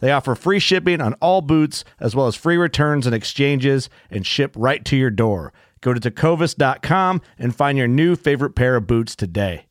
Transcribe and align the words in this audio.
They 0.00 0.12
offer 0.12 0.34
free 0.34 0.58
shipping 0.58 1.00
on 1.00 1.14
all 1.14 1.40
boots, 1.40 1.84
as 2.00 2.14
well 2.14 2.26
as 2.26 2.36
free 2.36 2.56
returns 2.56 3.06
and 3.06 3.14
exchanges, 3.14 3.90
and 4.10 4.26
ship 4.26 4.54
right 4.56 4.84
to 4.84 4.96
your 4.96 5.10
door. 5.10 5.52
Go 5.80 5.94
to 5.94 6.00
tecovas.com 6.00 7.22
and 7.38 7.54
find 7.54 7.78
your 7.78 7.88
new 7.88 8.16
favorite 8.16 8.54
pair 8.54 8.76
of 8.76 8.86
boots 8.86 9.14
today. 9.14 9.66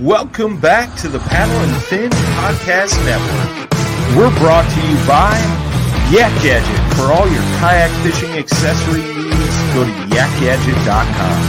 Welcome 0.00 0.60
back 0.60 0.96
to 1.00 1.08
the 1.08 1.18
Paddle 1.20 1.56
and 1.56 1.82
Fin 1.84 2.10
Podcast 2.10 3.02
Network. 3.04 3.70
We're 4.16 4.36
brought 4.38 4.68
to 4.70 4.80
you 4.86 5.06
by 5.06 5.65
Yak 6.10 6.32
Gadget. 6.40 6.80
For 6.94 7.10
all 7.10 7.26
your 7.26 7.42
kayak 7.58 7.90
fishing 8.06 8.30
accessory 8.38 9.02
needs, 9.02 9.56
go 9.74 9.82
to 9.82 9.90
yakgadget.com. 10.14 11.40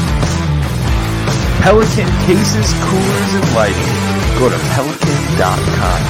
Pelican 1.61 2.09
cases, 2.25 2.65
coolers, 2.89 3.31
and 3.37 3.45
lighting. 3.53 3.93
Go 4.41 4.49
to 4.49 4.57
pelican.com. 4.73 6.01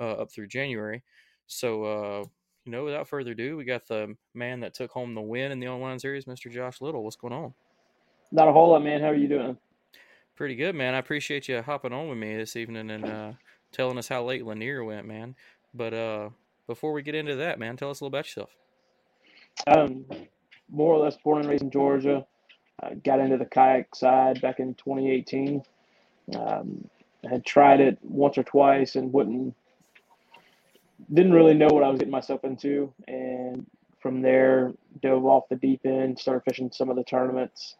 uh, 0.00 0.12
up 0.12 0.32
through 0.32 0.48
January. 0.48 1.02
So, 1.46 1.84
uh, 1.84 2.24
you 2.64 2.72
know, 2.72 2.84
without 2.84 3.08
further 3.08 3.32
ado, 3.32 3.56
we 3.56 3.64
got 3.64 3.86
the 3.86 4.14
man 4.34 4.60
that 4.60 4.74
took 4.74 4.90
home 4.90 5.14
the 5.14 5.20
win 5.20 5.52
in 5.52 5.60
the 5.60 5.68
online 5.68 5.98
series, 5.98 6.26
Mr. 6.26 6.50
Josh 6.50 6.80
Little. 6.80 7.04
What's 7.04 7.16
going 7.16 7.32
on? 7.32 7.54
Not 8.30 8.48
a 8.48 8.52
whole 8.52 8.70
lot, 8.72 8.82
man. 8.82 9.00
How 9.00 9.08
are 9.08 9.14
you 9.14 9.28
doing? 9.28 9.56
Pretty 10.36 10.54
good, 10.54 10.74
man. 10.74 10.94
I 10.94 10.98
appreciate 10.98 11.48
you 11.48 11.62
hopping 11.62 11.92
on 11.92 12.08
with 12.08 12.18
me 12.18 12.36
this 12.36 12.56
evening 12.56 12.90
and 12.90 13.04
uh, 13.04 13.32
telling 13.72 13.98
us 13.98 14.08
how 14.08 14.24
Lake 14.24 14.44
Lanier 14.44 14.84
went, 14.84 15.06
man. 15.06 15.34
But 15.74 15.94
uh, 15.94 16.30
before 16.66 16.92
we 16.92 17.02
get 17.02 17.14
into 17.14 17.36
that, 17.36 17.58
man, 17.58 17.76
tell 17.76 17.90
us 17.90 18.00
a 18.00 18.04
little 18.04 18.16
about 18.16 18.26
yourself. 18.26 18.50
Um, 19.66 20.04
more 20.70 20.94
or 20.94 21.02
less 21.02 21.16
born 21.16 21.40
and 21.40 21.48
raised 21.48 21.62
in 21.62 21.70
Georgia. 21.70 22.26
Uh, 22.82 22.90
got 23.04 23.20
into 23.20 23.36
the 23.36 23.44
kayak 23.44 23.94
side 23.94 24.40
back 24.40 24.60
in 24.60 24.74
2018. 24.74 25.62
Um, 26.36 26.88
had 27.28 27.44
tried 27.44 27.80
it 27.80 27.98
once 28.02 28.38
or 28.38 28.44
twice 28.44 28.94
and 28.94 29.12
wouldn't, 29.12 29.54
didn't 31.12 31.32
really 31.32 31.54
know 31.54 31.68
what 31.68 31.82
I 31.82 31.88
was 31.88 31.98
getting 31.98 32.12
myself 32.12 32.44
into. 32.44 32.92
And 33.08 33.66
from 34.00 34.22
there, 34.22 34.72
dove 35.02 35.26
off 35.26 35.48
the 35.48 35.56
deep 35.56 35.80
end, 35.84 36.18
started 36.18 36.44
fishing 36.44 36.70
some 36.72 36.90
of 36.90 36.96
the 36.96 37.04
tournaments. 37.04 37.76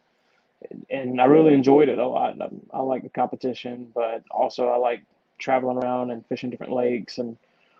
And 0.89 1.21
I 1.21 1.25
really 1.25 1.53
enjoyed 1.53 1.87
it 1.87 1.99
a 1.99 2.07
lot. 2.07 2.41
I, 2.41 2.49
I 2.73 2.81
like 2.81 3.03
the 3.03 3.09
competition, 3.09 3.91
but 3.95 4.23
also 4.29 4.67
I 4.67 4.77
like 4.77 5.03
traveling 5.37 5.77
around 5.77 6.11
and 6.11 6.25
fishing 6.25 6.49
different 6.49 6.73
lakes 6.73 7.17
and 7.17 7.37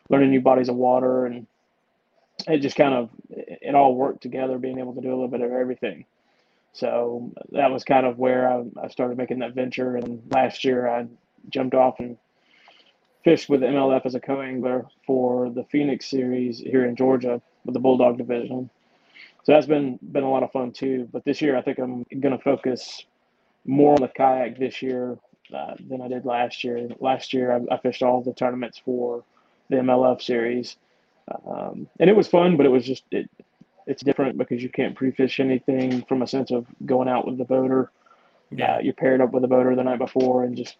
learning 0.10 0.30
new 0.30 0.42
bodies 0.42 0.70
of 0.70 0.76
water. 0.76 1.26
And 1.26 1.46
it 2.48 2.60
just 2.60 2.78
kind 2.78 2.94
of, 2.94 3.10
it 3.30 3.76
all 3.76 3.96
worked 3.96 4.22
together, 4.22 4.58
being 4.58 4.80
able 4.80 4.94
to 4.94 5.02
do 5.02 5.10
a 5.10 5.16
little 5.16 5.28
bit 5.28 5.42
of 5.42 5.52
everything. 5.52 6.06
So 6.74 7.32
that 7.52 7.72
was 7.72 7.84
kind 7.84 8.06
of 8.06 8.18
where 8.18 8.52
I, 8.52 8.64
I 8.84 8.88
started 8.90 9.18
making 9.18 9.40
that 9.40 9.56
venture. 9.56 9.96
And 9.96 10.22
last 10.32 10.64
year 10.64 10.88
I 10.88 11.08
jumped 11.50 11.76
off 11.76 12.00
and 12.00 12.18
fished 13.24 13.50
with 13.50 13.62
MLF 13.62 14.06
as 14.06 14.16
a 14.16 14.20
co-angler 14.20 14.86
for 15.06 15.50
the 15.50 15.64
Phoenix 15.66 16.10
series 16.10 16.60
here 16.60 16.86
in 16.86 16.96
Georgia 16.96 17.42
with 17.66 17.74
the 17.74 17.80
Bulldog 17.80 18.18
division. 18.18 18.70
So 19.44 19.54
that's 19.54 19.68
been 19.68 20.00
been 20.02 20.24
a 20.24 20.30
lot 20.30 20.44
of 20.44 20.52
fun 20.52 20.72
too. 20.72 21.10
But 21.12 21.26
this 21.26 21.42
year 21.42 21.58
I 21.58 21.62
think 21.62 21.80
I'm 21.80 22.06
going 22.20 22.38
to 22.38 22.44
focus 22.44 23.06
more 23.66 23.94
on 23.94 24.02
the 24.02 24.08
kayak 24.08 24.58
this 24.58 24.82
year 24.82 25.18
uh, 25.54 25.76
than 25.88 26.02
I 26.02 26.08
did 26.08 26.26
last 26.26 26.64
year. 26.64 26.90
Last 27.00 27.34
year 27.34 27.52
I, 27.52 27.76
I, 27.76 27.78
fished 27.80 28.04
all 28.04 28.22
the 28.22 28.34
tournaments 28.34 28.82
for 28.84 29.24
the 29.70 29.78
MLF 29.78 30.22
series, 30.22 30.78
um, 31.46 31.88
and 32.00 32.10
it 32.10 32.16
was 32.16 32.28
fun, 32.28 32.58
but 32.58 32.66
it 32.66 32.70
was 32.70 32.86
just 32.86 33.04
it, 33.12 33.30
it's 33.90 34.04
different 34.04 34.38
because 34.38 34.62
you 34.64 34.70
can't 34.70 34.96
pre-fish 34.96 35.40
anything 35.40 36.04
from 36.04 36.22
a 36.22 36.28
sense 36.28 36.52
of 36.52 36.66
going 36.86 37.10
out 37.10 37.26
with 37.26 37.38
the 37.38 37.44
boater. 37.46 37.92
Yeah, 38.52 38.76
uh, 38.76 38.80
you're 38.80 38.94
paired 38.94 39.22
up 39.22 39.32
with 39.32 39.42
the 39.42 39.48
boater 39.48 39.76
the 39.76 39.84
night 39.84 40.00
before, 40.00 40.44
and 40.44 40.56
just 40.56 40.78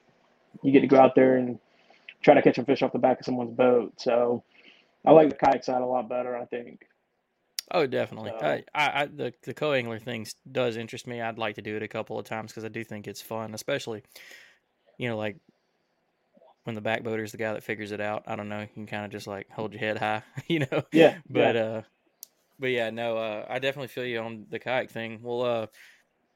you 0.64 0.72
get 0.72 0.82
to 0.82 0.88
go 0.88 1.00
out 1.00 1.16
there 1.16 1.36
and 1.38 1.60
try 2.22 2.34
to 2.34 2.42
catch 2.42 2.58
a 2.58 2.64
fish 2.64 2.82
off 2.82 2.92
the 2.94 3.00
back 3.00 3.20
of 3.20 3.26
someone's 3.26 3.56
boat. 3.56 3.94
So 3.98 4.44
I 5.06 5.12
like 5.12 5.30
the 5.30 5.36
kayak 5.36 5.64
side 5.64 5.82
a 5.82 5.86
lot 5.86 6.08
better. 6.10 6.36
I 6.38 6.46
think. 6.46 6.82
Oh, 7.72 7.86
definitely. 7.86 8.32
So- 8.40 8.46
I, 8.46 8.64
I, 8.76 9.06
the 9.06 9.34
the 9.44 9.54
co 9.54 9.74
angler 9.74 10.00
thing 10.00 10.26
does 10.52 10.78
interest 10.78 11.06
me. 11.08 11.22
I'd 11.22 11.38
like 11.38 11.56
to 11.56 11.62
do 11.62 11.76
it 11.76 11.84
a 11.84 11.88
couple 11.88 12.18
of 12.18 12.26
times 12.26 12.52
because 12.52 12.66
I 12.66 12.70
do 12.70 12.84
think 12.84 13.08
it's 13.08 13.22
fun, 13.22 13.54
especially, 13.54 14.02
you 14.98 15.08
know, 15.10 15.18
like 15.18 15.38
when 16.64 16.76
the 16.76 16.82
back 16.82 17.04
boater's 17.04 17.32
the 17.32 17.38
guy 17.38 17.54
that 17.54 17.64
figures 17.64 17.92
it 17.92 18.02
out. 18.02 18.24
I 18.28 18.36
don't 18.36 18.50
know. 18.50 18.62
You 18.62 18.68
can 18.74 18.86
kind 18.88 19.06
of 19.06 19.12
just 19.12 19.28
like 19.28 19.50
hold 19.52 19.74
your 19.74 19.80
head 19.80 19.98
high, 19.98 20.24
you 20.48 20.60
know. 20.60 20.84
Yeah, 20.92 21.18
But 21.30 21.56
yeah. 21.56 21.62
uh, 21.62 21.82
but 22.60 22.68
yeah, 22.68 22.90
no, 22.90 23.18
uh, 23.18 23.46
I 23.50 23.60
definitely 23.60 23.88
feel 23.88 24.06
you 24.06 24.20
on 24.20 24.46
the 24.50 24.60
kayak 24.60 24.90
thing. 24.90 25.20
Well, 25.22 25.42
uh, 25.44 25.68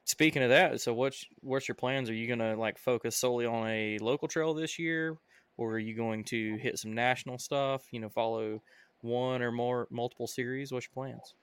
speaking 0.05 0.43
of 0.43 0.49
that, 0.49 0.81
so 0.81 0.93
what's 0.93 1.25
what's 1.41 1.67
your 1.67 1.75
plans? 1.75 2.09
Are 2.09 2.13
you 2.13 2.27
gonna 2.27 2.55
like 2.55 2.77
focus 2.77 3.17
solely 3.17 3.45
on 3.45 3.67
a 3.67 3.97
local 3.99 4.27
trail 4.27 4.53
this 4.53 4.79
year, 4.79 5.17
or 5.57 5.73
are 5.73 5.79
you 5.79 5.95
going 5.95 6.23
to 6.25 6.57
hit 6.57 6.79
some 6.79 6.93
national 6.93 7.37
stuff? 7.37 7.85
You 7.91 7.99
know, 7.99 8.09
follow 8.09 8.61
one 9.01 9.41
or 9.41 9.51
more 9.51 9.87
multiple 9.91 10.27
series. 10.27 10.71
What's 10.71 10.87
your 10.87 10.93
plans? 10.93 11.33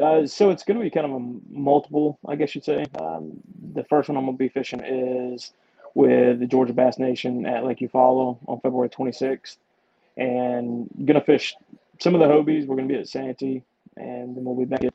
Uh, 0.00 0.26
so 0.26 0.50
it's 0.50 0.62
going 0.62 0.78
to 0.78 0.82
be 0.82 0.90
kind 0.90 1.06
of 1.06 1.12
a 1.12 1.40
multiple, 1.50 2.18
I 2.26 2.36
guess 2.36 2.54
you'd 2.54 2.64
say. 2.64 2.86
Um, 2.98 3.32
the 3.74 3.84
first 3.84 4.08
one 4.08 4.16
I'm 4.16 4.24
going 4.24 4.36
to 4.36 4.38
be 4.38 4.48
fishing 4.48 4.80
is 4.80 5.52
with 5.94 6.40
the 6.40 6.46
Georgia 6.46 6.72
Bass 6.72 6.98
Nation 6.98 7.44
at 7.44 7.64
Lake 7.64 7.80
Eufaula 7.80 8.38
on 8.46 8.60
February 8.60 8.88
26th, 8.88 9.56
and 10.16 10.88
going 11.04 11.20
to 11.20 11.24
fish 11.24 11.54
some 12.00 12.14
of 12.14 12.20
the 12.20 12.26
Hobies. 12.26 12.66
We're 12.66 12.76
going 12.76 12.88
to 12.88 12.94
be 12.94 13.00
at 13.00 13.08
Santee, 13.08 13.62
and 13.96 14.36
then 14.36 14.44
we'll 14.44 14.56
be 14.56 14.64
back 14.64 14.84
at 14.84 14.94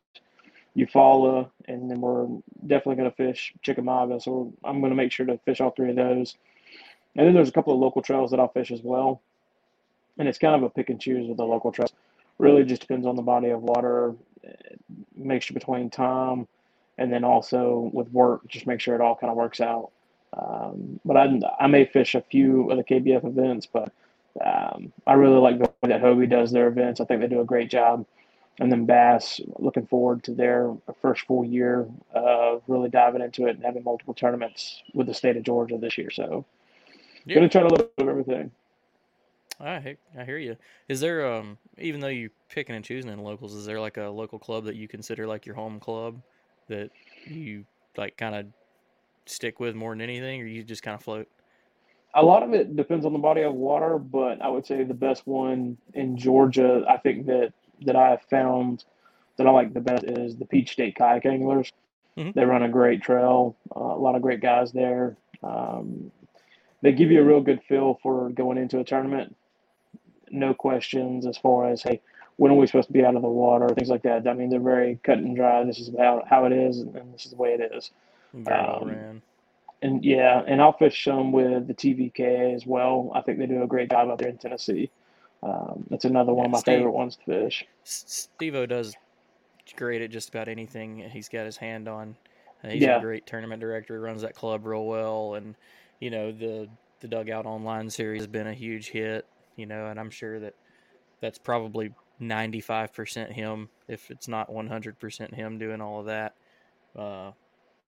Eufaula, 0.76 1.50
and 1.66 1.90
then 1.90 2.02
we're 2.02 2.28
definitely 2.66 2.96
going 2.96 3.10
to 3.10 3.16
fish 3.16 3.54
Chickamauga. 3.62 4.20
So 4.20 4.54
I'm 4.64 4.80
going 4.80 4.92
to 4.92 4.96
make 4.96 5.12
sure 5.12 5.26
to 5.26 5.40
fish 5.46 5.62
all 5.62 5.72
three 5.72 5.90
of 5.90 5.96
those. 5.96 6.36
And 7.16 7.26
then 7.26 7.34
there's 7.34 7.50
a 7.50 7.54
couple 7.54 7.74
of 7.74 7.80
local 7.80 8.02
trails 8.02 8.32
that 8.32 8.40
I'll 8.40 8.52
fish 8.52 8.72
as 8.72 8.82
well, 8.84 9.22
and 10.18 10.28
it's 10.28 10.38
kind 10.38 10.56
of 10.56 10.64
a 10.64 10.70
pick 10.70 10.90
and 10.90 11.02
choose 11.02 11.28
with 11.28 11.38
the 11.38 11.46
local 11.46 11.72
trails. 11.72 11.94
Really, 12.38 12.64
just 12.64 12.82
depends 12.82 13.08
on 13.08 13.16
the 13.16 13.24
body 13.24 13.50
of 13.50 13.64
water 13.64 14.16
mixture 15.16 15.54
between 15.54 15.90
time 15.90 16.48
and 16.98 17.12
then 17.12 17.24
also 17.24 17.90
with 17.94 18.12
work, 18.12 18.48
just 18.48 18.68
make 18.68 18.80
sure 18.80 18.96
it 18.96 19.02
all 19.02 19.16
kind 19.16 19.30
of 19.30 19.38
works 19.38 19.62
out. 19.62 19.92
Um, 20.38 21.00
but 21.06 21.16
I, 21.16 21.40
I 21.60 21.68
may 21.68 21.86
fish 21.86 22.16
a 22.16 22.22
few 22.22 22.70
of 22.72 22.78
the 22.78 22.84
KBF 22.84 23.26
events, 23.26 23.68
but 23.72 23.92
um, 24.44 24.92
I 25.06 25.14
really 25.14 25.40
like 25.40 25.60
the 25.60 25.66
way 25.66 25.90
that 25.90 26.02
Hobie 26.02 26.30
does 26.30 26.52
their 26.52 26.68
events. 26.68 27.00
I 27.00 27.06
think 27.06 27.22
they 27.22 27.28
do 27.28 27.42
a 27.42 27.46
great 27.46 27.70
job. 27.70 28.06
And 28.60 28.72
then 28.72 28.86
Bass, 28.86 29.40
looking 29.60 29.86
forward 29.86 30.24
to 30.24 30.34
their 30.34 30.76
first 31.02 31.26
full 31.28 31.46
year 31.46 31.88
of 32.12 32.64
really 32.68 32.90
diving 32.90 33.22
into 33.22 33.46
it 33.46 33.56
and 33.56 33.64
having 33.64 33.84
multiple 33.84 34.16
tournaments 34.16 34.82
with 34.94 35.08
the 35.08 35.14
state 35.14 35.38
of 35.38 35.44
Georgia 35.44 35.78
this 35.78 35.98
year. 35.98 36.10
So, 36.10 36.44
Yeah. 37.26 37.36
going 37.36 37.50
to 37.50 37.52
try 37.52 37.62
to 37.62 37.74
look 37.74 37.92
at 37.98 38.08
everything. 38.08 38.52
I 39.60 39.80
hear, 39.80 39.98
I 40.18 40.24
hear 40.24 40.38
you. 40.38 40.56
Is 40.88 41.00
there 41.00 41.26
um 41.32 41.58
even 41.80 42.00
though 42.00 42.08
you 42.08 42.30
picking 42.50 42.76
and 42.76 42.86
choosing 42.86 43.12
in 43.12 43.20
locals, 43.20 43.54
is 43.56 43.66
there 43.66 43.80
like 43.80 43.98
a 43.98 44.08
local 44.08 44.40
club 44.40 44.66
that 44.66 44.76
you 44.76 44.88
consider 44.88 45.26
like 45.28 45.46
your 45.46 45.56
home 45.56 45.80
club 45.80 46.22
that 46.68 46.92
you 47.26 47.66
like 47.98 48.18
kind 48.18 48.36
of 48.36 48.46
stick 49.26 49.60
with 49.60 49.76
more 49.76 49.94
than 49.94 50.02
anything, 50.02 50.42
or 50.42 50.46
you 50.46 50.64
just 50.64 50.84
kind 50.84 50.96
of 50.96 51.04
float? 51.04 51.28
A 52.14 52.24
lot 52.24 52.44
of 52.44 52.54
it 52.54 52.76
depends 52.76 53.06
on 53.06 53.14
the 53.14 53.20
body 53.20 53.42
of 53.42 53.54
water, 53.54 53.98
but 54.00 54.42
I 54.42 54.48
would 54.48 54.66
say 54.66 54.84
the 54.84 54.94
best 54.94 55.28
one 55.28 55.78
in 55.94 56.18
Georgia, 56.18 56.86
I 56.88 56.98
think 56.98 57.26
that 57.28 57.54
that 57.86 57.96
I 57.96 58.10
have 58.12 58.22
found 58.24 58.86
that 59.38 59.48
I 59.48 59.52
like 59.52 59.74
the 59.74 59.82
best 59.82 60.04
is 60.04 60.36
the 60.36 60.46
Peach 60.46 60.72
State 60.72 60.96
Kayak 60.96 61.26
Anglers. 61.26 61.72
Mhm. 62.18 62.34
They 62.34 62.46
run 62.46 62.64
a 62.64 62.70
great 62.70 63.02
trail, 63.02 63.56
uh, 63.76 63.80
a 63.80 64.00
lot 64.00 64.16
of 64.16 64.22
great 64.22 64.42
guys 64.42 64.72
there. 64.72 65.16
Um, 65.44 66.12
they 66.82 66.92
give 66.92 67.12
you 67.12 67.22
a 67.22 67.26
real 67.26 67.42
good 67.42 67.62
feel 67.64 68.00
for 68.02 68.30
going 68.30 68.58
into 68.58 68.80
a 68.80 68.84
tournament. 68.84 69.36
No 70.32 70.54
questions 70.54 71.26
as 71.26 71.38
far 71.38 71.70
as 71.70 71.84
hey, 71.84 72.02
when 72.38 72.52
are 72.52 72.56
we 72.56 72.68
supposed 72.68 72.88
to 72.88 72.94
be 72.94 73.06
out 73.06 73.16
of 73.16 73.22
the 73.22 73.28
water, 73.30 73.68
things 73.70 73.90
like 73.90 74.04
that. 74.04 74.28
I 74.28 74.34
mean, 74.34 74.50
they're 74.50 74.60
very 74.60 75.00
cut 75.04 75.18
and 75.20 75.36
dry. 75.36 75.64
This 75.64 75.80
is 75.80 75.92
how 75.98 76.24
how 76.28 76.46
it 76.46 76.52
is, 76.52 76.80
and 76.82 77.14
this 77.14 77.26
is 77.26 77.32
the 77.32 77.38
way 77.38 77.54
it 77.54 77.72
is. 77.74 77.92
Um. 78.82 78.90
And 79.84 80.04
yeah, 80.04 80.44
and 80.48 80.60
I'll 80.60 80.74
fish 80.74 81.04
some 81.04 81.32
with 81.32 81.68
the 81.68 81.74
TVK 81.74 82.56
as 82.56 82.66
well. 82.66 83.12
I 83.14 83.22
think 83.22 83.38
they 83.38 83.46
do 83.46 83.62
a 83.62 83.68
great 83.68 83.92
job 83.92 84.10
out 84.10 84.18
there 84.18 84.30
in 84.30 84.38
Tennessee. 84.38 84.90
Um, 85.44 85.86
that's 85.90 86.06
another 86.06 86.34
one 86.34 86.46
of 86.46 86.52
my 86.52 86.60
Steve- 86.60 86.80
favorite 86.80 86.92
ones 86.92 87.16
to 87.18 87.24
fish. 87.26 87.66
Steve-O 87.84 88.66
does 88.66 88.96
great 89.76 90.02
at 90.02 90.10
just 90.10 90.30
about 90.30 90.48
anything 90.48 90.98
he's 91.12 91.30
got 91.30 91.46
his 91.46 91.58
hand 91.58 91.88
on. 91.88 92.16
Uh, 92.64 92.70
he's 92.70 92.82
Yeah. 92.84 92.98
a 92.98 93.02
great 93.02 93.26
tournament 93.28 93.60
director. 93.62 93.96
He 93.96 94.00
runs 94.00 94.22
that 94.24 94.34
club 94.34 94.66
real 94.66 94.86
well, 94.86 95.36
and 95.36 95.56
you 96.00 96.10
know 96.10 96.32
the 96.32 96.68
the 97.00 97.08
dugout 97.08 97.46
online 97.46 97.90
series 97.92 98.22
has 98.22 98.28
been 98.28 98.48
a 98.48 98.54
huge 98.54 98.90
hit. 98.90 99.26
You 99.56 99.66
know, 99.68 99.88
and 99.88 100.00
I'm 100.00 100.10
sure 100.10 100.40
that 100.40 100.54
that's 101.20 101.38
probably 101.40 101.94
95% 102.22 103.32
him, 103.32 103.70
if 103.88 104.10
it's 104.12 104.28
not 104.28 104.50
100% 104.52 105.34
him 105.34 105.58
doing 105.58 105.82
all 105.82 106.00
of 106.00 106.06
that. 106.08 106.36
Uh, 106.96 107.32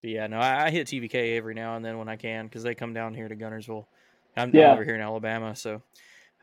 but 0.01 0.09
yeah, 0.09 0.25
no, 0.27 0.37
I, 0.39 0.65
I 0.65 0.69
hit 0.71 0.87
TVK 0.87 1.37
every 1.37 1.53
now 1.53 1.75
and 1.75 1.83
then 1.85 1.97
when 1.99 2.09
I 2.09 2.15
can 2.15 2.45
because 2.45 2.63
they 2.63 2.73
come 2.75 2.93
down 2.93 3.13
here 3.13 3.27
to 3.27 3.35
Guntersville. 3.35 3.85
I'm, 4.37 4.49
I'm 4.49 4.55
over 4.73 4.83
here 4.83 4.95
in 4.95 5.01
Alabama, 5.01 5.55
so 5.55 5.81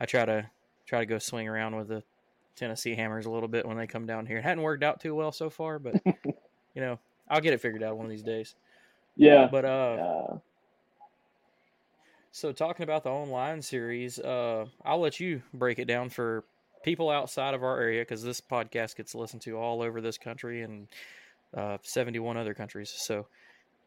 I 0.01 0.07
try 0.07 0.25
to 0.25 0.49
try 0.87 1.01
to 1.01 1.07
go 1.07 1.19
swing 1.19 1.49
around 1.49 1.77
with 1.77 1.89
the 1.89 2.03
Tennessee 2.57 2.95
Hammers 2.95 3.27
a 3.27 3.31
little 3.31 3.49
bit 3.49 3.67
when 3.67 3.77
they 3.77 3.87
come 3.87 4.07
down 4.07 4.27
here. 4.27 4.39
It 4.39 4.45
hadn't 4.45 4.63
worked 4.63 4.83
out 4.83 5.01
too 5.01 5.15
well 5.15 5.33
so 5.33 5.51
far, 5.51 5.79
but 5.79 5.95
you 6.05 6.83
know, 6.83 6.99
I'll 7.29 7.41
get 7.41 7.53
it 7.53 7.61
figured 7.61 7.83
out 7.83 7.97
one 7.97 8.07
of 8.07 8.11
these 8.11 8.23
days. 8.23 8.55
Yeah. 9.17 9.49
But 9.51 9.65
uh, 9.65 9.69
Uh, 9.69 10.39
so 12.31 12.53
talking 12.53 12.85
about 12.85 13.03
the 13.03 13.11
online 13.11 13.63
series, 13.63 14.19
uh, 14.19 14.67
I'll 14.85 15.01
let 15.01 15.21
you 15.21 15.43
break 15.55 15.79
it 15.79 15.87
down 15.87 16.11
for 16.11 16.45
people 16.85 17.09
outside 17.09 17.55
of 17.55 17.63
our 17.63 17.81
area 17.81 18.03
because 18.03 18.23
this 18.23 18.41
podcast 18.41 18.97
gets 18.97 19.15
listened 19.15 19.43
to 19.43 19.57
all 19.57 19.81
over 19.81 20.01
this 20.03 20.19
country 20.19 20.63
and 20.63 20.87
uh, 21.57 21.79
71 21.83 22.37
other 22.37 22.53
countries. 22.53 22.93
So, 22.95 23.27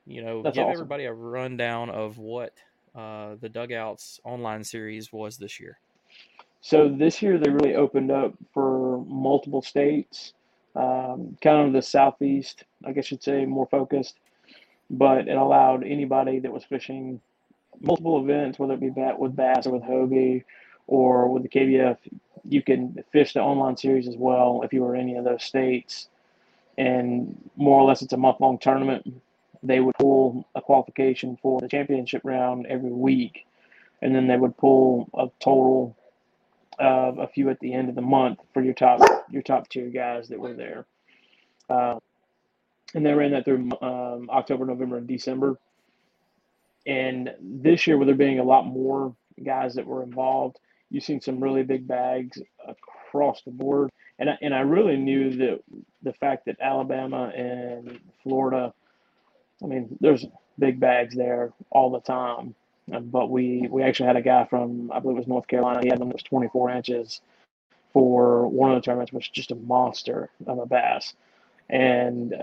you 0.08 0.24
know, 0.24 0.42
That's 0.42 0.56
give 0.56 0.66
awesome. 0.66 0.74
everybody 0.74 1.06
a 1.06 1.14
rundown 1.14 1.92
of 1.92 2.18
what 2.18 2.54
uh, 2.96 3.36
the 3.40 3.50
Dugouts 3.50 4.20
online 4.24 4.64
series 4.64 5.14
was 5.14 5.38
this 5.38 5.60
year. 5.60 5.78
So 6.62 6.90
this 6.90 7.22
year 7.22 7.38
they 7.38 7.50
really 7.50 7.76
opened 7.76 8.12
up 8.12 8.34
for 8.54 9.04
multiple 9.06 9.62
states, 9.62 10.34
um, 10.76 11.38
kind 11.42 11.68
of 11.68 11.74
the 11.74 11.82
southeast, 11.82 12.64
I 12.86 12.92
guess 12.92 13.12
you'd 13.12 13.24
say, 13.24 13.46
more 13.46 13.68
focused. 13.68 14.16
But 14.90 15.28
it 15.28 15.38
allowed 15.38 15.84
anybody 15.84 16.40
that 16.40 16.52
was 16.52 16.64
fishing 16.64 17.22
multiple 17.80 18.22
events, 18.22 18.60
whether 18.60 18.74
it 18.74 18.82
be 18.82 18.90
bat 18.90 19.20
with 19.20 19.36
bass 19.36 19.68
or 19.68 19.74
with 19.74 19.84
Hobie 19.84 20.44
or 20.88 21.30
with 21.30 21.44
the 21.44 21.50
KBF, 21.50 21.98
you 22.44 22.62
can 22.62 23.04
fish 23.12 23.34
the 23.34 23.42
online 23.42 23.78
series 23.78 24.08
as 24.08 24.18
well 24.18 24.62
if 24.64 24.74
you 24.74 24.82
were 24.82 24.96
in 24.96 25.02
any 25.02 25.16
of 25.16 25.24
those 25.24 25.44
states. 25.44 26.10
And 26.78 27.38
more 27.56 27.80
or 27.80 27.88
less, 27.88 28.02
it's 28.02 28.14
a 28.14 28.18
month 28.18 28.40
long 28.40 28.58
tournament. 28.58 29.22
They 29.62 29.80
would 29.80 29.96
pull 29.96 30.48
a 30.56 30.62
qualification 30.62 31.38
for 31.42 31.60
the 31.60 31.68
championship 31.68 32.22
round 32.24 32.66
every 32.68 32.92
week, 32.92 33.46
and 34.02 34.16
then 34.16 34.28
they 34.28 34.38
would 34.38 34.58
pull 34.58 35.10
a 35.14 35.30
total 35.40 35.96
of 36.80 37.20
a 37.20 37.28
few 37.28 37.50
at 37.50 37.60
the 37.60 37.74
end 37.74 37.90
of 37.90 37.96
the 37.96 38.02
month 38.02 38.40
for 38.54 38.62
your 38.64 38.74
top 38.74 39.02
your 39.30 39.42
top 39.42 39.70
tier 39.70 39.90
guys 39.90 40.30
that 40.30 40.40
were 40.40 40.54
there. 40.54 40.86
Uh, 41.70 42.00
and 42.96 43.06
they 43.06 43.14
ran 43.14 43.32
that 43.32 43.46
through 43.46 43.70
um, 43.82 44.30
October, 44.30 44.66
November, 44.66 44.98
and 44.98 45.08
December. 45.08 45.58
And 46.88 47.32
this 47.40 47.86
year, 47.86 47.98
with 47.98 48.08
there 48.08 48.16
being 48.16 48.40
a 48.40 48.44
lot 48.44 48.66
more 48.66 49.16
guys 49.44 49.76
that 49.76 49.86
were 49.86 50.02
involved, 50.02 50.58
you've 50.90 51.04
seen 51.04 51.22
some 51.22 51.44
really 51.44 51.64
big 51.64 51.88
bags 51.88 52.42
across 52.68 53.42
the 53.44 53.52
board. 53.52 53.92
And 54.18 54.30
I, 54.30 54.38
and 54.42 54.54
I 54.54 54.62
really 54.62 54.98
knew 54.98 55.36
that 55.38 55.60
the 56.02 56.14
fact 56.14 56.46
that 56.46 56.58
Alabama 56.60 57.32
and 57.36 58.00
Florida, 58.24 58.74
I 59.64 59.68
mean, 59.68 59.98
there's 60.02 60.26
big 60.58 60.80
bags 60.80 61.16
there 61.16 61.54
all 61.70 61.92
the 61.92 62.02
time. 62.02 62.56
Uh, 62.94 63.00
But 63.00 63.30
we, 63.30 63.68
we 63.70 63.84
actually 63.84 64.08
had 64.08 64.16
a 64.18 64.22
guy 64.22 64.46
from, 64.46 64.92
I 64.92 65.00
believe 65.00 65.18
it 65.18 65.22
was 65.22 65.28
North 65.28 65.48
Carolina. 65.48 65.82
He 65.82 65.90
had 65.90 66.00
one 66.00 66.10
that 66.10 66.16
was 66.16 66.24
24 66.24 66.72
inches 66.72 67.22
for 67.94 68.48
one 68.48 68.72
of 68.72 68.76
the 68.78 68.82
tournaments, 68.82 69.12
which 69.12 69.26
is 69.28 69.32
just 69.32 69.52
a 69.52 69.56
monster 69.56 70.30
of 70.48 70.60
a 70.60 70.66
bass. 70.66 71.14
And 71.70 72.34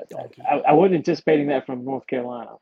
I, 0.49 0.59
I 0.69 0.73
wasn't 0.73 0.97
anticipating 0.97 1.49
that 1.49 1.67
from 1.67 1.85
North 1.85 2.07
Carolina. 2.07 2.53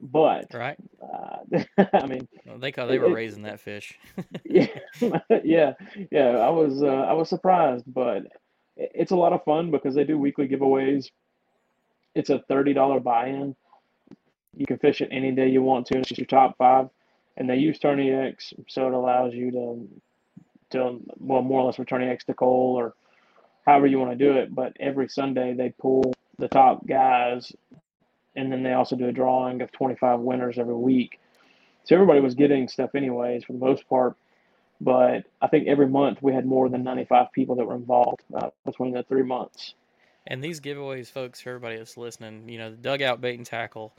But, 0.00 0.52
Right? 0.52 0.76
uh, 1.02 1.38
I 1.92 2.06
mean, 2.06 2.28
Well, 2.46 2.58
they 2.58 2.72
they 2.72 2.98
were 2.98 3.14
raising 3.14 3.44
that 3.44 3.60
fish. 3.60 3.98
yeah, 4.44 4.66
yeah, 5.44 5.74
yeah. 6.10 6.38
I 6.38 6.50
was 6.50 6.82
uh, 6.82 6.86
I 6.86 7.12
was 7.12 7.28
surprised, 7.28 7.84
but 7.86 8.26
it's 8.76 9.12
a 9.12 9.16
lot 9.16 9.32
of 9.32 9.44
fun 9.44 9.70
because 9.70 9.94
they 9.94 10.04
do 10.04 10.18
weekly 10.18 10.48
giveaways. 10.48 11.10
It's 12.14 12.30
a 12.30 12.40
thirty 12.48 12.72
dollar 12.74 13.00
buy-in. 13.00 13.54
You 14.56 14.66
can 14.66 14.78
fish 14.78 15.00
it 15.00 15.08
any 15.10 15.30
day 15.32 15.48
you 15.48 15.62
want 15.62 15.86
to. 15.86 15.98
It's 15.98 16.08
just 16.08 16.18
your 16.18 16.26
top 16.26 16.56
five, 16.58 16.88
and 17.36 17.48
they 17.48 17.56
use 17.56 17.78
TourneyX, 17.78 18.52
so 18.68 18.86
it 18.86 18.92
allows 18.92 19.34
you 19.34 19.50
to 19.50 19.88
to 20.70 21.00
well 21.18 21.42
more 21.42 21.60
or 21.60 21.66
less 21.66 21.78
return 21.78 22.02
X 22.02 22.24
to 22.24 22.34
Cole 22.34 22.74
or 22.76 22.94
however 23.66 23.86
you 23.86 23.98
want 23.98 24.16
to 24.18 24.24
do 24.24 24.38
it. 24.38 24.54
But 24.54 24.76
every 24.80 25.08
Sunday 25.08 25.54
they 25.54 25.70
pull 25.70 26.14
the 26.38 26.48
top 26.48 26.86
guys, 26.86 27.52
and 28.34 28.50
then 28.50 28.62
they 28.62 28.72
also 28.72 28.96
do 28.96 29.08
a 29.08 29.12
drawing 29.12 29.62
of 29.62 29.72
twenty 29.72 29.96
five 29.96 30.20
winners 30.20 30.58
every 30.58 30.74
week. 30.74 31.20
So 31.84 31.94
everybody 31.94 32.20
was 32.20 32.34
getting 32.34 32.68
stuff 32.68 32.94
anyways 32.94 33.44
for 33.44 33.52
the 33.52 33.58
most 33.58 33.88
part. 33.88 34.16
But 34.80 35.24
I 35.40 35.46
think 35.48 35.68
every 35.68 35.88
month 35.88 36.18
we 36.20 36.32
had 36.32 36.46
more 36.46 36.68
than 36.68 36.82
95 36.82 37.32
people 37.32 37.56
that 37.56 37.64
were 37.64 37.74
involved 37.76 38.22
uh, 38.34 38.50
between 38.64 38.92
the 38.92 39.02
three 39.02 39.22
months. 39.22 39.74
And 40.26 40.42
these 40.42 40.60
giveaways, 40.60 41.10
folks, 41.10 41.40
for 41.40 41.50
everybody 41.50 41.76
that's 41.76 41.96
listening, 41.96 42.48
you 42.48 42.58
know, 42.58 42.70
the 42.70 42.76
dugout 42.76 43.20
bait 43.20 43.36
and 43.36 43.46
tackle. 43.46 43.94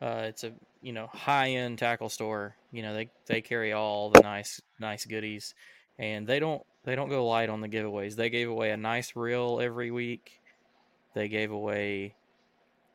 Uh, 0.00 0.22
it's 0.24 0.44
a 0.44 0.52
you 0.80 0.92
know 0.92 1.08
high 1.08 1.50
end 1.50 1.78
tackle 1.78 2.08
store. 2.08 2.54
You 2.70 2.82
know 2.82 2.94
they 2.94 3.10
they 3.26 3.40
carry 3.40 3.72
all 3.72 4.10
the 4.10 4.20
nice 4.20 4.60
nice 4.78 5.04
goodies, 5.04 5.54
and 5.98 6.26
they 6.26 6.38
don't 6.38 6.62
they 6.84 6.94
don't 6.94 7.08
go 7.08 7.26
light 7.26 7.50
on 7.50 7.60
the 7.60 7.68
giveaways. 7.68 8.14
They 8.14 8.30
gave 8.30 8.48
away 8.48 8.70
a 8.70 8.76
nice 8.76 9.16
reel 9.16 9.60
every 9.60 9.90
week. 9.90 10.40
They 11.14 11.28
gave 11.28 11.50
away 11.50 12.14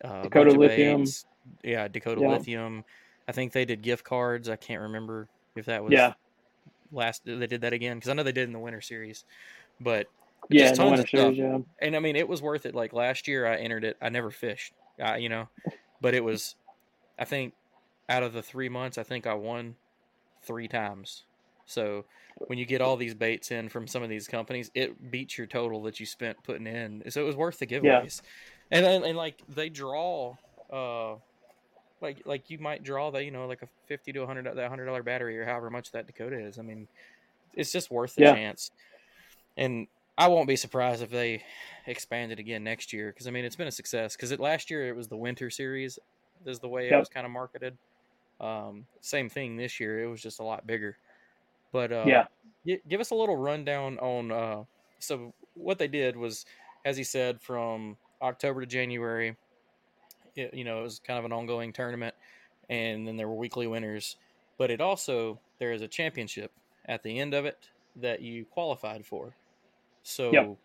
uh, 0.04 0.24
Dakota 0.24 0.52
Lithium. 0.52 1.02
Baits. 1.02 1.26
Yeah, 1.64 1.88
Dakota 1.88 2.22
Yeah. 2.22 2.30
Lithium. 2.30 2.86
I 3.28 3.32
think 3.34 3.52
they 3.52 3.66
did 3.66 3.82
gift 3.82 4.06
cards. 4.06 4.50
I 4.50 4.56
can't 4.56 4.82
remember 4.82 5.28
if 5.56 5.66
that 5.66 5.84
was 5.84 5.94
Yeah. 5.94 6.14
last. 6.92 7.24
They 7.26 7.48
did 7.48 7.62
that 7.62 7.74
again 7.74 7.98
because 7.98 8.10
I 8.10 8.14
know 8.14 8.24
they 8.24 8.32
did 8.32 8.48
in 8.48 8.54
the 8.54 8.60
winter 8.60 8.82
series, 8.82 9.26
but 9.82 10.08
Yeah, 10.50 10.68
just 10.68 10.76
tons 10.76 11.00
of 11.00 11.08
stuff 11.08 11.36
series, 11.36 11.38
yeah. 11.38 11.60
and 11.82 11.96
I 11.96 12.00
mean, 12.00 12.16
it 12.16 12.28
was 12.28 12.42
worth 12.42 12.66
it. 12.66 12.76
Like 12.76 12.94
last 12.94 13.28
year, 13.28 13.46
I 13.46 13.58
entered 13.58 13.84
it. 13.84 13.98
I 14.02 14.10
never 14.10 14.32
fished, 14.32 14.74
uh, 15.04 15.16
you 15.16 15.30
know, 15.30 15.50
but 16.02 16.14
it 16.14 16.24
was. 16.24 16.56
I 17.18 17.26
think 17.26 17.54
out 18.10 18.24
of 18.24 18.34
the 18.34 18.42
three 18.42 18.70
months, 18.70 18.98
I 18.98 19.04
think 19.04 19.28
I 19.28 19.34
won 19.34 19.76
three 20.46 20.68
times. 20.68 21.24
So 21.66 22.06
when 22.48 22.60
you 22.60 22.66
get 22.66 22.82
all 22.82 22.98
these 22.98 23.14
baits 23.14 23.52
in 23.52 23.70
from 23.70 23.88
some 23.88 24.04
of 24.04 24.10
these 24.10 24.28
companies, 24.28 24.70
it 24.76 25.12
beats 25.12 25.38
your 25.38 25.48
total 25.48 25.82
that 25.84 26.00
you 26.00 26.06
spent 26.06 26.44
putting 26.44 26.68
in. 26.68 27.04
So 27.10 27.22
it 27.22 27.26
was 27.26 27.36
worth 27.36 27.60
the 27.60 27.68
giveaways. 27.68 28.22
And 28.72 28.86
then 28.86 29.04
and 29.04 29.18
like 29.18 29.42
they 29.48 29.70
draw, 29.70 30.36
uh, 30.72 31.16
like 32.02 32.22
like 32.26 32.50
you 32.50 32.60
might 32.60 32.84
draw 32.84 33.12
that 33.12 33.24
you 33.24 33.32
know 33.32 33.48
like 33.48 33.62
a 33.62 33.70
fifty 33.88 34.12
to 34.14 34.24
a 34.24 34.28
hundred 34.28 34.54
that 34.56 34.70
hundred 34.70 34.86
dollar 34.86 35.04
battery 35.04 35.40
or 35.40 35.46
however 35.46 35.70
much 35.70 35.92
that 35.92 36.08
Dakota 36.08 36.38
is. 36.40 36.60
I 36.60 36.64
mean, 36.64 36.88
it's 37.54 37.72
just 37.72 37.92
worth 37.92 38.16
the 38.16 38.24
Yeah. 38.24 38.34
chance. 38.34 38.72
And 39.58 39.88
I 40.18 40.28
won't 40.28 40.48
be 40.48 40.56
surprised 40.56 41.02
if 41.02 41.10
they 41.10 41.44
expand 41.88 42.32
it 42.32 42.40
again 42.40 42.64
next 42.64 42.94
year 42.94 43.12
because 43.12 43.28
I 43.28 43.32
mean 43.32 43.46
it's 43.46 43.56
been 43.56 43.68
a 43.68 43.72
success. 43.72 44.16
Because 44.16 44.32
it 44.32 44.40
last 44.40 44.70
year 44.70 44.88
it 44.88 44.96
was 44.96 45.08
the 45.08 45.18
winter 45.18 45.50
series, 45.50 45.98
is 46.48 46.60
the 46.60 46.68
way 46.70 46.90
it 46.90 46.98
was 46.98 47.10
kind 47.10 47.26
of 47.26 47.32
marketed. 47.32 47.78
Um, 48.40 48.86
same 49.02 49.30
thing 49.30 49.56
this 49.56 49.80
year. 49.80 50.04
It 50.04 50.08
was 50.08 50.22
just 50.22 50.40
a 50.40 50.44
lot 50.44 50.66
bigger. 50.68 50.98
But 51.72 51.92
uh, 51.92 52.06
Yeah. 52.08 52.26
gi- 52.66 52.82
give 52.88 53.02
us 53.02 53.12
a 53.12 53.16
little 53.16 53.38
rundown 53.38 53.98
on. 54.00 54.32
Uh, 54.32 54.64
so 55.00 55.34
what 55.54 55.78
they 55.78 55.88
did 55.88 56.16
was, 56.18 56.46
as 56.86 56.98
he 56.98 57.04
said, 57.04 57.42
from 57.42 57.98
October 58.22 58.62
to 58.62 58.68
January. 58.68 59.36
It, 60.36 60.54
you 60.54 60.64
know, 60.64 60.80
it 60.80 60.84
was 60.84 61.00
kind 61.00 61.20
of 61.20 61.26
an 61.26 61.32
ongoing 61.34 61.74
tournament, 61.74 62.16
and 62.70 63.08
then 63.08 63.18
there 63.18 63.28
were 63.28 63.36
weekly 63.36 63.68
winners. 63.68 64.18
But 64.58 64.72
it 64.72 64.82
also 64.82 65.40
there 65.60 65.72
is 65.74 65.82
a 65.82 65.88
championship 65.88 66.52
at 66.86 67.04
the 67.04 67.20
end 67.20 67.34
of 67.34 67.46
it 67.46 67.58
that 67.98 68.22
you 68.22 68.46
qualified 68.46 69.06
for. 69.06 69.36
So, 70.04 70.32
Yep. 70.32 70.58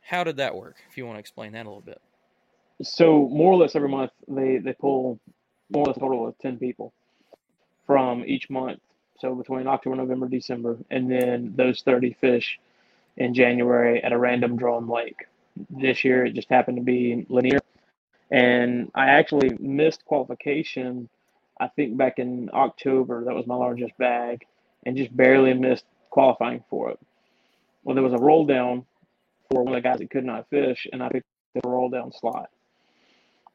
how 0.00 0.24
did 0.24 0.36
that 0.38 0.54
work? 0.54 0.76
If 0.90 0.98
you 0.98 1.06
want 1.06 1.16
to 1.16 1.20
explain 1.20 1.52
that 1.52 1.66
a 1.66 1.68
little 1.68 1.80
bit. 1.80 2.00
So 2.82 3.28
more 3.28 3.52
or 3.52 3.56
less 3.56 3.74
every 3.74 3.88
month 3.88 4.12
they 4.28 4.58
they 4.58 4.72
pull 4.74 5.18
more 5.70 5.84
or 5.84 5.86
less 5.88 5.96
a 5.96 6.00
total 6.00 6.28
of 6.28 6.38
ten 6.38 6.58
people 6.58 6.92
from 7.86 8.24
each 8.26 8.50
month. 8.50 8.80
So 9.18 9.34
between 9.34 9.66
October, 9.66 9.96
November, 9.96 10.28
December, 10.28 10.78
and 10.90 11.10
then 11.10 11.54
those 11.56 11.82
thirty 11.82 12.16
fish 12.20 12.58
in 13.16 13.34
January 13.34 14.02
at 14.04 14.12
a 14.12 14.18
random 14.18 14.56
drawn 14.56 14.88
lake. 14.88 15.26
This 15.70 16.04
year 16.04 16.26
it 16.26 16.34
just 16.34 16.50
happened 16.50 16.76
to 16.76 16.82
be 16.82 17.24
Lanier 17.30 17.60
and 18.30 18.90
I 18.94 19.06
actually 19.06 19.56
missed 19.58 20.04
qualification. 20.04 21.08
I 21.60 21.68
think 21.68 21.96
back 21.96 22.18
in 22.18 22.50
October 22.52 23.24
that 23.24 23.34
was 23.34 23.46
my 23.46 23.54
largest 23.56 23.96
bag, 23.98 24.44
and 24.84 24.96
just 24.96 25.16
barely 25.16 25.54
missed 25.54 25.84
qualifying 26.10 26.64
for 26.68 26.90
it. 26.90 26.98
Well, 27.84 27.94
there 27.94 28.04
was 28.04 28.12
a 28.12 28.18
roll 28.18 28.44
down 28.46 28.84
for 29.50 29.62
one 29.62 29.74
of 29.74 29.82
the 29.82 29.88
guys 29.88 29.98
that 29.98 30.10
could 30.10 30.24
not 30.24 30.50
fish, 30.50 30.86
and 30.92 31.02
I 31.02 31.08
picked 31.08 31.26
the 31.54 31.68
roll 31.68 31.88
down 31.88 32.12
slot. 32.12 32.50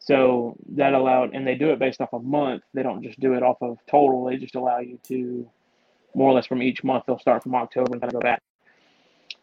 So 0.04 0.56
that 0.74 0.94
allowed, 0.94 1.36
and 1.36 1.46
they 1.46 1.54
do 1.54 1.70
it 1.70 1.80
based 1.80 2.02
off 2.02 2.12
a 2.12 2.20
month. 2.20 2.64
They 2.74 2.82
don't 2.82 3.04
just 3.04 3.20
do 3.20 3.36
it 3.36 3.44
off 3.44 3.58
of 3.62 3.78
total. 3.90 4.26
They 4.26 4.38
just 4.38 4.56
allow 4.56 4.80
you 4.80 4.98
to, 5.08 5.48
more 6.16 6.32
or 6.32 6.34
less, 6.34 6.48
from 6.48 6.64
each 6.64 6.84
month. 6.84 7.04
They'll 7.06 7.20
start 7.20 7.44
from 7.44 7.54
October 7.54 7.94
and 7.94 8.02
kind 8.02 8.12
of 8.12 8.20
go 8.20 8.24
back. 8.24 8.42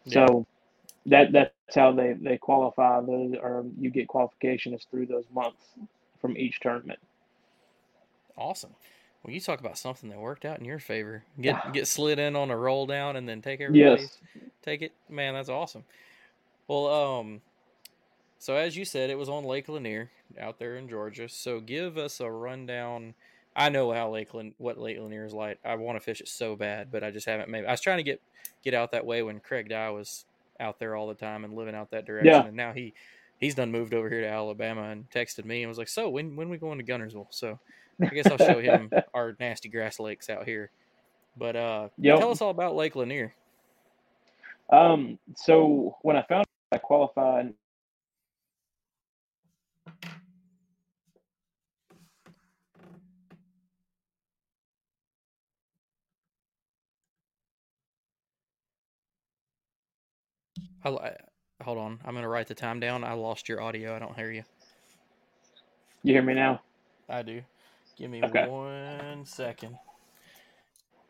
So 0.08 0.46
that 1.06 1.30
that's 1.32 1.52
how 1.74 1.92
they 1.92 2.14
they 2.20 2.38
qualify. 2.38 3.00
Those 3.02 3.34
or 3.40 3.66
you 3.78 3.90
get 3.90 4.08
qualification 4.08 4.74
is 4.74 4.84
through 4.90 5.06
those 5.06 5.26
months 5.32 5.62
from 6.20 6.36
each 6.36 6.58
tournament. 6.60 6.98
Awesome. 8.36 8.74
Well, 9.22 9.32
you 9.32 9.40
talk 9.40 9.60
about 9.60 9.78
something 9.78 10.10
that 10.10 10.18
worked 10.18 10.44
out 10.44 10.58
in 10.58 10.64
your 10.64 10.80
favor. 10.80 11.22
Get 11.40 11.72
get 11.72 11.86
slid 11.86 12.18
in 12.18 12.34
on 12.34 12.50
a 12.50 12.56
roll 12.56 12.86
down 12.86 13.14
and 13.14 13.28
then 13.28 13.42
take 13.42 13.60
everybody. 13.60 14.02
Yes. 14.02 14.18
Take 14.62 14.82
it, 14.82 14.92
man. 15.08 15.34
That's 15.34 15.48
awesome. 15.48 15.84
Well, 16.66 16.86
um, 16.88 17.42
so 18.40 18.56
as 18.56 18.76
you 18.76 18.84
said, 18.84 19.08
it 19.10 19.18
was 19.18 19.28
on 19.28 19.44
Lake 19.44 19.68
Lanier 19.68 20.10
out 20.40 20.58
there 20.58 20.76
in 20.76 20.88
Georgia. 20.88 21.28
So 21.28 21.60
give 21.60 21.96
us 21.98 22.20
a 22.20 22.30
rundown. 22.30 23.14
I 23.56 23.68
know 23.70 23.92
how 23.92 24.10
Lake 24.10 24.34
Lan- 24.34 24.54
what 24.58 24.78
Lake 24.78 24.98
Lanier 24.98 25.24
is 25.24 25.34
like. 25.34 25.58
I 25.64 25.74
want 25.74 25.96
to 25.96 26.00
fish 26.04 26.20
it 26.20 26.28
so 26.28 26.54
bad, 26.56 26.90
but 26.92 27.02
I 27.02 27.10
just 27.10 27.26
haven't. 27.26 27.48
Maybe 27.48 27.66
I 27.66 27.70
was 27.72 27.80
trying 27.80 27.96
to 27.98 28.02
get 28.04 28.20
get 28.62 28.74
out 28.74 28.92
that 28.92 29.04
way 29.06 29.22
when 29.22 29.40
Craig 29.40 29.68
Dye 29.68 29.90
was 29.90 30.24
out 30.60 30.78
there 30.78 30.94
all 30.96 31.06
the 31.08 31.14
time 31.14 31.44
and 31.44 31.54
living 31.54 31.74
out 31.74 31.90
that 31.92 32.04
direction, 32.06 32.32
Yeah. 32.32 32.44
and 32.46 32.56
now 32.56 32.72
he 32.72 32.94
he's 33.38 33.54
done 33.54 33.70
moved 33.72 33.94
over 33.94 34.08
here 34.08 34.20
to 34.20 34.28
Alabama 34.28 34.90
and 34.90 35.08
texted 35.10 35.44
me 35.44 35.62
and 35.62 35.68
was 35.68 35.78
like, 35.78 35.88
"So 35.88 36.08
when 36.08 36.36
when 36.36 36.48
we 36.48 36.58
going 36.58 36.78
to 36.78 36.84
Guntersville?" 36.84 37.28
So 37.30 37.58
I 38.00 38.06
guess 38.06 38.26
I'll 38.26 38.38
show 38.38 38.60
him 38.60 38.90
our 39.14 39.34
nasty 39.40 39.68
grass 39.68 39.98
lakes 39.98 40.28
out 40.30 40.44
here. 40.44 40.70
But 41.36 41.56
uh, 41.56 41.88
Yep. 41.98 42.18
tell 42.18 42.30
us 42.30 42.40
all 42.40 42.50
about 42.50 42.74
Lake 42.76 42.94
Lanier. 42.96 43.34
Um, 44.70 45.18
so 45.36 45.96
when 46.02 46.16
I 46.16 46.22
found 46.22 46.44
I 46.72 46.78
qualified, 46.78 47.54
I, 60.96 61.16
hold 61.62 61.78
on, 61.78 62.00
I'm 62.04 62.14
gonna 62.14 62.28
write 62.28 62.46
the 62.46 62.54
time 62.54 62.80
down. 62.80 63.04
I 63.04 63.12
lost 63.12 63.48
your 63.48 63.60
audio. 63.60 63.94
I 63.94 63.98
don't 63.98 64.14
hear 64.16 64.30
you. 64.30 64.44
you 66.02 66.14
hear 66.14 66.22
me 66.22 66.34
now? 66.34 66.60
I 67.08 67.22
do. 67.22 67.42
Give 67.96 68.10
me 68.10 68.22
Okay. 68.22 68.46
one 68.46 69.24
second. 69.26 69.78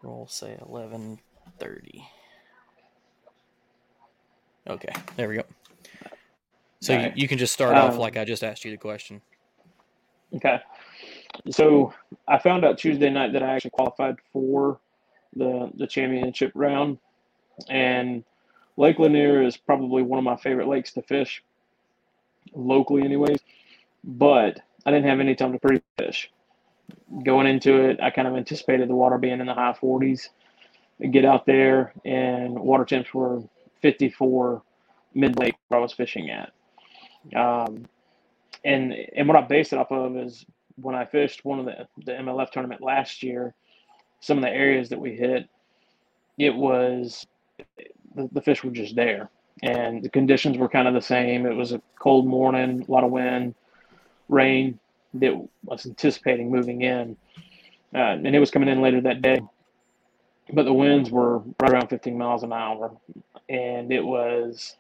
We'll 0.02 0.26
say 0.26 0.58
eleven 0.60 1.18
thirty. 1.58 2.04
Okay, 4.68 4.92
there 5.16 5.28
we 5.28 5.36
go. 5.36 5.42
So 6.80 6.92
you, 6.92 7.12
you 7.14 7.28
can 7.28 7.38
just 7.38 7.52
start 7.52 7.76
off 7.76 7.94
Um, 7.94 7.98
like 7.98 8.16
I 8.16 8.24
just 8.24 8.44
asked 8.44 8.64
you 8.64 8.70
the 8.70 8.76
question. 8.76 9.20
Okay. 10.34 10.60
So 11.50 11.92
I 12.26 12.38
found 12.38 12.64
out 12.64 12.78
Tuesday 12.78 13.10
night 13.10 13.32
that 13.32 13.42
I 13.42 13.54
actually 13.54 13.70
qualified 13.72 14.16
for 14.32 14.80
the 15.34 15.70
the 15.76 15.86
championship 15.86 16.52
round, 16.54 16.98
and 17.68 18.24
Lake 18.78 19.00
Lanier 19.00 19.42
is 19.42 19.56
probably 19.56 20.02
one 20.02 20.18
of 20.18 20.24
my 20.24 20.36
favorite 20.36 20.68
lakes 20.68 20.92
to 20.92 21.02
fish, 21.02 21.42
locally, 22.54 23.02
anyways. 23.02 23.40
But 24.04 24.60
I 24.86 24.92
didn't 24.92 25.08
have 25.10 25.18
any 25.18 25.34
time 25.34 25.52
to 25.52 25.58
pre-fish. 25.58 26.30
Going 27.24 27.48
into 27.48 27.88
it, 27.90 27.98
I 28.00 28.10
kind 28.10 28.28
of 28.28 28.36
anticipated 28.36 28.88
the 28.88 28.94
water 28.94 29.18
being 29.18 29.40
in 29.40 29.46
the 29.46 29.54
high 29.54 29.74
40s. 29.78 30.28
Get 31.10 31.24
out 31.24 31.44
there, 31.44 31.92
and 32.04 32.56
water 32.58 32.84
temps 32.84 33.12
were 33.12 33.42
54 33.82 34.62
mid 35.14 35.38
lake 35.38 35.56
where 35.66 35.80
I 35.80 35.82
was 35.82 35.92
fishing 35.92 36.30
at. 36.30 36.52
Um, 37.36 37.84
and 38.64 38.92
and 38.92 39.26
what 39.28 39.36
I 39.36 39.42
based 39.42 39.72
it 39.72 39.78
off 39.78 39.90
of 39.90 40.16
is 40.16 40.46
when 40.76 40.94
I 40.94 41.04
fished 41.04 41.44
one 41.44 41.58
of 41.58 41.66
the 41.66 41.86
the 42.04 42.12
MLF 42.12 42.50
tournament 42.50 42.80
last 42.80 43.22
year, 43.22 43.54
some 44.20 44.38
of 44.38 44.42
the 44.42 44.50
areas 44.50 44.88
that 44.88 45.00
we 45.00 45.14
hit, 45.14 45.48
it 46.38 46.54
was 46.54 47.26
the, 48.14 48.28
the 48.32 48.42
fish 48.42 48.64
were 48.64 48.70
just 48.70 48.96
there, 48.96 49.30
and 49.62 50.02
the 50.02 50.08
conditions 50.08 50.58
were 50.58 50.68
kind 50.68 50.88
of 50.88 50.94
the 50.94 51.02
same. 51.02 51.46
It 51.46 51.54
was 51.54 51.72
a 51.72 51.82
cold 51.98 52.26
morning, 52.26 52.84
a 52.86 52.90
lot 52.90 53.04
of 53.04 53.10
wind, 53.10 53.54
rain 54.28 54.78
that 55.14 55.34
was 55.64 55.86
anticipating 55.86 56.50
moving 56.50 56.82
in, 56.82 57.16
uh, 57.94 57.98
and 57.98 58.26
it 58.26 58.40
was 58.40 58.50
coming 58.50 58.68
in 58.68 58.80
later 58.80 59.00
that 59.02 59.22
day. 59.22 59.40
But 60.52 60.64
the 60.64 60.72
winds 60.72 61.10
were 61.10 61.38
right 61.60 61.72
around 61.72 61.88
15 61.88 62.16
miles 62.16 62.42
an 62.42 62.52
hour, 62.52 62.96
and 63.48 63.92
it 63.92 64.04
was 64.04 64.76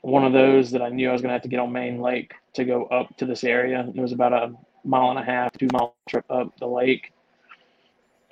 one 0.00 0.24
of 0.24 0.32
those 0.32 0.70
that 0.72 0.82
I 0.82 0.90
knew 0.90 1.08
I 1.08 1.12
was 1.12 1.22
going 1.22 1.30
to 1.30 1.34
have 1.34 1.42
to 1.42 1.48
get 1.48 1.60
on 1.60 1.72
Main 1.72 2.00
Lake 2.00 2.34
to 2.54 2.64
go 2.64 2.84
up 2.86 3.16
to 3.16 3.26
this 3.26 3.42
area. 3.42 3.90
It 3.94 4.00
was 4.00 4.12
about 4.12 4.32
a 4.32 4.54
mile 4.84 5.10
and 5.10 5.18
a 5.18 5.24
half, 5.24 5.52
two 5.52 5.68
mile 5.72 5.94
trip 6.08 6.24
up 6.28 6.56
the 6.58 6.66
lake. 6.66 7.12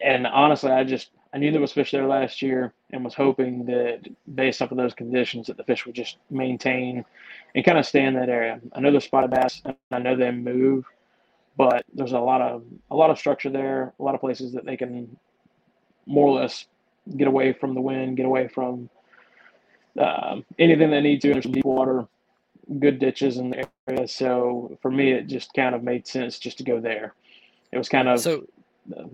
And 0.05 0.27
honestly, 0.27 0.71
I 0.71 0.85
just 0.85 1.11
I 1.35 1.39
knew 1.39 1.51
there 1.51 1.61
was 1.61 1.73
fish 1.73 1.91
there 1.91 2.07
last 2.07 2.43
year 2.43 2.75
and 2.91 3.05
was 3.05 3.15
hoping 3.15 3.65
that 3.67 4.01
based 4.35 4.61
off 4.61 4.71
of 4.71 4.77
those 4.77 4.95
conditions 4.95 5.47
that 5.47 5.57
the 5.57 5.65
fish 5.65 5.87
would 5.87 5.95
just 5.95 6.19
maintain 6.31 7.05
and 7.55 7.65
kind 7.65 7.79
of 7.79 7.87
stay 7.87 8.05
in 8.05 8.15
that 8.15 8.29
area. 8.29 8.61
I 8.75 8.81
know 8.81 8.91
there's 8.91 9.05
spotted 9.05 9.31
bass 9.31 9.63
and 9.65 9.77
I 9.91 9.99
know 9.99 10.15
they 10.15 10.31
move, 10.31 10.85
but 11.57 11.85
there's 11.95 12.13
a 12.13 12.21
lot 12.21 12.43
of 12.43 12.65
a 12.91 12.97
lot 12.97 13.11
of 13.11 13.19
structure 13.19 13.51
there, 13.51 13.93
a 13.99 14.03
lot 14.03 14.15
of 14.15 14.21
places 14.21 14.53
that 14.53 14.67
they 14.67 14.77
can 14.77 15.17
more 16.07 16.29
or 16.29 16.41
less 16.41 16.67
get 17.17 17.29
away 17.29 17.53
from 17.53 17.75
the 17.75 17.81
wind, 17.81 18.17
get 18.17 18.27
away 18.27 18.49
from 18.49 18.91
um, 19.99 20.45
anything 20.59 20.91
they 20.91 21.01
need 21.01 21.23
to. 21.23 21.33
There's 21.33 21.45
deep 21.45 21.65
water 21.65 22.07
good 22.79 22.99
ditches 22.99 23.39
in 23.39 23.51
the 23.51 23.67
area. 23.89 24.07
So 24.09 24.79
for 24.83 24.91
me, 24.91 25.13
it 25.13 25.27
just 25.27 25.53
kind 25.55 25.75
of 25.75 25.83
made 25.83 26.07
sense 26.07 26.39
just 26.39 26.59
to 26.59 26.65
go 26.65 26.81
there. 26.81 27.15
It 27.73 27.79
was 27.79 27.89
kind 27.89 28.09
of 28.09 28.21
So 28.21 28.47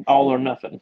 all 0.06 0.28
or 0.28 0.38
nothing. 0.38 0.80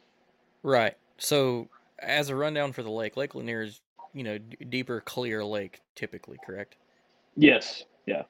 right. 0.63 0.95
So 1.17 1.69
as 1.99 2.29
a 2.29 2.35
rundown 2.35 2.73
for 2.73 2.83
the 2.83 2.91
lake, 2.91 3.17
Lake 3.17 3.35
Lanier 3.35 3.63
is 3.63 3.81
you 4.13 4.23
know 4.23 4.37
d- 4.37 4.57
deeper, 4.69 5.01
clear 5.01 5.43
lake 5.43 5.81
typically, 5.95 6.37
correct? 6.45 6.75
Yes. 7.35 7.83
Yeah. 8.05 8.23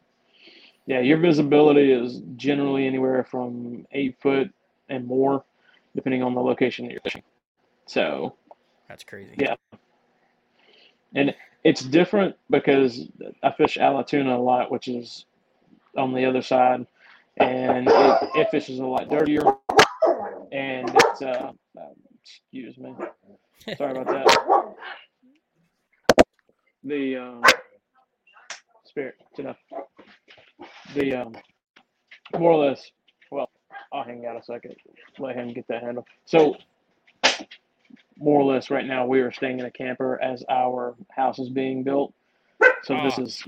Yeah. 0.86 1.00
Your 1.00 1.17
visibility 1.17 1.91
is 1.91 2.22
generally 2.36 2.88
anywhere 2.88 3.24
from 3.24 3.86
eight 3.91 4.17
foot 4.22 4.51
and 4.89 5.06
more, 5.06 5.44
depending 5.96 6.24
on 6.24 6.34
the 6.36 6.41
location 6.41 6.86
that 6.86 6.91
you're 6.91 7.01
fishing. 7.01 7.24
So 7.86 8.36
That's 8.88 9.03
crazy. 9.03 9.36
Yeah. 9.38 9.56
and 11.15 11.36
it's 11.63 11.82
different 11.82 12.36
because 12.50 13.10
I 13.44 13.51
fish 13.51 13.77
Allatoona 13.77 14.38
a 14.38 14.41
lot, 14.41 14.72
which 14.72 14.88
is 14.88 15.25
on 15.98 16.13
the 16.13 16.25
other 16.25 16.41
side, 16.41 16.86
and 17.38 17.88
it, 17.88 18.29
it 18.36 18.50
fishes 18.51 18.79
a 18.79 18.86
lot 18.86 19.10
dirtier. 19.10 19.44
And 20.51 20.89
it's 20.96 21.22
uh, 21.22 21.51
excuse 22.43 22.77
me, 22.77 22.93
sorry 23.77 23.91
about 23.98 24.07
that. 24.07 24.75
The 26.84 27.17
um, 27.17 27.43
spirit, 28.86 29.15
it's 29.31 29.39
enough. 29.39 29.57
The 30.96 31.13
um, 31.13 31.36
more 32.38 32.51
or 32.51 32.65
less. 32.65 32.91
Well, 33.31 33.50
I'll 33.91 34.03
hang 34.03 34.25
out 34.25 34.38
a 34.39 34.43
second. 34.43 34.75
Let 35.19 35.36
him 35.36 35.53
get 35.53 35.67
that 35.67 35.84
handle. 35.84 36.05
So 36.25 36.55
more 38.17 38.39
or 38.39 38.46
less 38.53 38.69
right 38.72 38.86
now 38.86 39.05
we 39.05 39.19
are 39.22 39.31
staying 39.31 39.60
in 39.60 39.65
a 39.65 39.72
camper 39.72 40.22
as 40.22 40.43
our 40.50 40.96
house 41.10 41.39
is 41.39 41.50
being 41.50 41.84
built. 41.84 42.13
So 42.84 42.96
this 43.03 43.17
Ah. 43.17 43.22
is 43.22 43.43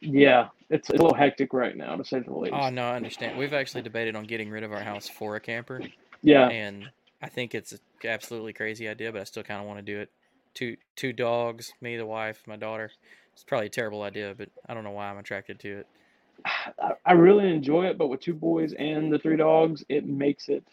yeah, 0.00 0.48
it's, 0.70 0.88
it's 0.88 0.98
a 0.98 1.02
little 1.02 1.14
hectic 1.14 1.52
right 1.52 1.76
now 1.76 1.94
to 1.94 2.04
say 2.04 2.20
the 2.20 2.32
least. 2.32 2.54
Oh 2.54 2.70
no, 2.70 2.84
I 2.88 2.96
understand. 2.96 3.36
We've 3.38 3.52
actually 3.52 3.82
debated 3.82 4.16
on 4.16 4.24
getting 4.24 4.50
rid 4.50 4.62
of 4.64 4.72
our 4.72 4.80
house 4.80 5.08
for 5.08 5.36
a 5.36 5.40
camper, 5.40 5.82
yeah, 6.22 6.48
and 6.48 6.90
I 7.22 7.28
think 7.28 7.54
it's 7.54 7.72
an 7.72 7.80
absolutely 8.04 8.52
crazy 8.52 8.88
idea, 8.88 9.12
but 9.12 9.20
I 9.20 9.24
still 9.24 9.42
kind 9.42 9.60
of 9.60 9.66
want 9.66 9.78
to 9.78 9.84
do 9.84 10.00
it. 10.00 10.10
Two 10.54 10.76
two 10.96 11.12
dogs, 11.12 11.72
me, 11.80 11.96
the 11.96 12.06
wife, 12.06 12.42
my 12.46 12.56
daughter. 12.56 12.90
It's 13.32 13.44
probably 13.44 13.66
a 13.66 13.70
terrible 13.70 14.02
idea, 14.02 14.34
but 14.36 14.48
I 14.68 14.74
don't 14.74 14.84
know 14.84 14.90
why 14.90 15.08
I'm 15.08 15.18
attracted 15.18 15.60
to 15.60 15.78
it. 15.78 15.86
I, 16.44 16.92
I 17.06 17.12
really 17.12 17.52
enjoy 17.52 17.86
it, 17.86 17.98
but 17.98 18.08
with 18.08 18.20
two 18.20 18.34
boys 18.34 18.74
and 18.78 19.12
the 19.12 19.18
three 19.18 19.36
dogs, 19.36 19.84
it 19.88 20.06
makes 20.06 20.48
it 20.48 20.64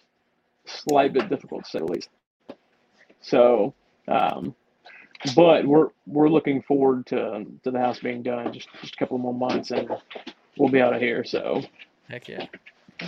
slight 0.65 1.13
bit 1.13 1.29
difficult 1.29 1.65
to 1.65 1.69
say 1.69 1.79
the 1.79 1.85
least. 1.85 2.09
So, 3.21 3.73
um, 4.07 4.55
but 5.35 5.65
we're 5.65 5.89
we're 6.05 6.29
looking 6.29 6.61
forward 6.61 7.05
to 7.07 7.45
to 7.63 7.71
the 7.71 7.79
house 7.79 7.99
being 7.99 8.23
done 8.23 8.53
just 8.53 8.67
just 8.81 8.93
a 8.93 8.97
couple 8.97 9.17
more 9.17 9.33
months 9.33 9.71
and 9.71 9.89
we'll 10.57 10.69
be 10.69 10.81
out 10.81 10.93
of 10.93 11.01
here. 11.01 11.23
So, 11.23 11.61
Heck 12.09 12.27
yeah. 12.27 12.45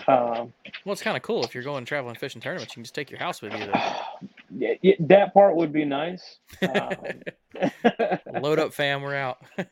Um, 0.07 0.53
Well, 0.85 0.93
it's 0.93 1.01
kind 1.01 1.17
of 1.17 1.23
cool 1.23 1.43
if 1.43 1.53
you're 1.53 1.63
going 1.63 1.85
traveling 1.85 2.15
fishing 2.15 2.41
tournaments. 2.41 2.73
You 2.73 2.75
can 2.75 2.83
just 2.83 2.95
take 2.95 3.09
your 3.09 3.19
house 3.19 3.41
with 3.41 3.53
you. 3.53 3.65
Though. 3.65 4.27
yeah, 4.81 4.93
that 5.01 5.33
part 5.33 5.55
would 5.55 5.71
be 5.73 5.85
nice. 5.85 6.37
Um, 6.61 7.21
Load 8.41 8.59
up, 8.59 8.73
fam. 8.73 9.01
We're 9.01 9.15
out. 9.15 9.39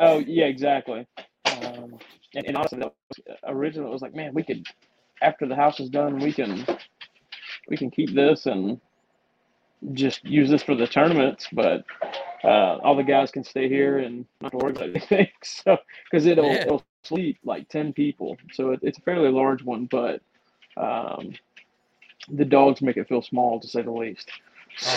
Oh 0.00 0.18
yeah, 0.18 0.44
exactly. 0.44 1.08
Um, 1.44 1.98
and, 2.36 2.46
and 2.46 2.56
honestly, 2.56 2.78
that 2.78 2.94
was, 3.08 3.38
originally 3.48 3.90
it 3.90 3.92
was 3.92 4.00
like, 4.00 4.14
man, 4.14 4.32
we 4.32 4.44
could 4.44 4.64
after 5.22 5.44
the 5.44 5.56
house 5.56 5.80
is 5.80 5.90
done, 5.90 6.20
we 6.20 6.32
can 6.32 6.64
we 7.68 7.76
can 7.76 7.90
keep 7.90 8.14
this 8.14 8.46
and 8.46 8.80
just 9.92 10.24
use 10.24 10.48
this 10.50 10.62
for 10.62 10.76
the 10.76 10.86
tournaments. 10.86 11.48
But 11.52 11.84
uh, 12.44 12.78
all 12.78 12.94
the 12.94 13.02
guys 13.02 13.32
can 13.32 13.42
stay 13.42 13.68
here 13.68 13.98
and 13.98 14.24
not 14.40 14.52
to 14.52 14.58
worry 14.58 14.70
about 14.70 14.90
anything. 14.90 15.28
So 15.42 15.78
because 16.10 16.26
it'll 16.26 16.46
Yeah. 16.46 16.62
it'll 16.62 16.84
sleep 17.02 17.38
like 17.44 17.68
ten 17.68 17.92
people, 17.92 18.36
so 18.52 18.70
it, 18.72 18.80
it's 18.82 18.98
a 18.98 19.02
fairly 19.02 19.30
large 19.30 19.62
one, 19.62 19.86
but 19.90 20.20
um, 20.76 21.32
the 22.28 22.44
dogs 22.44 22.82
make 22.82 22.96
it 22.96 23.08
feel 23.08 23.22
small 23.22 23.60
to 23.60 23.68
say 23.68 23.82
the 23.82 23.90
least. 23.90 24.30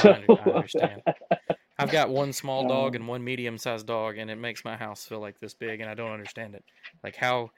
Oh, 0.03 0.09
I, 0.09 0.49
understand. 0.49 1.01
I've 1.79 1.91
got 1.91 2.09
one 2.09 2.33
small 2.33 2.67
dog 2.67 2.95
Um, 2.95 3.01
and 3.01 3.07
one 3.07 3.23
medium-sized 3.23 3.87
dog, 3.87 4.17
and 4.17 4.29
it 4.29 4.35
makes 4.35 4.63
my 4.63 4.75
house 4.75 5.05
feel 5.05 5.19
like 5.19 5.39
this 5.39 5.53
big, 5.55 5.79
and 5.81 5.89
I 5.89 5.95
don't 5.95 6.11
understand 6.11 6.53
it. 6.55 6.63
Like 7.03 7.15
how 7.15 7.51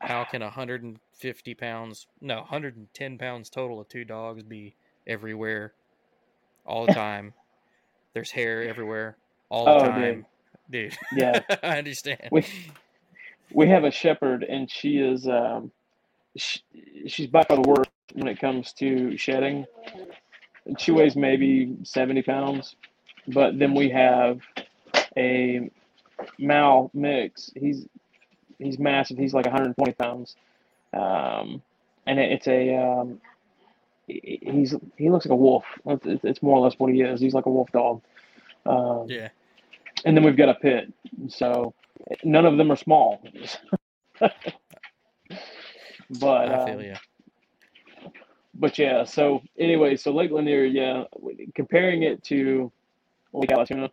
how 0.00 0.24
can 0.24 0.42
150 0.42 1.54
pounds, 1.54 2.06
no, 2.20 2.36
110 2.38 3.18
pounds 3.18 3.48
total 3.50 3.80
of 3.80 3.88
two 3.88 4.04
dogs 4.04 4.42
be 4.42 4.74
everywhere 5.06 5.72
all 6.66 6.86
the 6.86 6.92
time? 6.94 7.32
There's 8.14 8.30
hair 8.30 8.62
everywhere 8.62 9.16
all 9.48 9.64
the 9.66 9.70
Oh, 9.70 9.84
dude. 9.84 9.94
time, 9.94 10.26
dude. 10.70 10.96
Yeah. 11.14 11.40
I 11.62 11.78
understand. 11.78 12.28
We- 12.32 12.44
we 13.52 13.68
have 13.68 13.84
a 13.84 13.90
shepherd 13.90 14.44
and 14.44 14.70
she 14.70 14.98
is 14.98 15.26
um 15.26 15.70
she, 16.36 16.60
she's 17.06 17.26
by 17.26 17.42
far 17.44 17.56
the 17.56 17.68
worst 17.68 17.90
when 18.14 18.28
it 18.28 18.38
comes 18.40 18.72
to 18.74 19.16
shedding. 19.16 19.66
She 20.78 20.90
weighs 20.92 21.16
maybe 21.16 21.76
70 21.82 22.22
pounds 22.22 22.76
but 23.28 23.58
then 23.58 23.74
we 23.74 23.90
have 23.90 24.40
a 25.16 25.70
mal 26.38 26.90
mix. 26.94 27.50
He's 27.54 27.86
he's 28.58 28.78
massive. 28.78 29.18
He's 29.18 29.34
like 29.34 29.46
120 29.46 29.92
pounds. 29.92 30.36
Um 30.92 31.62
and 32.06 32.18
it, 32.18 32.32
it's 32.32 32.48
a 32.48 32.76
um 32.76 33.20
he's 34.06 34.74
he 34.96 35.10
looks 35.10 35.26
like 35.26 35.32
a 35.32 35.36
wolf. 35.36 35.64
It's, 35.86 36.24
it's 36.24 36.42
more 36.42 36.58
or 36.58 36.60
less 36.60 36.74
what 36.78 36.92
he 36.92 37.02
is. 37.02 37.20
He's 37.20 37.34
like 37.34 37.46
a 37.46 37.50
wolf 37.50 37.70
dog. 37.72 38.02
Um 38.66 39.06
yeah. 39.08 39.28
and 40.04 40.16
then 40.16 40.24
we've 40.24 40.36
got 40.36 40.48
a 40.48 40.54
pit. 40.54 40.92
So 41.28 41.74
none 42.24 42.46
of 42.46 42.56
them 42.56 42.70
are 42.72 42.76
small. 42.76 43.22
but 44.20 44.32
I 46.22 46.64
feel 46.66 46.78
um, 46.78 46.84
you. 46.84 46.94
but 48.54 48.78
yeah. 48.78 49.04
So 49.04 49.42
anyway, 49.58 49.96
so 49.96 50.12
Lake 50.12 50.30
Lanier, 50.30 50.64
yeah, 50.64 51.04
comparing 51.54 52.02
it 52.02 52.22
to 52.24 52.72
Lake 53.32 53.50
Allatoona, 53.50 53.90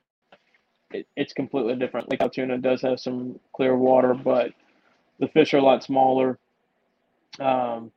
it, 0.92 1.08
it's 1.16 1.34
completely 1.34 1.76
different. 1.76 2.10
Lake 2.10 2.20
Allatoona 2.20 2.62
does 2.62 2.82
have 2.82 3.00
some 3.00 3.40
clear 3.54 3.76
water, 3.76 4.14
but 4.14 4.52
the 5.20 5.28
fish 5.28 5.54
are 5.54 5.58
a 5.58 5.64
lot 5.64 5.84
smaller. 5.84 6.40
Um, 7.40 7.92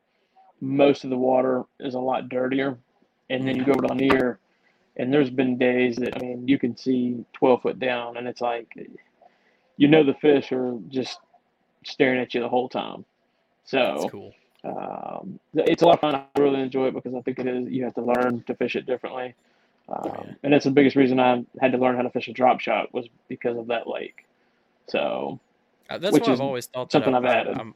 most 0.61 1.03
of 1.03 1.09
the 1.09 1.17
water 1.17 1.63
is 1.79 1.93
a 1.93 1.99
lot 1.99 2.29
dirtier, 2.29 2.77
and 3.29 3.47
then 3.47 3.55
you 3.55 3.63
go 3.63 3.73
down 3.73 3.97
to 3.97 4.05
Lanier, 4.05 4.39
and 4.97 5.13
there's 5.13 5.29
been 5.29 5.57
days 5.57 5.95
that 5.97 6.15
I 6.15 6.19
mean 6.19 6.47
you 6.47 6.59
can 6.59 6.75
see 6.75 7.23
12 7.33 7.61
foot 7.61 7.79
down, 7.79 8.17
and 8.17 8.27
it's 8.27 8.41
like, 8.41 8.67
you 9.79 9.87
know, 9.87 10.03
the 10.03 10.17
fish 10.21 10.51
are 10.51 10.77
just 10.89 11.19
staring 11.83 12.19
at 12.19 12.33
you 12.33 12.41
the 12.41 12.49
whole 12.55 12.69
time. 12.69 13.05
So 13.63 13.81
cool. 14.11 14.33
um, 14.63 15.39
it's 15.53 15.81
a 15.81 15.85
lot 15.85 15.95
of 15.95 16.01
fun. 16.01 16.15
I 16.15 16.25
really 16.37 16.61
enjoy 16.61 16.87
it 16.87 16.93
because 16.93 17.13
I 17.15 17.21
think 17.21 17.39
it 17.39 17.47
is 17.47 17.67
you 17.69 17.83
have 17.85 17.95
to 17.95 18.01
learn 18.01 18.43
to 18.47 18.53
fish 18.55 18.75
it 18.75 18.85
differently, 18.85 19.33
um, 19.87 20.01
yeah. 20.05 20.33
and 20.43 20.53
that's 20.53 20.65
the 20.65 20.71
biggest 20.71 20.95
reason 20.95 21.19
I 21.19 21.45
had 21.61 21.71
to 21.71 21.77
learn 21.77 21.95
how 21.95 22.03
to 22.03 22.09
fish 22.09 22.27
a 22.27 22.33
drop 22.33 22.59
shot 22.59 22.93
was 22.93 23.07
because 23.27 23.57
of 23.57 23.67
that 23.67 23.87
lake. 23.87 24.25
So 24.87 25.39
Uh, 25.89 25.97
That's 25.97 26.19
why 26.19 26.33
I've 26.33 26.41
always 26.41 26.67
thought 26.67 26.91
something 26.91 27.13
that 27.13 27.25
I've 27.25 27.31
I, 27.31 27.39
added. 27.39 27.57
I'm, 27.57 27.73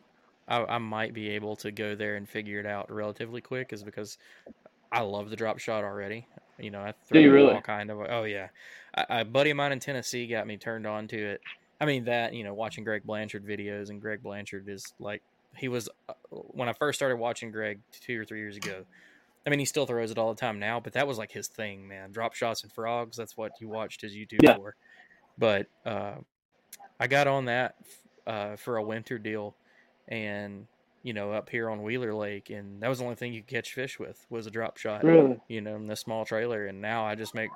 I, 0.48 0.76
I 0.76 0.78
might 0.78 1.14
be 1.14 1.30
able 1.30 1.56
to 1.58 1.72
go 1.72 1.96
there 1.96 2.16
and 2.16 2.28
figure 2.28 2.60
it 2.60 2.66
out 2.66 2.92
relatively 2.92 3.42
quick, 3.42 3.74
is 3.74 3.84
because 3.84 4.18
I 4.92 5.02
love 5.02 5.30
the 5.30 5.36
drop 5.36 5.60
shot 5.60 5.84
already. 5.84 6.28
You 6.60 6.70
know, 6.70 6.82
I 6.82 6.94
throw 7.06 7.20
you 7.20 7.32
really? 7.32 7.54
all 7.54 7.62
kind 7.62 7.90
of. 7.90 8.00
Oh 8.00 8.24
yeah, 8.24 8.50
I, 8.94 9.22
a 9.22 9.26
buddy 9.26 9.50
of 9.50 9.58
mine 9.58 9.72
in 9.72 9.80
Tennessee 9.80 10.28
got 10.28 10.46
me 10.46 10.58
turned 10.58 10.86
on 10.86 11.08
to 11.08 11.18
it. 11.18 11.42
I 11.84 11.86
mean 11.86 12.06
that 12.06 12.34
you 12.34 12.46
know 12.46 12.54
watching 12.54 12.86
Greg 12.86 13.04
Blanchard 13.04 13.46
videos, 13.46 13.90
and 13.90 14.00
Greg 14.00 14.24
Blanchard 14.24 14.70
is 14.70 14.94
like 15.00 15.22
he 15.58 15.68
was 15.68 15.90
uh, 16.08 16.14
when 16.30 16.70
I 16.70 16.74
first 16.74 16.98
started 16.98 17.18
watching 17.18 17.52
Greg 17.52 17.82
two 17.92 18.18
or 18.22 18.24
three 18.24 18.40
years 18.40 18.56
ago. 18.56 18.86
I 19.46 19.50
mean, 19.50 19.60
he 19.60 19.66
still 19.66 19.86
throws 19.86 20.10
it 20.10 20.18
all 20.18 20.34
the 20.34 20.40
time 20.40 20.60
now, 20.60 20.80
but 20.80 20.94
that 20.94 21.06
was 21.06 21.18
like 21.18 21.30
his 21.34 21.50
thing, 21.50 21.86
man. 21.86 22.14
Drop 22.14 22.36
shots 22.36 22.64
and 22.64 22.72
frogs. 22.72 23.18
That's 23.18 23.36
what 23.36 23.52
he 23.60 23.66
watched 23.66 24.00
his 24.00 24.14
YouTube 24.14 24.40
Yeah. 24.44 24.56
for. 24.56 24.76
But 25.38 25.68
uh, 25.86 26.16
I 27.02 27.08
got 27.08 27.28
on 27.28 27.46
that 27.46 27.76
uh, 28.26 28.56
for 28.56 28.78
a 28.78 28.84
winter 28.84 29.18
deal, 29.18 29.54
and 30.08 30.68
you 31.02 31.12
know, 31.12 31.34
up 31.34 31.50
here 31.50 31.70
on 31.70 31.84
Wheeler 31.84 32.14
Lake, 32.14 32.50
and 32.50 32.82
that 32.82 32.88
was 32.88 33.00
the 33.00 33.04
only 33.04 33.18
thing 33.18 33.34
you 33.34 33.42
could 33.42 33.54
catch 33.54 33.74
fish 33.74 34.00
with 34.00 34.26
was 34.30 34.48
a 34.48 34.52
drop 34.52 34.78
shot. 34.78 35.04
really, 35.04 35.38
You 35.50 35.60
know, 35.60 35.76
in 35.76 35.88
the 35.88 35.98
small 35.98 36.24
trailer, 36.24 36.66
and 36.68 36.80
now 36.80 37.04
I 37.06 37.16
just 37.16 37.36
make 37.36 37.50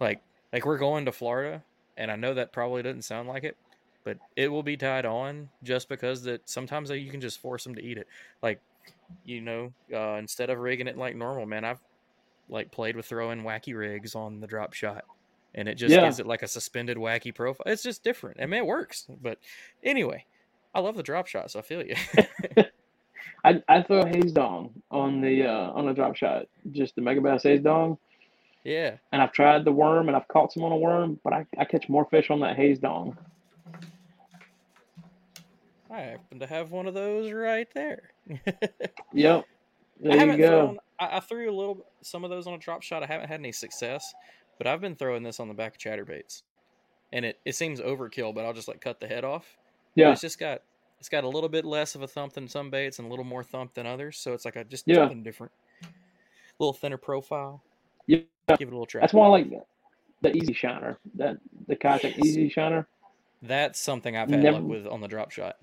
like 0.00 0.20
like 0.52 0.66
we're 0.66 0.78
going 0.78 1.04
to 1.04 1.12
Florida, 1.12 1.62
and 1.96 2.10
I 2.10 2.16
know 2.16 2.34
that 2.34 2.52
probably 2.52 2.82
doesn't 2.82 3.02
sound 3.02 3.28
like 3.28 3.44
it, 3.44 3.56
but 4.08 4.16
it 4.36 4.48
will 4.48 4.62
be 4.62 4.74
tied 4.74 5.04
on 5.04 5.50
just 5.62 5.86
because 5.86 6.22
that 6.22 6.48
sometimes 6.48 6.88
you 6.88 7.10
can 7.10 7.20
just 7.20 7.40
force 7.40 7.62
them 7.62 7.74
to 7.74 7.82
eat 7.84 7.98
it. 7.98 8.06
Like, 8.42 8.58
you 9.26 9.42
know, 9.42 9.70
uh, 9.92 10.14
instead 10.14 10.48
of 10.48 10.58
rigging 10.58 10.88
it 10.88 10.96
like 10.96 11.14
normal, 11.14 11.44
man, 11.44 11.62
I've 11.62 11.80
like 12.48 12.70
played 12.72 12.96
with 12.96 13.04
throwing 13.04 13.42
wacky 13.42 13.76
rigs 13.76 14.14
on 14.14 14.40
the 14.40 14.46
drop 14.46 14.72
shot, 14.72 15.04
and 15.54 15.68
it 15.68 15.74
just 15.74 15.94
Yeah. 15.94 16.00
gives 16.00 16.20
it 16.20 16.26
like 16.26 16.42
a 16.42 16.48
suspended 16.48 16.96
wacky 16.96 17.34
profile. 17.34 17.70
It's 17.70 17.82
just 17.82 18.02
different. 18.02 18.40
I 18.40 18.46
mean, 18.46 18.60
it 18.60 18.66
works. 18.66 19.06
But 19.20 19.40
anyway, 19.82 20.24
I 20.74 20.80
love 20.80 20.96
the 20.96 21.02
drop 21.02 21.26
shot, 21.26 21.50
so 21.50 21.58
I 21.58 21.62
feel 21.62 21.84
you. 21.84 21.96
I 23.44 23.62
I 23.68 23.82
throw 23.82 24.00
a 24.00 24.06
Hazedong 24.06 24.70
on 24.90 25.20
the 25.20 25.44
uh, 25.46 25.70
on 25.72 25.84
the 25.84 25.92
drop 25.92 26.16
shot, 26.16 26.46
just 26.72 26.94
the 26.94 27.02
mega 27.02 27.20
bass 27.20 27.42
Hazedong, 27.42 27.98
yeah. 28.64 28.96
and 29.12 29.20
I've 29.20 29.32
tried 29.32 29.66
the 29.66 29.72
worm 29.72 30.08
and 30.08 30.16
I've 30.16 30.28
caught 30.28 30.54
some 30.54 30.64
on 30.64 30.72
a 30.72 30.76
worm, 30.78 31.20
but 31.22 31.34
I, 31.34 31.44
I 31.58 31.66
catch 31.66 31.90
more 31.90 32.06
fish 32.06 32.30
on 32.30 32.40
that 32.40 32.56
Hazedong. 32.56 33.14
I 35.90 36.00
happen 36.00 36.38
to 36.40 36.46
have 36.46 36.70
one 36.70 36.86
of 36.86 36.94
those 36.94 37.32
right 37.32 37.68
there. 37.74 38.10
Yep. 39.14 39.44
I 39.44 40.02
There 40.02 40.12
you 40.12 40.18
haven't 40.18 40.36
go. 40.38 40.48
thrown. 40.48 40.78
I, 41.00 41.16
I 41.16 41.20
threw 41.20 41.50
a 41.50 41.54
little 41.54 41.84
some 42.02 42.22
of 42.24 42.30
those 42.30 42.46
on 42.46 42.54
a 42.54 42.58
drop 42.58 42.82
shot. 42.82 43.02
I 43.02 43.06
haven't 43.06 43.28
had 43.28 43.40
any 43.40 43.52
success, 43.52 44.14
but 44.58 44.66
I've 44.66 44.80
been 44.80 44.94
throwing 44.94 45.22
this 45.22 45.40
on 45.40 45.48
the 45.48 45.54
back 45.54 45.72
of 45.74 45.78
chatterbaits, 45.80 46.42
and 47.12 47.24
it, 47.24 47.40
it 47.44 47.54
seems 47.54 47.80
overkill. 47.80 48.34
But 48.34 48.44
I'll 48.44 48.52
just 48.52 48.68
like 48.68 48.80
cut 48.80 49.00
the 49.00 49.08
head 49.08 49.24
off. 49.24 49.56
But 49.96 50.00
Yeah. 50.02 50.12
it's 50.12 50.20
just 50.20 50.38
got 50.38 50.62
it's 51.00 51.08
got 51.08 51.24
a 51.24 51.28
little 51.28 51.48
bit 51.48 51.64
less 51.64 51.94
of 51.94 52.02
a 52.02 52.06
thump 52.08 52.34
than 52.34 52.46
some 52.48 52.70
baits 52.70 52.98
and 52.98 53.06
a 53.06 53.10
little 53.10 53.24
more 53.24 53.42
thump 53.42 53.74
than 53.74 53.86
others. 53.86 54.18
So 54.18 54.34
it's 54.34 54.44
like 54.44 54.56
a 54.56 54.64
just 54.64 54.84
Yeah. 54.86 54.96
something 54.96 55.22
different, 55.22 55.52
a 55.82 55.86
little 56.60 56.74
thinner 56.74 56.98
profile. 56.98 57.62
Yeah. 58.06 58.18
Give 58.56 58.68
it 58.68 58.72
a 58.72 58.76
little 58.76 58.86
try. 58.86 59.00
That's 59.00 59.14
why 59.14 59.24
I 59.24 59.28
like 59.28 59.50
the 60.20 60.36
easy 60.36 60.52
shiner. 60.52 60.98
That 61.16 61.38
the 61.66 61.76
Yes. 61.82 62.04
easy 62.18 62.48
shiner. 62.50 62.86
That's 63.42 63.80
something 63.80 64.16
I've 64.16 64.30
had 64.30 64.42
Never- 64.42 64.58
luck 64.58 64.68
with 64.68 64.86
on 64.86 65.00
the 65.00 65.08
drop 65.08 65.30
shot. 65.30 65.56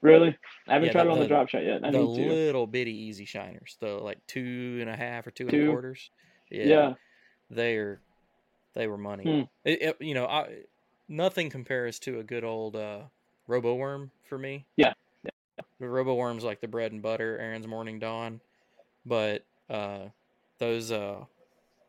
Really? 0.00 0.36
I 0.68 0.74
haven't 0.74 0.86
Yeah, 0.86 0.92
tried 0.92 1.04
the- 1.04 1.08
it 1.08 1.12
on 1.12 1.18
the, 1.18 1.24
the- 1.24 1.28
drop 1.28 1.48
shot 1.48 1.64
yet. 1.64 1.84
I 1.84 1.90
the 1.90 1.98
need 1.98 2.16
to. 2.22 2.28
little 2.32 2.66
bitty 2.66 2.92
easy 2.96 3.24
shiners, 3.24 3.76
the 3.80 3.88
like 3.98 4.18
two 4.26 4.78
and 4.80 4.88
a 4.90 4.96
half 4.96 5.26
or 5.26 5.30
two 5.30 5.48
and 5.48 5.54
a 5.62 5.66
quarters. 5.70 6.10
Yeah, 6.50 6.64
yeah. 6.64 6.94
they 7.50 7.76
are 7.76 8.00
they 8.74 8.86
were 8.86 8.98
money. 8.98 9.24
Hmm. 9.24 9.42
It, 9.68 9.82
it- 9.82 9.96
you 10.00 10.14
know, 10.14 10.26
I 10.26 10.60
nothing 11.08 11.50
compares 11.50 11.98
to 12.00 12.20
a 12.20 12.22
good 12.22 12.44
old 12.44 12.76
uh, 12.76 13.00
Roboworm 13.48 14.10
for 14.28 14.38
me. 14.38 14.66
Yeah. 14.76 14.92
The 15.80 15.86
Roboworm's 15.86 16.44
like 16.44 16.60
the 16.60 16.68
bread 16.68 16.92
and 16.92 17.02
butter, 17.02 17.38
Aaron's 17.38 17.66
morning 17.66 17.98
dawn, 17.98 18.40
but 19.06 19.44
uh, 19.70 20.06
those 20.58 20.92
uh, 20.92 21.24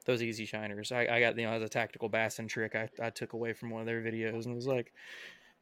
those 0.06 0.24
easy 0.24 0.46
shiners, 0.46 0.92
I, 0.92 1.02
I 1.08 1.20
got 1.20 1.38
you 1.38 1.46
know 1.46 1.52
as 1.54 1.62
a 1.64 1.70
tactical 1.70 2.10
bassin 2.10 2.48
trick, 2.48 2.76
I, 2.76 2.90
I 3.02 3.10
took 3.12 3.34
away 3.34 3.54
from 3.54 3.70
one 3.70 3.82
of 3.82 3.86
their 3.88 4.02
videos 4.02 4.46
and 4.46 4.56
was 4.56 4.66
like, 4.68 4.92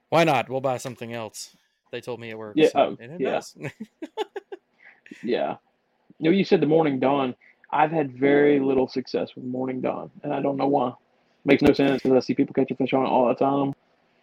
why 0.09 0.23
not? 0.23 0.49
We'll 0.49 0.61
buy 0.61 0.77
something 0.77 1.13
else. 1.13 1.55
They 1.91 2.01
told 2.01 2.19
me 2.19 2.29
it 2.29 2.37
works. 2.37 2.57
Yeah, 2.57 2.69
and, 2.75 2.97
oh, 2.99 3.03
and 3.03 3.11
it 3.13 3.21
yeah. 3.21 3.41
Yeah. 5.23 5.55
You 6.19 6.31
know, 6.31 6.35
you 6.35 6.43
said 6.43 6.61
the 6.61 6.67
morning 6.67 6.99
dawn. 6.99 7.35
I've 7.71 7.91
had 7.91 8.17
very 8.17 8.59
little 8.59 8.87
success 8.87 9.35
with 9.35 9.43
morning 9.43 9.81
dawn, 9.81 10.09
and 10.23 10.33
I 10.33 10.41
don't 10.41 10.57
know 10.57 10.67
why. 10.67 10.93
Makes 11.45 11.63
no 11.63 11.73
sense 11.73 12.01
because 12.01 12.15
I 12.15 12.19
see 12.19 12.33
people 12.33 12.53
catching 12.53 12.77
fish 12.77 12.93
on 12.93 13.05
it 13.05 13.09
all 13.09 13.27
the 13.27 13.35
time. 13.35 13.73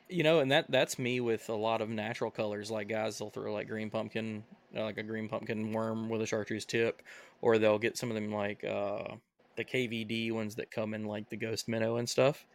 You 0.09 0.22
know, 0.22 0.40
and 0.40 0.50
that 0.50 0.70
that's 0.70 0.98
me 0.98 1.20
with 1.20 1.48
a 1.48 1.55
lot 1.55 1.81
of 1.81 1.88
natural 1.88 2.31
colors. 2.31 2.70
Like 2.70 2.88
guys, 2.88 3.18
they'll 3.18 3.31
throw 3.31 3.53
like 3.53 3.68
green 3.68 3.90
pumpkin, 3.90 4.44
uh, 4.77 4.83
like 4.85 4.98
a 4.98 5.03
green 5.03 5.29
pumpkin 5.29 5.72
worm 5.72 6.09
with 6.09 6.22
a 6.22 6.27
chartreuse 6.27 6.64
tip, 6.64 7.03
or 7.40 7.59
they'll 7.59 7.79
get 7.79 7.96
some 7.96 8.11
of 8.11 8.14
them 8.14 8.33
like 8.33 8.64
uh, 8.64 9.14
the 9.57 9.64
KVD 9.64 10.33
ones 10.33 10.55
that 10.57 10.70
come 10.70 10.94
in 10.94 11.05
like 11.05 11.29
the 11.31 11.37
ghost 11.37 11.68
minnow 11.68 11.96
and 11.96 12.09
stuff. 12.09 12.46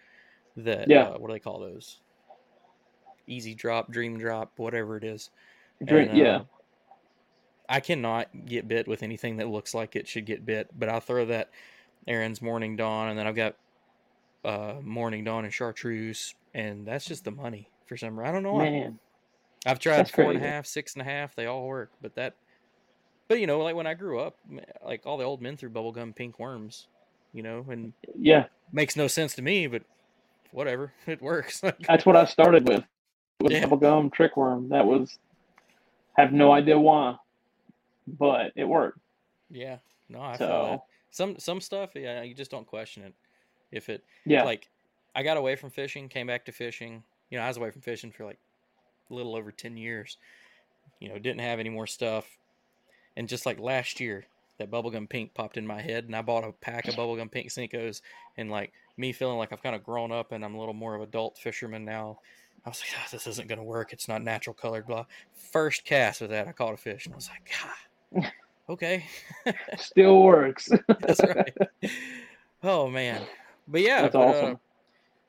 That 0.58 0.90
Yeah. 0.90 1.04
uh, 1.10 1.18
what 1.18 1.28
do 1.28 1.34
they 1.34 1.40
call 1.40 1.60
those? 1.60 2.00
Easy 3.30 3.54
drop, 3.54 3.92
dream 3.92 4.18
drop, 4.18 4.54
whatever 4.58 4.98
it 4.98 5.04
is. 5.04 5.30
Drink, 5.86 6.10
And, 6.10 6.20
uh, 6.20 6.24
yeah. 6.24 6.42
I 7.70 7.80
cannot 7.80 8.28
get 8.46 8.68
bit 8.68 8.88
with 8.88 9.04
anything 9.04 9.38
that 9.38 9.48
looks 9.48 9.76
like 9.76 9.96
it 9.96 10.08
should 10.08 10.26
get 10.26 10.46
bit, 10.46 10.68
but 10.78 10.90
I'll 10.90 11.00
throw 11.00 11.26
that 11.28 11.52
Aaron's 12.08 12.42
Morning 12.42 12.76
Dawn, 12.76 13.10
and 13.10 13.20
then 13.20 13.28
I've 13.28 13.36
got 13.36 13.56
uh, 14.44 14.76
Morning 14.82 15.24
Dawn 15.24 15.46
and 15.46 15.54
Chartreuse, 15.54 16.34
and 16.56 16.88
that's 16.88 17.06
just 17.06 17.24
the 17.24 17.32
money 17.32 17.70
for 17.86 17.96
some 17.96 18.18
reason. 18.18 18.30
I 18.30 18.34
don't 18.34 18.44
know 18.44 18.54
why. 18.54 18.64
Man. 18.64 19.00
I've 19.66 19.78
tried 19.78 19.98
That's 19.98 20.12
four 20.12 20.32
and 20.32 20.44
a 20.44 20.48
half, 20.48 20.66
six 20.66 20.94
and 20.94 21.02
a 21.02 21.06
half. 21.06 21.36
They 21.36 21.46
all 21.46 21.68
work, 21.68 21.92
but 22.02 22.16
that, 22.16 22.36
but 23.28 23.40
you 23.40 23.46
know, 23.46 23.60
like 23.60 23.76
when 23.76 23.88
I 23.88 23.94
grew 23.94 24.20
up, 24.20 24.38
like 24.84 25.06
all 25.06 25.18
the 25.18 25.26
old 25.26 25.42
men 25.42 25.56
threw 25.56 25.70
bubblegum 25.70 26.16
pink 26.16 26.40
worms, 26.40 26.88
you 27.34 27.44
know, 27.44 27.66
and 27.70 27.94
Yeah. 28.18 28.46
makes 28.72 28.96
no 28.96 29.08
sense 29.08 29.36
to 29.36 29.42
me, 29.44 29.68
but 29.68 29.84
whatever, 30.52 30.94
it 31.08 31.22
works. 31.22 31.62
That's 31.88 32.06
what 32.06 32.16
I 32.16 32.26
started 32.26 32.68
with. 32.68 32.84
With 33.42 33.52
Yeah. 33.54 33.66
bubblegum 33.66 34.12
trickworm. 34.14 34.70
That 34.70 34.86
was 34.86 35.18
have 36.18 36.34
no 36.34 36.52
idea 36.52 36.78
why. 36.78 37.16
But 38.08 38.52
it 38.56 38.66
worked. 38.66 39.00
yeah, 39.50 39.78
no, 40.10 40.22
I 40.22 40.38
feel 40.38 40.48
that. 40.48 40.80
So 40.80 40.84
Some 41.12 41.40
some 41.40 41.62
stuff, 41.62 41.92
yeah, 41.96 42.22
you 42.24 42.34
just 42.34 42.52
don't 42.52 42.68
question 42.68 43.04
it. 43.04 43.14
If 43.72 43.90
it 43.90 44.04
yeah. 44.26 44.44
like 44.44 44.68
I 45.16 45.24
got 45.24 45.38
away 45.38 45.56
from 45.56 45.70
fishing, 45.70 46.10
came 46.10 46.28
back 46.28 46.46
to 46.46 46.52
fishing. 46.52 47.04
You 47.30 47.38
know, 47.38 47.44
I 47.44 47.48
was 47.48 47.58
away 47.58 47.72
from 47.72 47.82
fishing 47.82 48.12
for 48.12 48.26
like 48.26 48.40
a 49.10 49.14
little 49.14 49.36
over 49.36 49.52
10 49.52 49.78
years. 49.78 50.18
You 51.00 51.10
know, 51.10 51.18
didn't 51.20 51.42
have 51.42 51.60
any 51.60 51.70
more 51.70 51.88
stuff. 51.88 52.38
And 53.16 53.28
just 53.28 53.46
like 53.46 53.60
last 53.60 54.00
year, 54.00 54.26
that 54.58 54.70
bubblegum 54.72 55.08
pink 55.10 55.34
popped 55.34 55.58
in 55.58 55.66
my 55.66 55.82
head 55.82 56.06
and 56.06 56.16
I 56.16 56.22
bought 56.22 56.44
a 56.44 56.52
pack 56.52 56.88
of 56.88 56.96
bubblegum 56.96 57.32
pink 57.32 57.50
Senkos 57.50 58.02
and 58.38 58.52
like 58.52 58.72
me 58.98 59.14
feeling 59.14 59.38
like 59.38 59.54
I've 59.54 59.64
kind 59.64 59.76
of 59.76 59.84
grown 59.84 60.12
up 60.12 60.32
and 60.32 60.44
I'm 60.44 60.56
a 60.56 60.60
little 60.60 60.74
more 60.74 60.96
of 60.96 61.02
adult 61.02 61.38
fisherman 61.38 61.86
now. 61.86 62.20
I 62.66 62.70
was 62.70 62.82
like, 62.82 63.00
"Ah, 63.00 63.08
this 63.12 63.28
isn't 63.28 63.48
going 63.48 63.60
to 63.60 63.64
work. 63.64 63.94
It's 63.94 64.08
not 64.08 64.22
natural 64.22 64.54
colored, 64.54 64.86
blah. 64.88 65.06
First 65.52 65.86
cast 65.86 66.22
of 66.22 66.30
that, 66.30 66.48
I 66.48 66.52
caught 66.52 66.74
a 66.74 66.78
fish 66.78 67.06
and 67.06 67.14
I 67.14 67.18
was 67.18 67.30
like, 67.30 67.52
God, 68.14 68.32
okay. 68.70 69.06
Still 69.78 70.22
works. 70.22 70.70
That's 71.02 71.24
right. 71.24 71.54
Oh 72.62 72.90
man, 72.90 73.26
but 73.68 73.82
yeah, 73.82 74.02
That's 74.04 74.16
but, 74.16 74.22
uh, 74.22 74.26
awesome. 74.26 74.60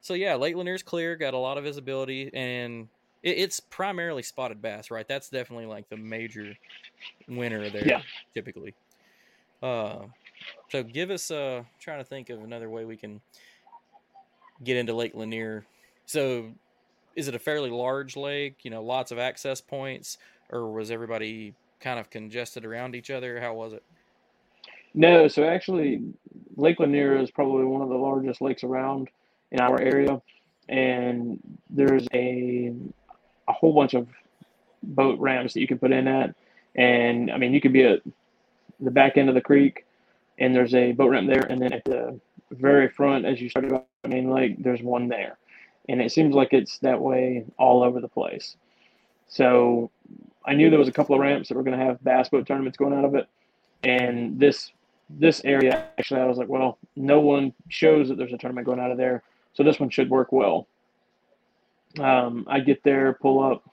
so 0.00 0.14
yeah, 0.14 0.34
Lake 0.34 0.56
Lanier's 0.56 0.82
clear, 0.82 1.16
got 1.16 1.34
a 1.34 1.38
lot 1.38 1.58
of 1.58 1.64
visibility, 1.64 2.30
and 2.34 2.88
it, 3.22 3.38
it's 3.38 3.60
primarily 3.60 4.22
spotted 4.22 4.60
bass, 4.60 4.90
right? 4.90 5.06
That's 5.06 5.28
definitely 5.28 5.66
like 5.66 5.88
the 5.88 5.96
major 5.96 6.56
winner 7.28 7.70
there, 7.70 7.86
Yeah. 7.86 8.02
typically. 8.34 8.74
Uh, 9.62 10.06
so 10.70 10.82
give 10.82 11.10
us 11.10 11.30
uh, 11.30 11.62
trying 11.80 11.98
to 11.98 12.04
think 12.04 12.30
of 12.30 12.42
another 12.42 12.68
way 12.68 12.84
we 12.84 12.96
can 12.96 13.20
get 14.64 14.76
into 14.76 14.94
Lake 14.94 15.14
Lanier. 15.14 15.64
So, 16.06 16.50
is 17.16 17.28
it 17.28 17.34
a 17.34 17.38
fairly 17.38 17.70
large 17.70 18.16
lake? 18.16 18.58
You 18.62 18.70
know, 18.70 18.82
lots 18.82 19.12
of 19.12 19.18
access 19.18 19.60
points, 19.60 20.18
or 20.50 20.70
was 20.70 20.90
everybody 20.90 21.54
kind 21.80 21.98
of 21.98 22.10
congested 22.10 22.64
around 22.64 22.94
each 22.94 23.10
other? 23.10 23.40
How 23.40 23.54
was 23.54 23.72
it? 23.72 23.82
No, 24.94 25.28
so 25.28 25.44
actually, 25.44 26.02
Lake 26.56 26.80
Lanier 26.80 27.16
is 27.16 27.30
probably 27.30 27.64
one 27.64 27.82
of 27.82 27.88
the 27.88 27.96
largest 27.96 28.40
lakes 28.40 28.64
around 28.64 29.08
in 29.52 29.60
our 29.60 29.80
area, 29.80 30.20
and 30.68 31.40
there's 31.68 32.06
a 32.12 32.72
a 33.48 33.52
whole 33.52 33.72
bunch 33.72 33.94
of 33.94 34.08
boat 34.82 35.18
ramps 35.18 35.54
that 35.54 35.60
you 35.60 35.66
can 35.66 35.78
put 35.78 35.92
in 35.92 36.08
at, 36.08 36.34
and 36.74 37.30
I 37.30 37.36
mean 37.36 37.52
you 37.52 37.60
could 37.60 37.72
be 37.72 37.84
at 37.84 38.00
the 38.80 38.90
back 38.90 39.16
end 39.16 39.28
of 39.28 39.34
the 39.34 39.40
creek, 39.40 39.84
and 40.38 40.54
there's 40.54 40.74
a 40.74 40.92
boat 40.92 41.10
ramp 41.10 41.28
there, 41.28 41.46
and 41.48 41.60
then 41.60 41.72
at 41.72 41.84
the 41.84 42.18
very 42.50 42.88
front 42.88 43.24
as 43.24 43.40
you 43.40 43.48
start 43.48 43.64
about 43.64 43.86
the 44.02 44.08
main 44.08 44.30
lake, 44.30 44.56
there's 44.62 44.82
one 44.82 45.08
there, 45.08 45.38
and 45.90 46.00
it 46.00 46.12
seems 46.12 46.34
like 46.34 46.52
it's 46.52 46.78
that 46.78 47.00
way 47.00 47.44
all 47.58 47.82
over 47.82 48.00
the 48.00 48.08
place. 48.08 48.56
So 49.26 49.90
I 50.46 50.54
knew 50.54 50.70
there 50.70 50.78
was 50.78 50.88
a 50.88 50.92
couple 50.92 51.14
of 51.14 51.20
ramps 51.20 51.48
that 51.48 51.56
were 51.56 51.64
going 51.64 51.78
to 51.78 51.84
have 51.84 52.02
bass 52.02 52.28
boat 52.28 52.46
tournaments 52.46 52.78
going 52.78 52.94
out 52.94 53.04
of 53.04 53.14
it, 53.14 53.26
and 53.82 54.38
this 54.38 54.72
this 55.10 55.42
area 55.44 55.88
actually 55.98 56.20
I 56.20 56.26
was 56.26 56.38
like, 56.38 56.48
well, 56.48 56.78
no 56.94 57.18
one 57.18 57.52
shows 57.68 58.08
that 58.08 58.16
there's 58.16 58.32
a 58.32 58.38
tournament 58.38 58.66
going 58.66 58.78
out 58.78 58.92
of 58.92 58.96
there, 58.96 59.24
so 59.52 59.64
this 59.64 59.80
one 59.80 59.90
should 59.90 60.08
work 60.08 60.30
well. 60.30 60.68
Um, 61.98 62.46
I 62.48 62.60
get 62.60 62.84
there, 62.84 63.18
pull 63.20 63.42
up. 63.42 63.68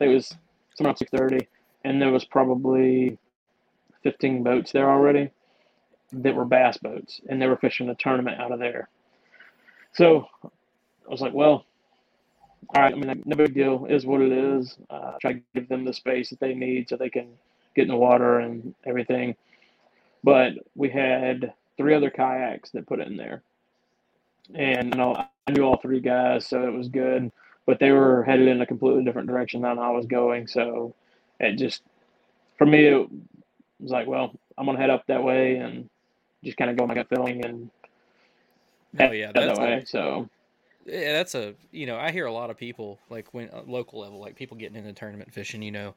It 0.00 0.08
was 0.08 0.28
somewhere 0.74 0.90
around 0.90 0.96
six 0.96 1.10
thirty, 1.10 1.46
and 1.84 2.00
there 2.00 2.10
was 2.10 2.24
probably 2.24 3.18
fifteen 4.02 4.42
boats 4.42 4.72
there 4.72 4.90
already 4.90 5.30
that 6.12 6.34
were 6.34 6.44
bass 6.46 6.78
boats, 6.78 7.20
and 7.28 7.40
they 7.40 7.46
were 7.46 7.56
fishing 7.58 7.90
a 7.90 7.94
tournament 7.94 8.40
out 8.40 8.52
of 8.52 8.58
there. 8.58 8.88
So 9.92 10.26
I 11.06 11.10
was 11.10 11.20
like, 11.20 11.34
well, 11.34 11.64
all 12.74 12.82
right. 12.82 12.94
I 12.94 12.96
mean, 12.96 13.22
no 13.24 13.36
big 13.36 13.54
deal. 13.54 13.86
It 13.88 13.94
Is 13.94 14.06
what 14.06 14.22
it 14.22 14.32
is. 14.32 14.76
Uh, 14.90 15.12
try 15.20 15.34
to 15.34 15.40
give 15.54 15.68
them 15.68 15.84
the 15.84 15.92
space 15.92 16.30
that 16.30 16.40
they 16.40 16.54
need 16.54 16.88
so 16.88 16.96
they 16.96 17.10
can 17.10 17.28
get 17.76 17.82
in 17.82 17.88
the 17.88 17.96
water 17.96 18.40
and 18.40 18.74
everything. 18.86 19.36
But 20.22 20.54
we 20.74 20.88
had 20.88 21.52
three 21.76 21.94
other 21.94 22.10
kayaks 22.10 22.70
that 22.70 22.86
put 22.86 23.00
in 23.00 23.16
there, 23.16 23.42
and 24.54 24.90
you 24.94 24.98
know, 24.98 25.14
I 25.46 25.52
knew 25.52 25.62
all 25.64 25.76
three 25.76 26.00
guys, 26.00 26.46
so 26.46 26.66
it 26.66 26.72
was 26.72 26.88
good. 26.88 27.30
But 27.66 27.78
they 27.78 27.92
were 27.92 28.24
headed 28.24 28.48
in 28.48 28.60
a 28.60 28.66
completely 28.66 29.04
different 29.04 29.28
direction 29.28 29.62
than 29.62 29.78
I 29.78 29.90
was 29.90 30.06
going, 30.06 30.46
so 30.46 30.94
it 31.40 31.56
just 31.56 31.82
for 32.56 32.66
me 32.66 32.86
it 32.86 33.08
was 33.80 33.90
like, 33.90 34.06
well, 34.06 34.32
I'm 34.56 34.66
gonna 34.66 34.78
head 34.78 34.90
up 34.90 35.06
that 35.08 35.22
way 35.22 35.56
and 35.56 35.88
just 36.42 36.56
kind 36.56 36.70
of 36.70 36.76
go 36.76 36.86
my 36.86 36.94
gut 36.94 37.08
feeling 37.08 37.44
and 37.44 37.70
Oh 38.98 39.10
yeah, 39.10 39.32
that's 39.32 39.46
that 39.46 39.58
way. 39.58 39.84
So 39.86 40.28
Yeah, 40.86 41.12
that's 41.12 41.34
a 41.34 41.54
you 41.72 41.86
know 41.86 41.96
I 41.96 42.10
hear 42.12 42.26
a 42.26 42.32
lot 42.32 42.50
of 42.50 42.58
people 42.58 42.98
like 43.08 43.32
when 43.32 43.48
uh, 43.50 43.62
local 43.66 44.00
level 44.00 44.20
like 44.20 44.36
people 44.36 44.56
getting 44.56 44.76
into 44.76 44.92
tournament 44.92 45.32
fishing. 45.32 45.62
You 45.62 45.72
know, 45.72 45.94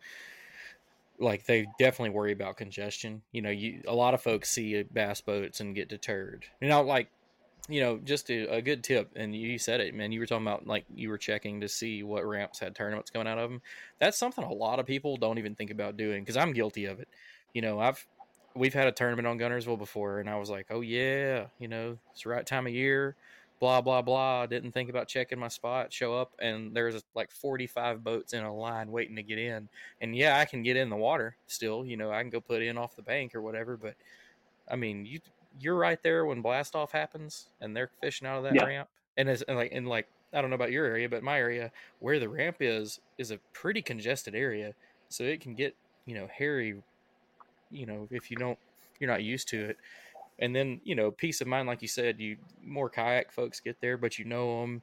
like 1.19 1.45
they 1.45 1.67
definitely 1.77 2.11
worry 2.11 2.31
about 2.31 2.57
congestion. 2.57 3.21
You 3.31 3.41
know, 3.41 3.49
you 3.49 3.81
a 3.87 3.93
lot 3.93 4.13
of 4.13 4.21
folks 4.21 4.49
see 4.49 4.81
bass 4.83 5.19
boats 5.21 5.59
and 5.59 5.75
get 5.75 5.89
deterred. 5.89 6.45
You 6.61 6.69
know, 6.69 6.81
like 6.83 7.09
you 7.69 7.81
know, 7.81 7.97
just 7.97 8.29
a, 8.29 8.55
a 8.55 8.61
good 8.61 8.81
tip. 8.81 9.11
And 9.17 9.35
you 9.35 9.59
said 9.59 9.81
it, 9.81 9.93
man. 9.93 10.13
You 10.13 10.21
were 10.21 10.25
talking 10.25 10.47
about 10.47 10.65
like 10.67 10.85
you 10.93 11.09
were 11.09 11.17
checking 11.17 11.59
to 11.61 11.67
see 11.67 12.01
what 12.03 12.25
ramps 12.25 12.59
had 12.59 12.73
tournaments 12.73 13.11
coming 13.11 13.27
out 13.27 13.39
of 13.39 13.49
them. 13.49 13.61
That's 13.99 14.17
something 14.17 14.43
a 14.43 14.53
lot 14.53 14.79
of 14.79 14.85
people 14.85 15.17
don't 15.17 15.37
even 15.37 15.55
think 15.55 15.71
about 15.71 15.97
doing 15.97 16.21
because 16.21 16.37
I'm 16.37 16.53
guilty 16.53 16.85
of 16.85 17.01
it. 17.01 17.09
You 17.53 17.61
know, 17.61 17.79
I've 17.79 18.07
we've 18.55 18.73
had 18.73 18.87
a 18.87 18.93
tournament 18.93 19.27
on 19.27 19.37
Guntersville 19.37 19.77
before, 19.77 20.19
and 20.19 20.29
I 20.29 20.37
was 20.37 20.49
like, 20.49 20.67
oh 20.69 20.79
yeah, 20.79 21.47
you 21.59 21.67
know, 21.67 21.97
it's 22.13 22.23
the 22.23 22.29
right 22.29 22.45
time 22.45 22.67
of 22.67 22.73
year 22.73 23.17
blah 23.59 23.81
blah 23.81 24.01
blah. 24.01 24.45
Didn't 24.45 24.71
think 24.71 24.89
about 24.89 25.07
checking 25.07 25.39
my 25.39 25.47
spot. 25.47 25.91
Show 25.93 26.13
up 26.15 26.33
and 26.39 26.75
there's 26.75 27.03
like 27.15 27.31
45 27.31 28.03
boats 28.03 28.33
in 28.33 28.43
a 28.43 28.55
line 28.55 28.91
waiting 28.91 29.15
to 29.17 29.23
get 29.23 29.39
in. 29.39 29.69
And 30.01 30.15
yeah, 30.15 30.37
I 30.39 30.45
can 30.45 30.63
get 30.63 30.77
in 30.77 30.89
the 30.89 30.95
water 30.95 31.37
still. 31.47 31.85
You 31.85 31.97
know, 31.97 32.11
I 32.11 32.21
can 32.21 32.29
go 32.29 32.41
put 32.41 32.61
in 32.61 32.77
off 32.77 32.95
the 32.95 33.01
bank 33.01 33.35
or 33.35 33.41
whatever. 33.41 33.77
But 33.77 33.95
I 34.69 34.75
mean, 34.75 35.05
you 35.05 35.19
you're 35.59 35.77
right 35.77 36.01
there 36.03 36.25
when 36.25 36.41
blast 36.41 36.75
off 36.75 36.91
happens 36.91 37.49
and 37.61 37.75
they're 37.75 37.91
fishing 38.01 38.27
out 38.27 38.37
of 38.37 38.43
that 38.43 38.55
Yeah. 38.55 38.65
ramp. 38.65 38.89
And 39.17 39.29
as 39.29 39.41
and 39.43 39.57
like 39.57 39.71
and 39.71 39.87
like 39.87 40.07
I 40.33 40.41
don't 40.41 40.49
know 40.49 40.55
about 40.55 40.71
your 40.71 40.85
area, 40.85 41.09
but 41.09 41.23
my 41.23 41.37
area 41.39 41.71
where 41.99 42.19
the 42.19 42.29
ramp 42.29 42.57
is 42.59 42.99
is 43.17 43.31
a 43.31 43.39
pretty 43.53 43.81
congested 43.81 44.35
area, 44.35 44.75
so 45.09 45.23
it 45.23 45.41
can 45.41 45.55
get 45.55 45.75
you 46.05 46.15
know 46.15 46.27
hairy. 46.27 46.83
You 47.69 47.85
know, 47.85 48.07
if 48.11 48.31
you 48.31 48.37
don't, 48.37 48.59
you're 48.99 49.09
not 49.09 49.23
used 49.23 49.47
to 49.49 49.69
it 49.69 49.77
and 50.39 50.55
then 50.55 50.81
you 50.83 50.95
know 50.95 51.11
peace 51.11 51.41
of 51.41 51.47
mind 51.47 51.67
like 51.67 51.81
you 51.81 51.87
said 51.87 52.19
you 52.19 52.37
more 52.61 52.89
kayak 52.89 53.31
folks 53.31 53.59
get 53.59 53.79
there 53.81 53.97
but 53.97 54.19
you 54.19 54.25
know 54.25 54.61
them 54.61 54.81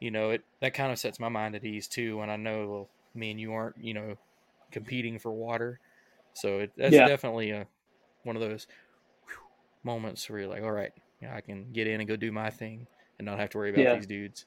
you 0.00 0.10
know 0.10 0.30
it 0.30 0.42
that 0.60 0.74
kind 0.74 0.92
of 0.92 0.98
sets 0.98 1.20
my 1.20 1.28
mind 1.28 1.54
at 1.54 1.64
ease 1.64 1.88
too 1.88 2.18
when 2.18 2.30
i 2.30 2.36
know 2.36 2.68
well, 2.68 2.90
me 3.14 3.30
and 3.30 3.40
you 3.40 3.52
aren't 3.52 3.76
you 3.78 3.94
know 3.94 4.16
competing 4.72 5.18
for 5.18 5.32
water 5.32 5.80
so 6.34 6.60
it, 6.60 6.72
that's 6.76 6.96
Yeah. 6.96 7.06
definitely 7.06 7.50
a 7.50 7.66
one 8.24 8.36
of 8.36 8.42
those 8.42 8.66
moments 9.84 10.28
where 10.28 10.40
you're 10.40 10.48
like 10.48 10.62
all 10.62 10.72
right 10.72 10.92
yeah, 11.20 11.34
i 11.34 11.40
can 11.40 11.72
get 11.72 11.86
in 11.86 12.00
and 12.00 12.08
go 12.08 12.16
do 12.16 12.32
my 12.32 12.50
thing 12.50 12.86
and 13.18 13.26
not 13.26 13.38
have 13.38 13.50
to 13.50 13.58
worry 13.58 13.70
about 13.70 13.82
Yeah. 13.84 13.94
these 13.94 14.06
dudes 14.06 14.46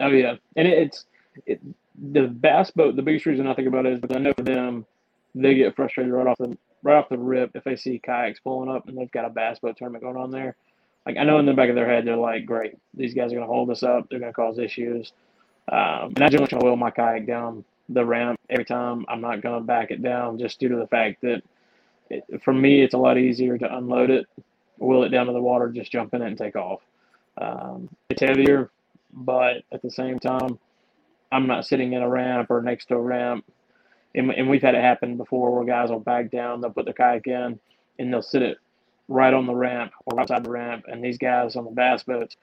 Oh 0.00 0.08
yeah, 0.08 0.34
and 0.56 0.66
it, 0.66 0.78
it's 0.78 1.04
it, 1.46 1.60
the 2.12 2.26
bass 2.28 2.70
boat. 2.70 2.96
The 2.96 3.02
biggest 3.02 3.26
reason 3.26 3.46
I 3.46 3.54
think 3.54 3.68
about 3.68 3.86
it 3.86 3.94
is 3.94 4.00
because 4.00 4.16
I 4.16 4.20
know 4.20 4.32
for 4.34 4.42
them, 4.42 4.86
they 5.34 5.54
get 5.54 5.76
frustrated 5.76 6.12
right 6.12 6.26
off 6.26 6.38
the 6.38 6.56
right 6.82 6.96
off 6.96 7.08
the 7.08 7.18
rip 7.18 7.50
if 7.54 7.64
they 7.64 7.76
see 7.76 8.00
kayaks 8.02 8.40
pulling 8.40 8.70
up 8.70 8.88
and 8.88 8.96
they've 8.96 9.10
got 9.10 9.26
a 9.26 9.30
bass 9.30 9.58
boat 9.58 9.76
tournament 9.76 10.02
going 10.02 10.16
on 10.16 10.30
there. 10.30 10.56
Like 11.06 11.16
I 11.16 11.24
know 11.24 11.38
in 11.38 11.46
the 11.46 11.52
back 11.52 11.68
of 11.68 11.74
their 11.74 11.88
head, 11.88 12.06
they're 12.06 12.16
like, 12.16 12.46
"Great, 12.46 12.74
these 12.94 13.14
guys 13.14 13.32
are 13.32 13.36
going 13.36 13.46
to 13.46 13.52
hold 13.52 13.70
us 13.70 13.82
up. 13.82 14.08
They're 14.08 14.20
going 14.20 14.32
to 14.32 14.36
cause 14.36 14.58
issues." 14.58 15.12
Um, 15.70 16.12
and 16.16 16.22
I 16.22 16.28
generally 16.28 16.64
wheel 16.64 16.76
my 16.76 16.90
kayak 16.90 17.26
down 17.26 17.64
the 17.88 18.04
ramp 18.04 18.38
every 18.48 18.64
time. 18.64 19.04
I'm 19.08 19.20
not 19.20 19.40
going 19.40 19.60
to 19.60 19.66
back 19.66 19.90
it 19.90 20.02
down 20.02 20.38
just 20.38 20.58
due 20.58 20.68
to 20.68 20.76
the 20.76 20.86
fact 20.86 21.20
that 21.22 21.42
it, 22.08 22.24
for 22.42 22.52
me, 22.52 22.82
it's 22.82 22.94
a 22.94 22.98
lot 22.98 23.18
easier 23.18 23.56
to 23.56 23.76
unload 23.76 24.10
it, 24.10 24.26
wheel 24.78 25.04
it 25.04 25.10
down 25.10 25.26
to 25.26 25.32
the 25.32 25.40
water, 25.40 25.68
just 25.68 25.92
jump 25.92 26.14
in 26.14 26.22
it 26.22 26.26
and 26.26 26.38
take 26.38 26.56
off. 26.56 26.80
Um, 27.38 27.88
it's 28.10 28.20
heavier, 28.20 28.70
but 29.12 29.62
at 29.72 29.82
the 29.82 29.90
same 29.90 30.18
time, 30.18 30.58
I'm 31.32 31.46
not 31.46 31.66
sitting 31.66 31.92
in 31.92 32.02
a 32.02 32.08
ramp 32.08 32.50
or 32.50 32.62
next 32.62 32.86
to 32.86 32.96
a 32.96 33.00
ramp. 33.00 33.44
And, 34.14 34.30
and 34.32 34.48
we've 34.48 34.62
had 34.62 34.74
it 34.74 34.82
happen 34.82 35.16
before 35.16 35.54
where 35.54 35.64
guys 35.64 35.90
will 35.90 36.00
back 36.00 36.30
down, 36.30 36.60
they'll 36.60 36.70
put 36.70 36.84
their 36.84 36.94
kayak 36.94 37.26
in, 37.26 37.60
and 37.98 38.12
they'll 38.12 38.22
sit 38.22 38.42
it 38.42 38.58
right 39.08 39.32
on 39.32 39.46
the 39.46 39.54
ramp 39.54 39.92
or 40.06 40.18
outside 40.20 40.44
the 40.44 40.50
ramp. 40.50 40.84
And 40.88 41.02
these 41.02 41.18
guys 41.18 41.54
on 41.54 41.64
the 41.64 41.70
bass 41.70 42.02
boats, 42.02 42.36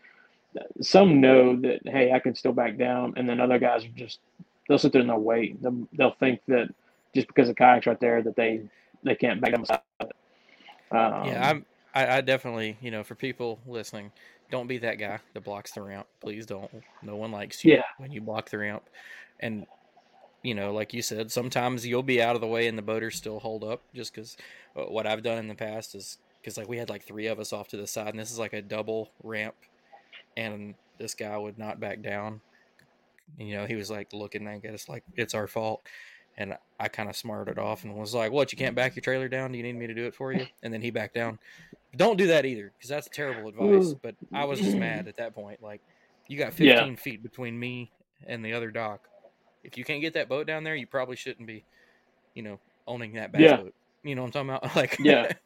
some 0.82 1.19
know 1.19 1.56
that, 1.62 1.82
hey, 1.86 2.13
I 2.13 2.19
can 2.19 2.36
still 2.36 2.53
back 2.53 2.77
down. 2.77 3.13
And 3.17 3.27
then 3.27 3.41
other 3.41 3.60
guys 3.60 3.84
are 3.84 3.89
just, 3.89 4.19
they'll 4.67 4.77
sit 4.77 4.93
there 4.93 5.01
and 5.01 5.10
they'll 5.10 5.17
wait. 5.17 5.62
They'll, 5.62 5.88
they'll 5.93 6.15
think 6.19 6.39
that 6.47 6.69
just 7.13 7.27
because 7.27 7.49
the 7.49 7.56
kayak's 7.56 7.86
right 7.86 7.99
there 7.99 8.21
that 8.23 8.36
they, 8.36 8.62
they 9.03 9.15
can't 9.15 9.41
back 9.41 9.53
down. 9.53 9.65
Um, 10.89 11.25
yeah 11.25 11.49
i'm 11.49 11.65
I, 11.93 12.17
I 12.17 12.21
definitely 12.21 12.77
you 12.80 12.91
know 12.91 13.03
for 13.03 13.15
people 13.15 13.60
listening 13.67 14.12
don't 14.51 14.67
be 14.67 14.77
that 14.79 14.95
guy 14.95 15.19
that 15.33 15.43
blocks 15.43 15.71
the 15.71 15.81
ramp. 15.81 16.07
Please 16.21 16.45
don't. 16.45 16.71
No 17.01 17.15
one 17.15 17.31
likes 17.31 17.63
you 17.65 17.73
Yeah. 17.73 17.83
when 17.97 18.12
you 18.12 18.21
block 18.21 18.49
the 18.49 18.57
ramp. 18.57 18.83
And 19.39 19.65
you 20.43 20.53
know 20.53 20.71
like 20.71 20.93
you 20.93 21.01
said 21.01 21.31
sometimes 21.31 21.86
you'll 21.86 22.03
be 22.03 22.21
out 22.21 22.36
of 22.36 22.41
the 22.41 22.47
way 22.47 22.67
and 22.67 22.77
the 22.77 22.81
boaters 22.83 23.15
still 23.15 23.39
hold 23.39 23.63
up 23.63 23.81
just 23.95 24.13
because 24.13 24.38
uh, 24.75 24.83
what 24.83 25.07
i've 25.07 25.23
done 25.23 25.39
in 25.39 25.47
the 25.47 25.55
past 25.55 25.95
is 25.95 26.19
because 26.39 26.57
like 26.60 26.69
we 26.69 26.77
had 26.77 26.89
like 26.89 27.03
three 27.03 27.25
of 27.25 27.39
us 27.39 27.51
off 27.51 27.67
to 27.67 27.75
the 27.75 27.88
side 27.88 28.10
and 28.10 28.19
this 28.19 28.31
is 28.31 28.38
like 28.38 28.53
a 28.53 28.62
double 28.62 29.10
ramp 29.23 29.55
and 30.38 30.75
this 30.99 31.15
guy 31.15 31.36
would 31.38 31.57
not 31.57 31.79
back 31.79 32.01
down. 32.01 32.39
You 33.38 33.55
know 33.57 33.65
he 33.65 33.75
was 33.75 33.89
like 33.89 34.13
looking 34.13 34.47
at 34.47 34.63
us 34.65 34.88
like 34.88 35.03
it's 35.15 35.33
our 35.33 35.47
fault 35.47 35.81
and 36.38 36.56
I 36.80 36.88
kind 36.88 37.10
of 37.10 37.15
smarted 37.15 37.58
off 37.58 37.84
and 37.84 37.95
was 37.95 38.13
like, 38.13 38.32
"What? 38.32 38.52
You 38.52 38.58
can't 38.58 38.76
back 38.76 38.95
your 38.95 39.02
trailer 39.02 39.28
down? 39.28 39.52
Do 39.52 39.58
you 39.58 39.63
need 39.63 39.76
me 39.76 39.88
to 39.88 39.93
do 39.93 40.06
it 40.06 40.15
for 40.15 40.34
you?" 40.34 40.45
And 40.63 40.73
then 40.73 40.82
he 40.82 40.91
backed 40.91 41.15
down. 41.15 41.39
Don't 41.95 42.17
do 42.17 42.28
that 42.28 42.45
either, 42.45 42.71
because 42.78 42.89
that's 42.89 43.10
terrible 43.10 43.47
advice. 43.50 43.95
But 44.04 44.15
I 44.34 44.45
was 44.45 44.60
just 44.60 44.78
mad 44.78 45.08
at 45.08 45.17
that 45.17 45.34
point. 45.34 45.62
Like, 45.63 45.82
you 46.28 46.38
got 46.38 46.54
15 46.54 46.93
Yeah. 46.93 46.95
feet 46.95 47.23
between 47.23 47.60
me 47.60 47.91
and 48.28 48.45
the 48.45 48.54
other 48.54 48.71
dock. 48.71 49.08
If 49.63 49.78
you 49.78 49.84
can't 49.84 50.02
get 50.02 50.13
that 50.13 50.30
boat 50.30 50.47
down 50.47 50.63
there, 50.63 50.76
you 50.76 50.88
probably 50.88 51.15
shouldn't 51.15 51.47
be, 51.47 51.65
you 52.36 52.43
know, 52.43 52.60
owning 52.88 53.13
that 53.13 53.32
bass 53.32 53.41
Yeah. 53.41 53.58
boat. 53.58 53.73
You 54.04 54.15
know 54.15 54.21
what 54.23 54.36
I'm 54.36 54.47
talking 54.47 54.50
about? 54.50 54.63
Like, 54.76 55.00
Yeah. 55.00 55.32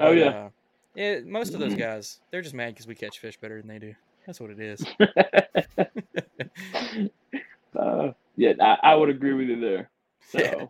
Oh, 0.00 0.12
yeah. 0.12 0.28
uh, 0.28 0.48
yeah. 0.94 1.20
Most 1.24 1.54
of 1.54 1.60
those 1.60 1.74
guys, 1.78 2.20
they're 2.30 2.42
just 2.42 2.54
mad 2.54 2.74
because 2.74 2.86
we 2.86 2.94
catch 2.94 3.18
fish 3.18 3.38
better 3.38 3.58
than 3.60 3.68
they 3.68 3.78
do. 3.78 3.94
That's 4.26 4.40
what 4.40 4.50
it 4.50 4.60
is. 4.60 4.84
uh, 7.78 8.12
yeah, 8.36 8.52
I, 8.60 8.78
I 8.82 8.94
would 8.94 9.10
agree 9.10 9.34
with 9.34 9.48
you 9.48 9.60
there. 9.60 9.90
So, 10.30 10.38
Yeah. 10.38 10.66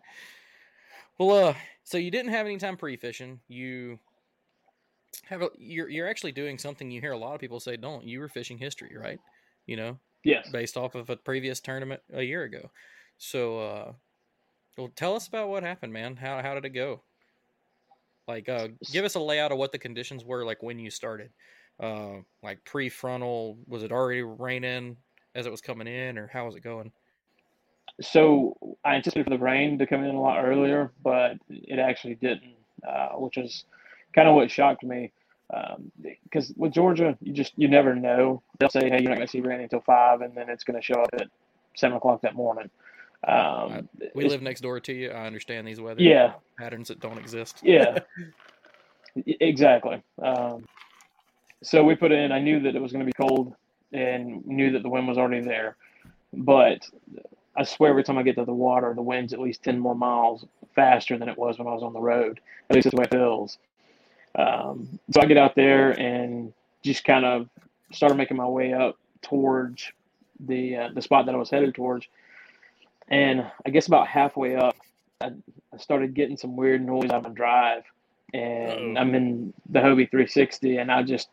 Well, 1.17 1.49
uh, 1.49 1.53
so 1.83 1.97
you 1.97 2.11
didn't 2.11 2.31
have 2.31 2.45
any 2.45 2.57
time 2.57 2.77
pre-fishing. 2.77 3.39
You 3.47 3.99
have 5.25 5.41
a, 5.41 5.49
you're 5.57 5.89
you're 5.89 6.07
actually 6.07 6.31
doing 6.31 6.57
something 6.57 6.89
you 6.89 7.01
hear 7.01 7.11
a 7.11 7.17
lot 7.17 7.35
of 7.35 7.39
people 7.39 7.59
say 7.59 7.77
don't. 7.77 8.03
You 8.03 8.19
were 8.19 8.29
fishing 8.29 8.57
history, 8.57 8.95
right? 8.97 9.19
You 9.65 9.77
know, 9.77 9.99
yes. 10.23 10.49
based 10.51 10.75
off 10.75 10.95
of 10.95 11.09
a 11.09 11.15
previous 11.17 11.59
tournament 11.59 12.01
a 12.11 12.23
year 12.23 12.43
ago. 12.43 12.71
So, 13.17 13.59
uh, 13.59 13.91
well, 14.77 14.91
tell 14.95 15.15
us 15.15 15.27
about 15.27 15.49
what 15.49 15.63
happened, 15.63 15.93
man. 15.93 16.15
How 16.15 16.41
how 16.41 16.55
did 16.55 16.65
it 16.65 16.69
go? 16.69 17.03
Like, 18.27 18.47
uh, 18.47 18.69
give 18.91 19.05
us 19.05 19.15
a 19.15 19.19
layout 19.19 19.51
of 19.51 19.57
what 19.57 19.71
the 19.71 19.77
conditions 19.77 20.23
were 20.23 20.45
like 20.45 20.63
when 20.63 20.79
you 20.79 20.89
started. 20.89 21.31
Uh, 21.79 22.17
like 22.41 22.63
pre-frontal, 22.63 23.57
was 23.67 23.83
it 23.83 23.91
already 23.91 24.21
raining 24.21 24.95
as 25.35 25.45
it 25.45 25.51
was 25.51 25.61
coming 25.61 25.87
in, 25.87 26.17
or 26.17 26.27
how 26.27 26.45
was 26.45 26.55
it 26.55 26.63
going? 26.63 26.91
So 28.01 28.57
I 28.83 28.95
anticipated 28.95 29.25
for 29.25 29.37
the 29.37 29.43
rain 29.43 29.77
to 29.79 29.87
come 29.87 30.03
in 30.03 30.15
a 30.15 30.21
lot 30.21 30.43
earlier, 30.43 30.91
but 31.03 31.37
it 31.49 31.79
actually 31.79 32.15
didn't, 32.15 32.55
uh, 32.87 33.09
which 33.09 33.37
is 33.37 33.65
kind 34.15 34.27
of 34.27 34.35
what 34.35 34.49
shocked 34.49 34.83
me. 34.83 35.11
Because 36.23 36.51
with 36.57 36.73
Georgia, 36.73 37.15
you 37.21 37.33
just 37.33 37.53
you 37.55 37.67
never 37.67 37.95
know. 37.95 38.41
They'll 38.59 38.69
say, 38.69 38.89
"Hey, 38.89 39.01
you're 39.01 39.09
not 39.09 39.17
going 39.17 39.27
to 39.27 39.31
see 39.31 39.41
rain 39.41 39.61
until 39.61 39.81
five, 39.81 40.21
and 40.21 40.33
then 40.35 40.49
it's 40.49 40.63
going 40.63 40.79
to 40.79 40.83
show 40.83 40.95
up 41.01 41.09
at 41.13 41.27
seven 41.75 41.97
o'clock 41.97 42.21
that 42.21 42.33
morning." 42.33 42.71
Um, 43.27 43.87
We 44.15 44.25
live 44.25 44.41
next 44.41 44.61
door 44.61 44.79
to 44.79 44.93
you. 44.93 45.11
I 45.11 45.27
understand 45.27 45.67
these 45.67 45.79
weather 45.79 46.01
Yeah. 46.01 46.33
patterns 46.57 46.87
that 46.89 46.99
don't 46.99 47.17
exist. 47.17 47.59
Yeah, 47.63 47.99
exactly. 49.15 50.01
Um, 50.21 50.65
so 51.61 51.83
we 51.83 51.95
put 51.95 52.11
in. 52.11 52.31
I 52.31 52.39
knew 52.39 52.59
that 52.61 52.75
it 52.75 52.81
was 52.81 52.91
going 52.91 53.05
to 53.05 53.11
be 53.11 53.13
cold, 53.13 53.53
and 53.93 54.43
knew 54.45 54.71
that 54.71 54.81
the 54.81 54.89
wind 54.89 55.07
was 55.07 55.19
already 55.19 55.41
there. 55.41 55.77
But 56.33 56.89
I 57.55 57.63
swear, 57.63 57.91
every 57.91 58.03
time 58.03 58.17
I 58.17 58.23
get 58.23 58.35
to 58.37 58.45
the 58.45 58.53
water, 58.53 58.93
the 58.93 59.01
wind's 59.01 59.33
at 59.33 59.39
least 59.39 59.63
ten 59.63 59.79
more 59.79 59.95
miles 59.95 60.45
faster 60.75 61.17
than 61.17 61.29
it 61.29 61.37
was 61.37 61.59
when 61.59 61.67
I 61.67 61.73
was 61.73 61.83
on 61.83 61.93
the 61.93 62.01
road. 62.01 62.39
At 62.69 62.75
least 62.75 62.85
that's 62.85 62.95
the 62.95 62.99
way 62.99 63.05
it 63.05 63.11
feels. 63.11 63.57
Um, 64.35 64.99
so 65.11 65.21
I 65.21 65.25
get 65.25 65.37
out 65.37 65.55
there 65.55 65.91
and 65.99 66.53
just 66.81 67.03
kind 67.05 67.25
of 67.25 67.49
started 67.91 68.15
making 68.15 68.37
my 68.37 68.47
way 68.47 68.73
up 68.73 68.97
towards 69.21 69.91
the 70.39 70.75
uh, 70.75 70.89
the 70.93 71.01
spot 71.01 71.25
that 71.25 71.35
I 71.35 71.37
was 71.37 71.49
headed 71.49 71.75
towards. 71.75 72.07
And 73.09 73.45
I 73.65 73.69
guess 73.69 73.87
about 73.87 74.07
halfway 74.07 74.55
up, 74.55 74.75
I, 75.21 75.31
I 75.73 75.77
started 75.77 76.13
getting 76.13 76.37
some 76.37 76.55
weird 76.55 76.85
noise 76.85 77.11
on 77.11 77.23
my 77.23 77.29
drive, 77.29 77.83
and 78.33 78.97
Uh-oh. 78.97 79.01
I'm 79.01 79.13
in 79.13 79.53
the 79.69 79.79
Hobie 79.79 80.09
360, 80.09 80.77
and 80.77 80.91
I 80.91 81.03
just 81.03 81.29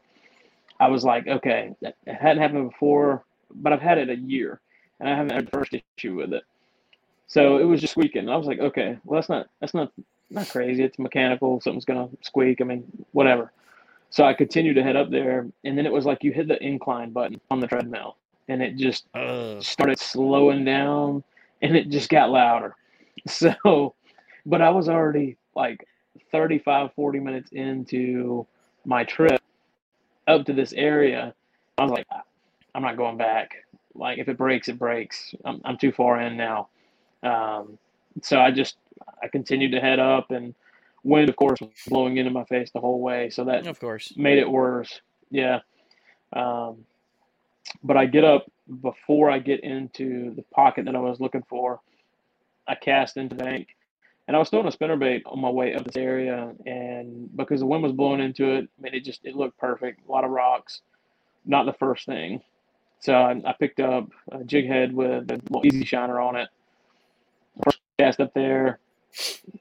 I 0.79 0.89
was 0.89 1.05
like, 1.05 1.27
okay, 1.27 1.75
it 1.83 1.95
hadn't 2.07 2.43
happened 2.43 2.71
before, 2.71 3.25
but 3.55 3.73
I've 3.73 3.83
had 3.83 3.99
it 3.99 4.11
a 4.11 4.17
year, 4.17 4.61
and 5.01 5.09
I 5.09 5.17
haven't 5.17 5.33
had 5.33 5.47
the 5.47 5.51
first 5.51 5.75
issue 5.99 6.17
with 6.17 6.33
it. 6.33 6.45
So 7.27 7.59
it 7.59 7.65
was 7.65 7.81
just 7.81 7.93
squeaking. 7.93 8.23
And 8.23 8.31
I 8.31 8.37
was 8.37 8.47
like, 8.47 8.59
okay, 8.59 8.99
well 9.05 9.21
that's 9.21 9.29
not 9.29 9.49
that's 9.61 9.75
not 9.75 9.93
not 10.31 10.49
crazy. 10.49 10.83
It's 10.83 10.99
mechanical. 10.99 11.61
Something's 11.61 11.85
gonna 11.85 12.09
squeak. 12.23 12.61
I 12.61 12.65
mean, 12.65 12.85
whatever. 13.13 13.53
So 14.11 14.25
I 14.25 14.35
continued 14.35 14.75
to 14.75 14.83
head 14.83 14.97
up 14.97 15.11
there, 15.11 15.47
and 15.65 15.79
then 15.79 15.87
it 15.87 15.93
was 15.93 16.05
like 16.05 16.25
you 16.25 16.33
hit 16.33 16.49
the 16.49 16.61
incline 16.63 17.13
button 17.13 17.41
on 17.51 17.61
the 17.61 17.69
treadmill, 17.69 18.17
and 18.49 18.61
it 18.61 18.77
just 18.77 19.07
started 19.65 19.99
slowing 20.01 20.65
down, 20.65 21.23
and 21.63 21.77
it 21.77 21.89
just 21.89 22.09
got 22.09 22.31
louder. 22.31 22.77
So, 23.27 23.95
but 24.47 24.63
I 24.63 24.71
was 24.71 24.89
already 24.89 25.37
like 25.55 25.87
35, 26.33 26.95
40 26.95 27.21
minutes 27.21 27.51
into 27.53 28.47
my 28.87 29.05
trip 29.05 29.43
up 30.27 30.47
to 30.47 30.55
this 30.55 30.73
area. 30.73 31.35
I 31.77 31.83
was 31.83 31.93
like, 31.93 32.07
ah, 32.11 32.23
I'm 32.75 32.81
not 32.81 32.97
going 32.97 33.19
back. 33.19 33.57
Like, 34.01 34.19
if 34.19 34.29
it 34.29 34.39
breaks, 34.39 34.69
it 34.69 34.79
breaks. 34.79 35.35
I'm, 35.45 35.61
I'm 35.65 35.77
too 35.77 35.93
far 35.93 36.21
in 36.21 36.37
now. 36.37 36.69
Um, 37.23 37.79
so 38.23 38.41
I 38.41 38.51
just, 38.51 38.77
I 39.23 39.29
continued 39.29 39.73
to 39.73 39.81
head 39.81 39.99
up, 39.99 40.31
and 40.31 40.55
wind, 41.05 41.29
of 41.29 41.37
course, 41.37 41.61
was 41.61 41.71
blowing 41.87 42.17
into 42.17 42.31
my 42.31 42.45
face 42.45 42.71
the 42.71 42.81
whole 42.81 43.01
way. 43.01 43.29
So 43.29 43.45
that 43.45 43.67
Of 43.67 43.79
course. 43.79 44.13
made 44.17 44.39
it 44.39 44.51
worse. 44.51 45.01
Yeah. 45.31 45.61
Um, 46.33 46.87
but 47.83 47.99
I 47.99 48.07
get 48.07 48.25
up 48.25 48.51
before 48.81 49.31
I 49.31 49.39
get 49.39 49.61
into 49.61 50.35
the 50.35 50.43
pocket 50.55 50.87
that 50.87 50.97
I 50.97 51.01
was 51.01 51.21
looking 51.21 51.45
for. 51.49 51.81
I 52.67 52.77
cast 52.77 53.19
into 53.19 53.37
the 53.37 53.45
bank, 53.45 53.69
and 54.27 54.37
I 54.37 54.39
was 54.39 54.49
throwing 54.49 54.67
a 54.67 54.71
spinnerbait 54.71 55.23
on 55.27 55.41
my 55.41 55.51
way 55.51 55.75
up 55.75 55.85
this 55.85 55.97
area, 55.97 56.55
and 56.65 57.29
because 57.37 57.61
the 57.61 57.67
wind 57.67 57.83
was 57.83 57.93
blowing 57.93 58.21
into 58.21 58.51
it, 58.53 58.69
I 58.79 58.83
mean, 58.83 58.95
it 58.95 59.05
just 59.05 59.25
it 59.25 59.37
looked 59.37 59.59
perfect. 59.59 60.07
A 60.09 60.11
lot 60.11 60.25
of 60.25 60.31
rocks, 60.31 60.81
not 61.45 61.67
the 61.67 61.73
first 61.75 62.07
thing. 62.07 62.41
So 63.01 63.15
I, 63.15 63.41
I 63.45 63.55
picked 63.59 63.81
up 63.81 64.09
a 64.31 64.45
jig 64.45 64.67
head 64.67 64.95
with 64.95 65.31
a 65.31 65.41
little 65.51 65.67
easy 65.67 65.85
shiner 65.85 66.21
on 66.21 66.37
it. 66.37 66.49
First 67.65 67.81
cast 67.99 68.21
up 68.21 68.33
there, 68.35 68.79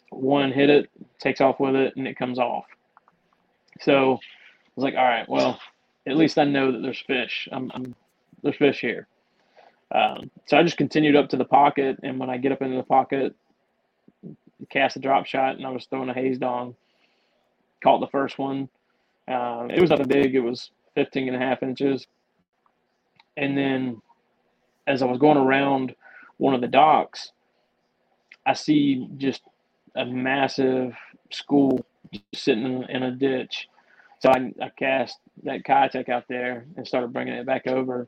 one 0.09 0.51
hit 0.51 0.69
it, 0.69 0.89
takes 1.19 1.41
off 1.41 1.59
with 1.59 1.75
it, 1.75 1.95
and 1.95 2.07
it 2.07 2.17
comes 2.17 2.37
off. 2.37 2.65
So 3.81 4.13
I 4.13 4.71
was 4.75 4.83
like, 4.83 4.95
all 4.95 5.03
right, 5.07 5.27
well, 5.27 5.59
at 6.07 6.17
least 6.17 6.37
I 6.37 6.43
know 6.43 6.71
that 6.71 6.81
there's 6.81 7.01
fish. 7.01 7.47
I'm, 7.51 7.71
I'm 7.73 7.95
there's 8.43 8.57
fish 8.57 8.79
here. 8.79 9.07
Um, 9.93 10.29
so 10.45 10.57
I 10.57 10.63
just 10.63 10.77
continued 10.77 11.15
up 11.15 11.29
to 11.29 11.37
the 11.37 11.45
pocket, 11.45 11.99
and 12.03 12.19
when 12.19 12.29
I 12.29 12.37
get 12.37 12.51
up 12.51 12.61
into 12.61 12.77
the 12.77 12.83
pocket, 12.83 13.35
cast 14.69 14.97
a 14.97 14.99
drop 14.99 15.25
shot, 15.25 15.55
and 15.55 15.65
I 15.65 15.69
was 15.69 15.85
throwing 15.85 16.09
a 16.09 16.13
Hazedong. 16.13 16.75
Caught 17.81 18.01
the 18.01 18.07
first 18.07 18.37
one. 18.37 18.69
Um, 19.27 19.71
it 19.71 19.79
was 19.79 19.89
nothing 19.89 20.07
big. 20.07 20.35
It 20.35 20.41
was 20.41 20.71
15 20.95 21.27
and 21.27 21.35
a 21.41 21.45
half 21.45 21.63
inches. 21.63 22.05
And 23.39 23.57
then 23.57 24.01
as 24.85 25.01
I 25.01 25.05
was 25.05 25.17
going 25.17 25.37
around 25.37 25.95
one 26.37 26.53
of 26.53 26.61
the 26.61 26.67
docks, 26.67 27.31
I 28.45 28.53
see 28.53 29.07
just 29.17 29.41
a 29.95 30.05
massive 30.05 30.93
school 31.31 31.79
just 32.11 32.25
sitting 32.35 32.83
in, 32.89 33.03
a 33.03 33.11
ditch. 33.11 33.67
So 34.19 34.29
I, 34.29 34.51
I 34.61 34.69
cast 34.77 35.17
that 35.43 35.63
Keitech 35.63 36.09
out 36.09 36.25
there 36.27 36.65
and 36.75 36.85
started 36.85 37.13
bringing 37.13 37.33
it 37.35 37.45
back 37.45 37.65
over. 37.67 38.07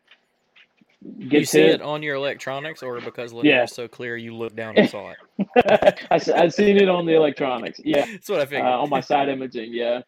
you 1.17 1.45
see 1.45 1.59
hit. 1.61 1.75
it 1.75 1.81
on 1.81 2.03
your 2.03 2.15
electronics, 2.15 2.83
or 2.83 2.99
because 2.99 3.31
Lanier 3.31 3.51
Yeah. 3.51 3.63
is 3.63 3.71
so 3.71 3.87
clear, 3.87 4.17
you 4.17 4.35
looked 4.35 4.55
down 4.57 4.77
and 4.77 4.89
saw 4.89 5.11
it. 5.11 5.97
I, 6.11 6.19
I'd 6.35 6.53
seen 6.53 6.75
it 6.77 6.89
on 6.89 7.05
the 7.05 7.15
electronics. 7.15 7.79
Yeah. 7.85 8.05
That's 8.05 8.27
what 8.29 8.39
I 8.39 8.43
Uh, 8.43 8.47
figured. 8.47 8.65
on 8.67 8.89
my 8.89 8.99
side 9.01 9.29
imaging. 9.29 9.73
Yeah. 9.73 10.01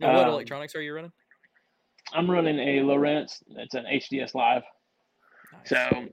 Now, 0.00 0.14
what 0.16 0.24
um, 0.26 0.32
electronics 0.34 0.74
are 0.74 0.82
you 0.82 0.94
running? 0.94 1.12
I'm 2.12 2.30
running 2.30 2.58
a 2.58 2.80
Lowrance. 2.80 3.42
It's 3.50 3.74
an 3.74 3.84
HDS 3.84 4.34
Live. 4.34 4.62
Nice. 5.52 5.68
So 5.68 6.08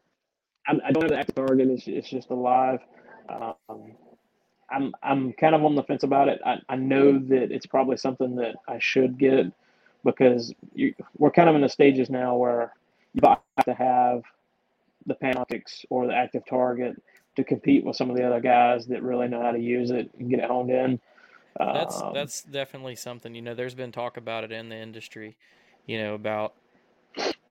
I'm, 0.68 0.82
I 0.86 0.92
don't 0.92 1.04
have 1.04 1.12
the 1.12 1.18
active 1.18 1.36
target. 1.36 1.68
It's, 1.70 1.88
it's 1.88 2.10
just 2.10 2.30
a 2.30 2.36
live. 2.36 2.80
Um, 3.30 3.96
I'm 4.70 4.94
I'm 5.04 5.34
kind 5.34 5.56
of 5.56 5.64
on 5.64 5.76
the 5.76 5.84
fence 5.84 6.04
about 6.04 6.30
it. 6.30 6.42
I, 6.46 6.58
I 6.70 6.76
know 6.76 7.20
that 7.20 7.52
it's 7.52 7.66
probably 7.66 7.98
something 7.98 8.36
that 8.38 8.56
I 8.68 8.80
should 8.80 9.18
get 9.18 9.52
because 10.04 10.54
you, 10.74 10.94
we're 11.18 11.32
kind 11.32 11.50
of 11.50 11.56
in 11.56 11.62
the 11.62 11.70
stages 11.70 12.10
now 12.10 12.36
where 12.36 12.74
you 13.14 13.22
have 13.26 13.66
to 13.66 13.74
have 13.74 14.24
the 15.06 15.16
Panoptix 15.16 15.86
or 15.90 16.08
the 16.08 16.16
active 16.16 16.44
target 16.50 17.02
to 17.36 17.44
compete 17.44 17.84
with 17.84 17.96
some 17.96 18.10
of 18.10 18.16
the 18.16 18.26
other 18.26 18.40
guys 18.40 18.86
that 18.88 19.04
really 19.04 19.28
know 19.28 19.42
how 19.42 19.52
to 19.52 19.60
use 19.60 19.92
it 19.92 20.10
and 20.18 20.30
get 20.30 20.40
it 20.40 20.50
honed 20.50 20.70
in. 20.70 21.00
That's 21.58 22.02
Um, 22.02 22.14
that's 22.14 22.42
definitely 22.44 22.96
something. 22.96 23.36
You 23.36 23.42
know, 23.42 23.54
there's 23.54 23.76
been 23.76 23.92
talk 23.92 24.18
about 24.18 24.44
it 24.44 24.52
in 24.52 24.70
the 24.70 24.76
industry. 24.76 25.38
You 25.86 26.02
know 26.02 26.14
about. 26.14 26.54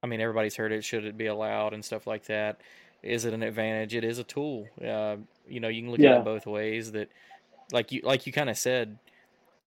I 0.03 0.09
mean, 0.09 0.21
everybody's 0.21 0.57
heard 0.57 0.73
it. 0.73 0.85
Should 0.85 1.05
it 1.05 1.17
be 1.17 1.27
allowed 1.27 1.75
and 1.75 1.85
stuff 1.85 2.07
like 2.07 2.25
that? 2.27 2.61
Is 3.03 3.25
it 3.25 3.35
an 3.35 3.43
advantage? 3.43 3.95
It 3.95 4.05
is 4.05 4.19
a 4.19 4.25
tool. 4.25 4.67
Uh, 4.81 5.17
you 5.49 5.61
know, 5.61 5.69
you 5.69 5.83
can 5.83 5.91
look 5.91 6.01
at 6.01 6.19
it 6.19 6.25
both 6.25 6.47
ways. 6.47 6.93
That, 6.93 7.09
like 7.73 7.93
you 7.93 8.01
like 8.03 8.27
you 8.27 8.33
kind 8.33 8.51
of 8.51 8.59
said, 8.59 8.99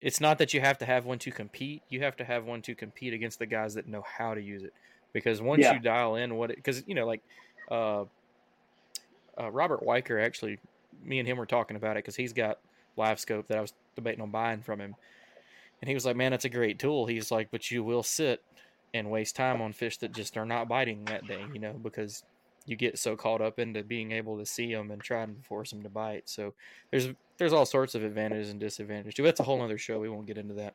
it's 0.01 0.19
not 0.19 0.37
that 0.39 0.53
you 0.53 0.61
have 0.61 0.77
to 0.79 0.85
have 0.85 1.05
one 1.05 1.19
to 1.19 1.31
compete. 1.31 1.83
You 1.89 2.01
have 2.01 2.15
to 2.17 2.25
have 2.25 2.45
one 2.45 2.61
to 2.63 2.75
compete 2.75 3.13
against 3.13 3.39
the 3.39 3.45
guys 3.45 3.73
that 3.75 3.87
know 3.87 4.03
how 4.05 4.33
to 4.33 4.41
use 4.41 4.63
it. 4.63 4.73
Because 5.13 5.41
once 5.41 5.61
Yeah. 5.61 5.73
you 5.73 5.79
dial 5.79 6.15
in 6.15 6.35
what 6.35 6.51
it, 6.51 6.57
because 6.57 6.83
you 6.87 6.95
know, 6.95 7.05
like, 7.05 7.21
uh, 7.71 8.03
uh, 9.39 9.49
Robert 9.51 9.81
Weicker 9.81 10.23
actually, 10.23 10.59
me 11.03 11.19
and 11.19 11.27
him 11.27 11.37
were 11.37 11.45
talking 11.45 11.77
about 11.77 11.97
it 11.97 12.03
because 12.03 12.15
he's 12.15 12.33
got 12.33 12.59
live 12.97 13.19
scope 13.19 13.47
that 13.47 13.57
I 13.57 13.61
was 13.61 13.73
debating 13.95 14.21
on 14.21 14.31
buying 14.31 14.61
from 14.61 14.79
him. 14.79 14.95
And 15.81 15.89
he 15.89 15.93
was 15.93 16.05
like, 16.05 16.15
Man, 16.15 16.33
it's 16.33 16.45
a 16.45 16.49
great 16.49 16.79
tool. 16.79 17.05
He's 17.05 17.31
like, 17.31 17.49
But 17.51 17.69
you 17.71 17.83
will 17.83 18.03
sit 18.03 18.41
and 18.93 19.11
waste 19.11 19.35
time 19.35 19.61
on 19.61 19.73
fish 19.73 19.97
that 19.97 20.13
just 20.13 20.37
are 20.37 20.45
not 20.45 20.69
biting 20.69 21.03
that 21.05 21.27
day, 21.27 21.43
you 21.53 21.59
know, 21.59 21.73
because 21.73 22.23
you 22.65 22.75
get 22.75 22.97
so 22.97 23.15
caught 23.15 23.41
up 23.41 23.59
into 23.59 23.83
being 23.83 24.11
able 24.11 24.37
to 24.37 24.45
see 24.45 24.73
them 24.73 24.89
and 24.91 25.01
trying 25.01 25.35
to 25.35 25.41
force 25.43 25.69
them 25.69 25.83
to 25.83 25.89
bite. 25.89 26.27
So 26.27 26.53
there's 26.91 27.09
there's 27.37 27.53
all 27.53 27.65
sorts 27.65 27.95
of 27.95 28.03
advantages 28.03 28.49
and 28.49 28.59
disadvantages. 28.59 29.23
That's 29.23 29.39
a 29.39 29.43
whole 29.43 29.61
other 29.61 29.77
show. 29.77 29.99
We 29.99 30.09
won't 30.09 30.25
get 30.27 30.37
into 30.37 30.55
that. 30.55 30.73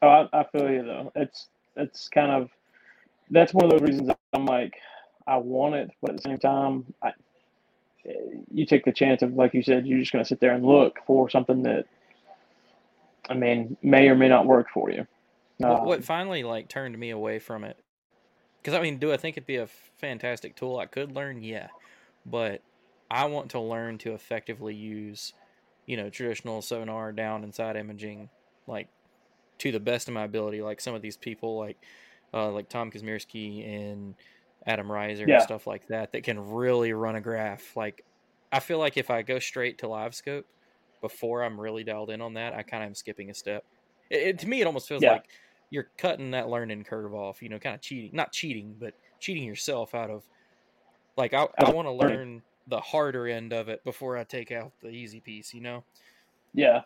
Oh, 0.00 0.08
I, 0.08 0.28
I 0.32 0.44
feel 0.44 0.70
you 0.70 0.84
though. 0.84 1.12
It's 1.16 1.48
it's 1.76 2.08
kind 2.08 2.30
of 2.30 2.50
that's 3.30 3.52
one 3.52 3.64
of 3.64 3.70
those 3.70 3.82
reasons 3.82 4.10
I'm 4.32 4.46
like 4.46 4.74
I 5.26 5.36
want 5.36 5.74
it, 5.74 5.90
but 6.00 6.12
at 6.12 6.16
the 6.16 6.22
same 6.22 6.38
time, 6.38 6.86
I, 7.02 7.12
you 8.50 8.64
take 8.64 8.84
the 8.84 8.92
chance 8.92 9.20
of 9.20 9.34
like 9.34 9.52
you 9.52 9.62
said, 9.62 9.86
you're 9.86 9.98
just 9.98 10.12
going 10.12 10.24
to 10.24 10.28
sit 10.28 10.40
there 10.40 10.54
and 10.54 10.64
look 10.64 11.00
for 11.06 11.28
something 11.28 11.62
that 11.64 11.84
I 13.28 13.34
mean 13.34 13.76
may 13.82 14.08
or 14.08 14.14
may 14.14 14.28
not 14.28 14.46
work 14.46 14.68
for 14.72 14.90
you. 14.90 15.06
What, 15.58 15.82
Um, 15.82 15.84
what 15.84 16.04
finally 16.04 16.44
like 16.44 16.68
turned 16.68 16.98
me 16.98 17.10
away 17.10 17.38
from 17.38 17.64
it? 17.64 17.78
Because 18.62 18.74
I 18.78 18.82
mean, 18.82 18.98
do 18.98 19.12
I 19.12 19.16
think 19.16 19.36
it'd 19.36 19.46
be 19.46 19.56
a 19.56 19.66
fantastic 19.66 20.56
tool 20.56 20.78
I 20.78 20.86
could 20.86 21.12
learn? 21.12 21.42
Yeah, 21.42 21.70
but 22.26 22.62
I 23.10 23.26
want 23.26 23.50
to 23.52 23.60
learn 23.60 23.98
to 23.98 24.14
effectively 24.14 24.74
use, 24.74 25.34
you 25.86 25.96
know, 25.96 26.10
traditional 26.10 26.62
sonar 26.62 27.12
down 27.12 27.44
inside 27.44 27.76
imaging, 27.76 28.30
like 28.66 28.90
to 29.58 29.72
the 29.72 29.80
best 29.80 30.08
of 30.08 30.14
my 30.14 30.24
ability. 30.24 30.62
Like 30.62 30.80
some 30.80 30.94
of 30.94 31.02
these 31.02 31.16
people, 31.16 31.58
like 31.58 31.78
uh, 32.34 32.50
like 32.52 32.68
Tom 32.68 32.90
Kazmierski 32.90 33.66
and 33.66 34.16
Adam 34.66 34.88
Reiser 34.88 35.28
Yeah. 35.28 35.32
and 35.32 35.42
stuff 35.42 35.66
like 35.66 35.86
that, 35.88 36.12
that 36.12 36.24
can 36.24 36.40
really 36.40 36.92
run 36.92 37.16
a 37.16 37.20
graph. 37.20 37.76
Like 37.76 38.04
I 38.52 38.60
feel 38.60 38.78
like 38.78 38.96
if 38.96 39.10
I 39.10 39.22
go 39.22 39.38
straight 39.38 39.78
to 39.78 39.88
live 39.88 40.14
scope 40.14 40.46
before 41.00 41.42
I'm 41.42 41.60
really 41.60 41.84
dialed 41.84 42.10
in 42.10 42.20
on 42.20 42.34
that, 42.34 42.54
I 42.54 42.62
kind 42.62 42.82
of 42.82 42.88
am 42.88 42.94
skipping 42.94 43.30
a 43.30 43.34
step. 43.34 43.64
It, 44.10 44.16
it- 44.16 44.38
to 44.40 44.48
me, 44.48 44.60
it 44.60 44.66
almost 44.66 44.88
feels 44.88 45.02
Yeah. 45.02 45.12
like 45.12 45.24
you're 45.70 45.88
cutting 45.98 46.30
that 46.32 46.48
learning 46.48 46.84
curve 46.84 47.14
off. 47.14 47.42
You 47.42 47.48
know, 47.50 47.58
kind 47.58 47.74
of 47.74 47.80
cheating, 47.80 48.10
not 48.12 48.32
cheating, 48.32 48.74
but 48.78 48.94
cheating 49.20 49.44
yourself 49.44 49.94
out 49.94 50.10
of. 50.10 50.22
Like 51.16 51.34
I, 51.34 51.46
I 51.58 51.70
want 51.70 51.88
to 51.88 51.92
learn 51.92 52.42
the 52.68 52.80
harder 52.80 53.26
end 53.26 53.52
of 53.52 53.68
it 53.68 53.82
before 53.84 54.16
I 54.16 54.24
take 54.24 54.52
out 54.52 54.72
the 54.82 54.88
easy 54.90 55.20
piece. 55.20 55.52
You 55.52 55.60
know. 55.60 55.84
Yeah. 56.54 56.82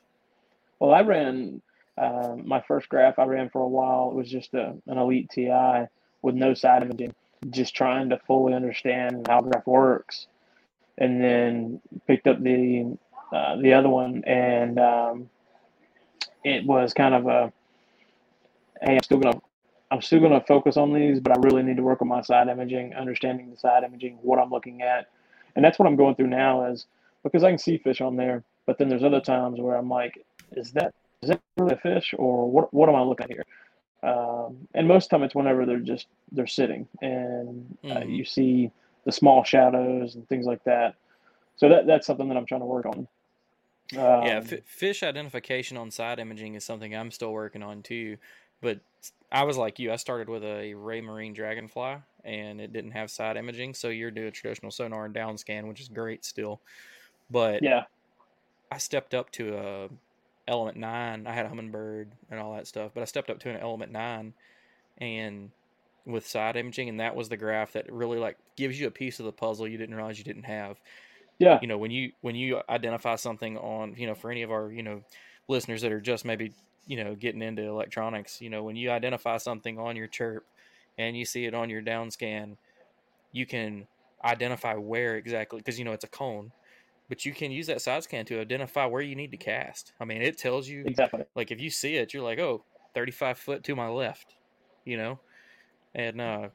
Well, 0.80 0.92
I 0.92 1.02
ran 1.02 1.62
um, 1.98 2.42
my 2.46 2.60
first 2.66 2.88
graph. 2.88 3.18
I 3.18 3.24
ran 3.24 3.50
for 3.50 3.62
a 3.62 3.68
while. 3.68 4.10
It 4.10 4.14
was 4.16 4.28
just 4.30 4.52
a, 4.54 4.74
an 4.86 4.98
elite 4.98 5.30
TI 5.30 5.84
with 6.22 6.34
no 6.34 6.54
side 6.54 6.82
imaging, 6.82 7.14
just 7.50 7.74
trying 7.76 8.08
to 8.10 8.18
fully 8.26 8.54
understand 8.54 9.26
how 9.28 9.40
graph 9.42 9.66
works, 9.66 10.26
and 10.98 11.22
then 11.22 11.80
picked 12.08 12.26
up 12.26 12.42
the 12.42 12.96
uh, 13.32 13.56
the 13.56 13.72
other 13.72 13.88
one, 13.88 14.22
and 14.24 14.78
um, 14.78 15.30
it 16.44 16.66
was 16.66 16.92
kind 16.92 17.14
of 17.14 17.26
a 17.26 17.52
hey, 18.82 18.94
I'm 18.96 19.02
still 19.02 19.18
gonna 19.18 19.40
I'm 19.90 20.02
still 20.02 20.20
gonna 20.20 20.42
focus 20.46 20.76
on 20.76 20.92
these, 20.92 21.20
but 21.20 21.36
I 21.36 21.40
really 21.40 21.62
need 21.62 21.76
to 21.76 21.82
work 21.82 22.02
on 22.02 22.08
my 22.08 22.22
side 22.22 22.48
imaging, 22.48 22.94
understanding 22.94 23.50
the 23.50 23.56
side 23.56 23.84
imaging, 23.84 24.18
what 24.22 24.38
I'm 24.38 24.50
looking 24.50 24.82
at, 24.82 25.08
and 25.56 25.64
that's 25.64 25.78
what 25.78 25.86
I'm 25.86 25.96
going 25.96 26.14
through 26.14 26.28
now. 26.28 26.66
Is 26.66 26.86
because 27.22 27.42
I 27.44 27.50
can 27.50 27.58
see 27.58 27.78
fish 27.78 28.00
on 28.00 28.16
there, 28.16 28.44
but 28.66 28.78
then 28.78 28.88
there's 28.88 29.04
other 29.04 29.20
times 29.20 29.60
where 29.60 29.76
I'm 29.76 29.88
like, 29.88 30.24
is 30.52 30.72
that 30.72 30.92
is 31.22 31.30
that 31.30 31.40
really 31.56 31.74
a 31.74 31.78
fish 31.78 32.14
or 32.18 32.50
what? 32.50 32.72
What 32.74 32.88
am 32.88 32.94
I 32.96 33.02
looking 33.02 33.24
at 33.24 33.30
here? 33.30 33.44
Um, 34.02 34.66
and 34.74 34.88
most 34.88 35.04
of 35.04 35.10
the 35.10 35.16
time 35.16 35.22
it's 35.24 35.34
whenever 35.34 35.64
they're 35.64 35.78
just 35.78 36.08
they're 36.32 36.46
sitting 36.46 36.88
and 37.02 37.78
uh, 37.84 38.00
Mhm. 38.00 38.16
you 38.16 38.24
see 38.24 38.72
the 39.04 39.12
small 39.12 39.44
shadows 39.44 40.16
and 40.16 40.28
things 40.28 40.44
like 40.44 40.64
that. 40.64 40.96
So 41.56 41.68
that 41.68 41.86
that's 41.86 42.06
something 42.06 42.28
that 42.28 42.36
I'm 42.36 42.46
trying 42.46 42.62
to 42.62 42.66
work 42.66 42.86
on. 42.86 43.06
Um, 43.96 44.22
yeah, 44.22 44.40
f- 44.44 44.64
fish 44.66 45.02
identification 45.02 45.76
on 45.76 45.90
side 45.90 46.18
imaging 46.18 46.54
is 46.54 46.64
something 46.64 46.94
I'm 46.94 47.10
still 47.10 47.32
working 47.32 47.62
on 47.62 47.82
too. 47.82 48.18
but 48.60 48.80
I 49.32 49.44
was 49.44 49.56
like 49.56 49.78
you. 49.78 49.92
I 49.92 49.96
started 49.96 50.28
with 50.28 50.44
a 50.44 50.74
Raymarine 50.74 51.34
Dragonfly, 51.34 52.02
and 52.24 52.60
it 52.60 52.72
didn't 52.72 52.92
have 52.92 53.10
side 53.10 53.36
imaging, 53.36 53.74
so 53.74 53.88
you're 53.88 54.10
doing 54.10 54.32
traditional 54.32 54.70
sonar 54.70 55.06
and 55.06 55.14
down 55.14 55.38
scan, 55.38 55.66
which 55.68 55.80
is 55.80 55.88
great 55.88 56.24
still. 56.24 56.62
But 57.30 57.62
Yeah. 57.62 57.84
I 58.70 58.78
stepped 58.78 59.14
up 59.14 59.30
to 59.32 59.56
a 59.56 59.88
Element 60.48 60.76
Nine. 60.78 61.26
I 61.26 61.32
had 61.32 61.46
a 61.46 61.50
Humminbird 61.50 62.12
and 62.30 62.40
all 62.40 62.54
that 62.54 62.66
stuff, 62.66 62.92
but 62.94 63.02
I 63.02 63.04
stepped 63.06 63.30
up 63.30 63.38
to 63.40 63.50
an 63.50 63.56
Element 63.56 63.92
Nine, 63.92 64.34
and 64.98 65.52
with 66.06 66.26
side 66.26 66.56
imaging, 66.56 66.88
and 66.88 67.00
that 67.00 67.16
was 67.16 67.28
the 67.30 67.36
graph 67.38 67.72
that 67.72 67.92
really 67.92 68.18
like 68.18 68.38
gives 68.56 68.80
you 68.80 68.86
a 68.88 68.92
piece 68.92 69.20
of 69.20 69.26
the 69.26 69.32
puzzle 69.32 69.68
you 69.68 69.78
didn't 69.78 69.96
realize 69.96 70.18
you 70.18 70.24
didn't 70.24 70.44
have. 70.44 70.80
Yeah. 71.42 71.60
You 71.60 71.68
know, 71.68 71.78
when 71.78 71.90
you 71.90 72.12
when 72.20 72.34
you 72.36 72.62
identify 72.68 73.16
something 73.16 73.56
on, 73.58 73.96
you 73.96 74.06
know, 74.06 74.14
for 74.14 74.30
any 74.30 74.42
of 74.42 74.50
our 74.50 74.72
you 74.72 74.82
know 74.82 75.02
listeners 75.48 75.82
that 75.82 75.92
are 75.92 76.00
just 76.00 76.24
maybe 76.24 76.54
you 76.86 77.02
know 77.02 77.14
getting 77.14 77.42
into 77.42 77.62
electronics, 77.62 78.40
you 78.40 78.50
know, 78.50 78.64
when 78.64 78.76
you 78.76 78.90
identify 78.90 79.36
something 79.38 79.78
on 79.78 79.96
your 79.96 80.08
chirp 80.08 80.44
and 80.98 81.16
you 81.16 81.24
see 81.24 81.46
it 81.46 81.54
on 81.54 81.70
your 81.70 81.82
down 81.82 82.10
scan, 82.10 82.58
you 83.32 83.46
can 83.46 83.88
identify 84.24 84.74
where 84.74 85.16
exactly 85.16 85.58
because 85.58 85.78
you 85.78 85.84
know 85.84 85.92
it's 85.92 86.04
a 86.04 86.08
cone 86.08 86.52
but 87.08 87.24
you 87.24 87.34
can 87.34 87.52
use 87.52 87.66
that 87.68 87.82
side 87.82 88.02
scan 88.04 88.24
to 88.26 88.40
identify 88.40 88.86
where 88.86 89.02
you 89.02 89.16
need 89.16 89.30
to 89.32 89.36
cast 89.38 89.92
i 90.00 90.04
mean 90.04 90.22
it 90.22 90.38
tells 90.38 90.68
you 90.68 90.86
Exactly. 90.86 91.24
like 91.34 91.50
if 91.50 91.60
you 91.60 91.70
see 91.70 91.96
it 91.96 92.14
you're 92.14 92.22
like 92.22 92.38
oh 92.38 92.64
35 92.94 93.38
foot 93.38 93.64
to 93.64 93.76
my 93.76 93.88
left 93.88 94.36
you 94.84 94.96
know 94.96 95.20
and 95.94 96.20
uh 96.20 96.48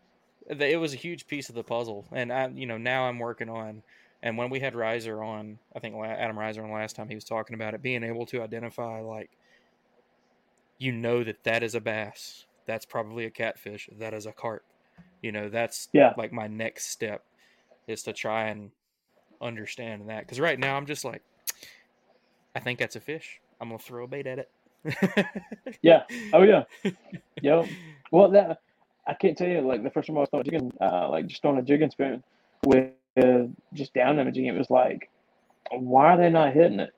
it 0.47 0.79
was 0.79 0.93
a 0.93 0.97
huge 0.97 1.27
piece 1.27 1.49
of 1.49 1.55
the 1.55 1.63
puzzle 1.63 2.07
and 2.13 2.31
i 2.33 2.47
you 2.49 2.65
know 2.67 2.77
now 2.77 3.05
i'm 3.05 3.19
working 3.19 3.49
on 3.49 3.83
and 4.23 4.37
when 4.37 4.49
we 4.49 4.59
had 4.59 4.75
riser 4.75 5.23
on 5.23 5.59
i 5.75 5.79
think 5.79 5.95
adam 6.03 6.37
riser 6.37 6.63
on 6.63 6.71
last 6.71 6.95
time 6.95 7.09
he 7.09 7.15
was 7.15 7.23
talking 7.25 7.53
about 7.55 7.73
it 7.73 7.81
being 7.81 8.03
able 8.03 8.25
to 8.25 8.41
identify 8.41 9.01
like 9.01 9.31
you 10.79 10.91
know 10.91 11.23
that 11.23 11.43
that 11.43 11.63
is 11.63 11.75
a 11.75 11.81
bass 11.81 12.45
that's 12.67 12.85
probably 12.85 13.25
a 13.25 13.31
catfish 13.31 13.89
that 13.99 14.13
is 14.13 14.25
a 14.25 14.33
carp 14.33 14.63
you 15.21 15.31
know 15.31 15.49
that's 15.49 15.89
Yeah. 15.93 16.13
like 16.15 16.31
my 16.33 16.47
next 16.47 16.89
step 16.91 17.23
is 17.87 18.03
to 18.03 18.13
try 18.13 18.47
and 18.47 18.71
understand 19.41 20.09
that 20.09 20.21
because 20.21 20.39
right 20.39 20.59
now 20.59 20.77
i'm 20.77 20.85
just 20.87 21.05
like 21.05 21.23
i 22.55 22.59
think 22.59 22.79
that's 22.79 22.95
a 22.95 23.01
fish 23.01 23.41
i'm 23.61 23.69
gonna 23.69 23.79
throw 23.79 24.05
a 24.05 24.07
bait 24.07 24.27
at 24.27 24.39
it 24.39 24.49
Yeah. 25.83 26.03
Oh 26.33 26.43
yeah. 26.43 26.63
Yep. 27.41 27.71
Well, 28.11 28.31
that 28.31 28.59
I 29.07 29.13
can't 29.15 29.37
tell 29.37 29.47
you. 29.47 29.61
Like 29.61 29.83
the 29.83 29.91
first 29.91 30.07
time 30.07 30.17
I 30.17 30.21
was 30.21 30.29
throwing 30.29 30.41
a 30.47 30.51
jigging, 30.51 30.71
uh, 30.81 31.09
like 31.09 31.27
just 31.27 31.41
throwing 31.41 31.59
a 31.59 31.63
jigging 31.63 31.91
spoon 31.91 32.23
with 32.63 32.91
just 33.73 33.93
down 33.93 34.19
imaging, 34.19 34.45
it 34.45 34.57
was 34.57 34.69
like, 34.69 35.09
why 35.71 36.13
are 36.13 36.17
they 36.17 36.29
not 36.29 36.53
hitting 36.53 36.79
it? 36.79 36.93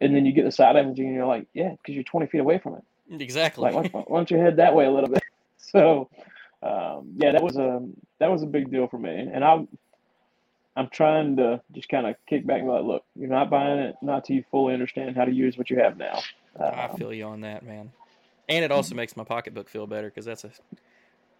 And 0.00 0.14
then 0.14 0.26
you 0.26 0.32
get 0.32 0.44
the 0.44 0.52
side 0.52 0.76
imaging, 0.76 1.06
and 1.06 1.14
you're 1.14 1.26
like, 1.26 1.46
yeah, 1.54 1.70
because 1.70 1.94
you're 1.94 2.04
20 2.04 2.26
feet 2.26 2.40
away 2.40 2.58
from 2.58 2.74
it. 2.74 3.22
exactly 3.22 3.70
Like, 3.72 3.92
why, 3.92 4.00
why 4.06 4.18
don't 4.18 4.30
you 4.30 4.38
head 4.38 4.56
that 4.56 4.74
way 4.74 4.84
a 4.86 4.90
little 4.90 5.10
bit? 5.10 5.22
So, 5.56 6.08
um, 6.62 7.14
yeah, 7.16 7.32
that 7.32 7.42
was 7.42 7.56
a 7.56 7.80
that 8.18 8.30
was 8.30 8.42
a 8.42 8.46
big 8.46 8.70
deal 8.70 8.86
for 8.86 8.98
me, 8.98 9.10
and 9.10 9.42
I'm 9.42 9.66
I'm 10.76 10.88
trying 10.88 11.36
to 11.36 11.62
just 11.72 11.88
kind 11.88 12.06
of 12.06 12.16
kick 12.28 12.46
back 12.46 12.58
and 12.58 12.66
be 12.66 12.72
like, 12.72 12.84
look, 12.84 13.04
you're 13.16 13.30
not 13.30 13.48
buying 13.50 13.78
it 13.78 13.96
not 14.02 14.24
till 14.24 14.36
you 14.36 14.44
fully 14.50 14.74
understand 14.74 15.16
how 15.16 15.24
to 15.24 15.32
use 15.32 15.56
what 15.56 15.70
you 15.70 15.78
have 15.78 15.96
now. 15.96 16.20
i 16.60 16.88
Um, 16.88 16.96
feel 16.96 17.12
you 17.12 17.24
on 17.24 17.40
that 17.40 17.64
man 17.64 17.90
and 18.48 18.64
it 18.64 18.70
also 18.70 18.94
makes 18.94 19.16
my 19.16 19.24
pocketbook 19.24 19.68
feel 19.68 19.86
better 19.86 20.08
because 20.08 20.24
that's 20.24 20.44
a 20.44 20.50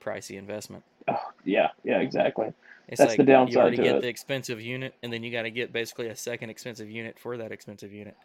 pricey 0.03 0.37
investment 0.37 0.82
oh, 1.09 1.18
yeah, 1.45 1.68
yeah, 1.85 1.99
exactly. 1.99 2.53
It's 2.89 2.99
That's 2.99 3.11
like 3.11 3.16
the 3.18 3.24
downside 3.24 3.55
you 3.55 3.61
already 3.61 3.76
to 3.78 3.82
get 3.82 3.97
it. 3.97 4.03
the 4.03 4.09
expensive 4.09 4.61
unit 4.61 4.95
and 5.03 5.12
then 5.12 5.22
you 5.22 5.30
got 5.32 5.43
to 5.43 5.51
get 5.51 5.72
basically 5.72 6.09
a 6.09 6.16
second 6.16 6.51
expensive 6.51 6.91
unit 6.91 7.18
for 7.18 7.37
that 7.39 7.51
expensive 7.53 7.93
unit 7.93 8.16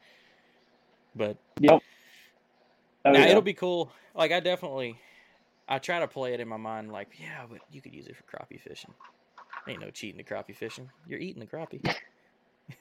but 1.15 1.37
Yep. 1.59 1.79
Oh, 3.05 3.11
Nah, 3.11 3.19
yeah. 3.19 3.25
it'll 3.27 3.41
be 3.41 3.53
cool. 3.53 3.91
Like 4.13 4.31
I 4.33 4.41
definitely, 4.41 4.97
I 5.69 5.79
try 5.79 5.99
to 5.99 6.07
play 6.07 6.33
it 6.33 6.39
in 6.41 6.47
my 6.49 6.57
mind. 6.57 6.91
Like, 6.91 7.07
yeah, 7.19 7.45
but 7.49 7.59
you 7.71 7.81
could 7.81 7.93
use 7.93 8.07
it 8.07 8.15
for 8.17 8.23
crappie 8.23 8.59
fishing. 8.59 8.93
Ain't 9.67 9.79
no 9.81 9.89
cheating 9.89 10.23
to 10.23 10.33
crappie 10.33 10.55
fishing. 10.55 10.89
You're 11.07 11.19
eating 11.19 11.39
the 11.39 11.47
crappie. 11.47 11.81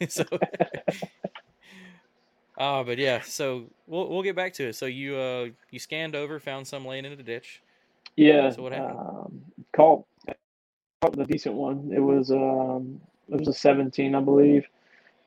so, 0.09 0.25
uh, 2.59 2.83
but 2.83 2.99
yeah. 2.99 3.21
So 3.23 3.65
we'll 3.87 4.09
we'll 4.09 4.23
get 4.23 4.37
back 4.37 4.53
to 4.55 4.69
it. 4.69 4.75
So 4.75 4.87
you 4.87 5.17
uh 5.17 5.47
you 5.71 5.79
scanned 5.79 6.15
over, 6.17 6.41
found 6.41 6.67
some 6.67 6.85
laying 6.85 7.05
in 7.05 7.17
the 7.17 7.23
ditch. 7.23 7.63
Yeah. 8.17 8.51
So 8.51 8.63
what 8.63 8.73
happened? 8.73 8.99
Um, 8.99 9.41
caught 9.75 10.05
the 11.01 11.25
decent 11.25 11.55
one. 11.55 11.91
It 11.95 12.01
was 12.01 12.31
um, 12.31 13.01
it 13.29 13.39
was 13.39 13.49
a 13.49 13.53
17, 13.53 14.15
I 14.15 14.21
believe. 14.21 14.67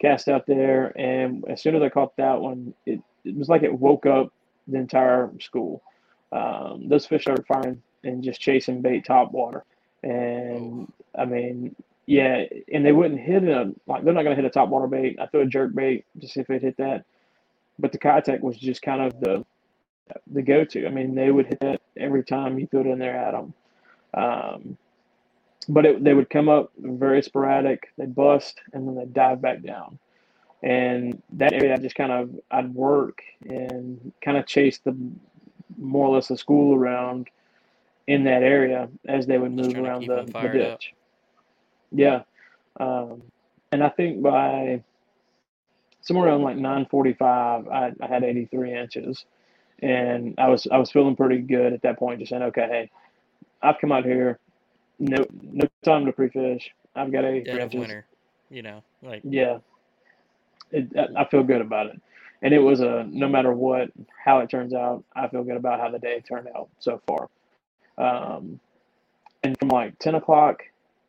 Cast 0.02 0.28
out 0.28 0.48
there, 0.48 0.98
and 1.00 1.46
as 1.48 1.62
soon 1.62 1.76
as 1.76 1.82
I 1.84 1.90
caught 1.90 2.18
that 2.18 2.42
one, 2.42 2.74
it, 2.88 3.00
it 3.24 3.36
was 3.36 3.50
like 3.50 3.62
it 3.62 3.72
woke 3.72 4.06
up 4.08 4.34
the 4.68 4.78
entire 4.78 5.30
school. 5.40 5.84
Um, 6.32 6.88
those 6.88 7.06
fish 7.06 7.22
started 7.22 7.46
firing 7.46 7.82
and 8.04 8.24
just 8.24 8.42
chasing 8.42 8.82
bait 8.82 9.06
top 9.06 9.32
water, 9.32 9.64
and 10.02 10.92
I 11.16 11.26
mean, 11.26 11.76
yeah, 12.08 12.46
and 12.74 12.84
they 12.84 12.92
wouldn't 12.92 13.20
hit 13.20 13.44
a 13.44 13.74
like 13.86 14.04
they're 14.04 14.14
not 14.14 14.24
gonna 14.24 14.36
hit 14.36 14.46
a 14.46 14.50
top 14.50 14.70
water 14.70 14.88
bait. 14.88 15.20
I 15.22 15.28
threw 15.28 15.42
a 15.42 15.46
jerk 15.46 15.76
bait 15.76 16.06
to 16.20 16.28
see 16.28 16.40
if 16.40 16.50
it 16.50 16.64
hit 16.64 16.78
that, 16.78 17.06
but 17.78 17.92
the 17.92 18.00
Keitech 18.00 18.42
was 18.42 18.58
just 18.58 18.82
kind 18.82 19.02
of 19.04 19.20
the 19.20 19.46
the 20.34 20.42
go-to. 20.42 20.88
I 20.88 20.90
mean, 20.90 21.14
they 21.14 21.30
would 21.32 21.46
hit 21.46 21.60
that 21.60 21.82
every 21.96 22.24
time 22.24 22.58
you 22.58 22.66
threw 22.66 22.82
it 22.82 22.88
in 22.88 22.98
there 23.00 23.16
at 23.16 23.32
them. 23.34 23.54
Um, 24.16 24.78
but 25.70 25.86
it, 25.86 26.04
they 26.04 26.14
would 26.14 26.30
come 26.30 26.50
up 26.50 26.72
very 26.78 27.22
sporadic. 27.22 27.90
They'd 27.98 28.16
bust 28.16 28.60
and 28.74 28.88
then 28.88 28.96
they'd 28.96 29.14
dive 29.14 29.42
back 29.42 29.62
down. 29.62 30.00
And 30.64 31.22
that 31.34 31.54
area, 31.54 31.74
I 31.74 31.78
just 31.78 31.96
kind 31.96 32.12
of 32.12 32.30
I'd 32.52 32.74
work 32.74 33.22
and 33.48 34.12
kind 34.24 34.38
of 34.38 34.46
chase 34.46 34.80
the 34.80 34.96
more 35.78 36.08
or 36.08 36.16
less 36.16 36.28
the 36.28 36.38
school 36.38 36.76
around 36.76 37.30
in 38.08 38.24
that 38.26 38.44
area 38.44 38.90
as 39.08 39.26
they 39.26 39.38
would 39.38 39.52
move 39.52 39.76
around 39.76 40.08
the, 40.08 40.24
the 40.24 40.32
fired 40.32 40.62
up. 40.62 40.80
ditch. 40.80 40.94
Yeah, 41.92 42.24
um, 42.80 43.24
and 43.72 43.84
I 43.84 43.90
think 43.90 44.22
by 44.22 44.84
somewhere 46.02 46.28
around 46.28 46.44
like 46.44 46.58
9:45, 46.58 47.72
I, 47.72 47.92
I 48.02 48.08
had 48.08 48.24
83 48.24 48.74
inches, 48.74 49.26
and 49.80 50.36
I 50.38 50.50
was 50.50 50.68
I 50.72 50.78
was 50.78 50.92
feeling 50.92 51.16
pretty 51.16 51.40
good 51.40 51.74
at 51.74 51.82
that 51.84 51.98
point. 51.98 52.20
Just 52.20 52.30
saying, 52.30 52.44
okay, 52.44 52.68
hey, 52.70 52.92
I've 53.62 53.80
come 53.80 53.92
out 53.92 54.06
here, 54.06 54.40
no 55.02 55.26
no 55.42 55.68
time 55.84 56.06
to 56.06 56.12
pre-fish. 56.12 56.72
I've 56.96 57.12
got 57.12 57.26
83 57.26 57.44
Dead 57.44 57.62
of 57.62 57.74
winter. 57.74 58.06
You 58.50 58.62
know, 58.62 58.84
like 59.02 59.22
Yeah, 59.24 59.60
it, 60.72 60.88
I 61.18 61.26
feel 61.26 61.44
good 61.44 61.62
about 61.62 61.88
it, 61.88 62.02
and 62.42 62.54
it 62.54 62.60
was 62.60 62.82
a 62.82 63.06
no 63.10 63.28
matter 63.28 63.52
what 63.52 63.90
how 64.24 64.40
it 64.40 64.50
turns 64.50 64.74
out, 64.74 65.04
I 65.16 65.28
feel 65.28 65.44
good 65.44 65.58
about 65.58 65.80
how 65.80 65.90
the 65.90 66.00
day 66.00 66.22
turned 66.22 66.48
out 66.56 66.70
so 66.80 67.02
far. 67.08 67.30
Um, 67.98 68.60
and 69.44 69.58
from 69.58 69.70
like 69.70 69.98
10 70.00 70.16
o'clock 70.16 70.64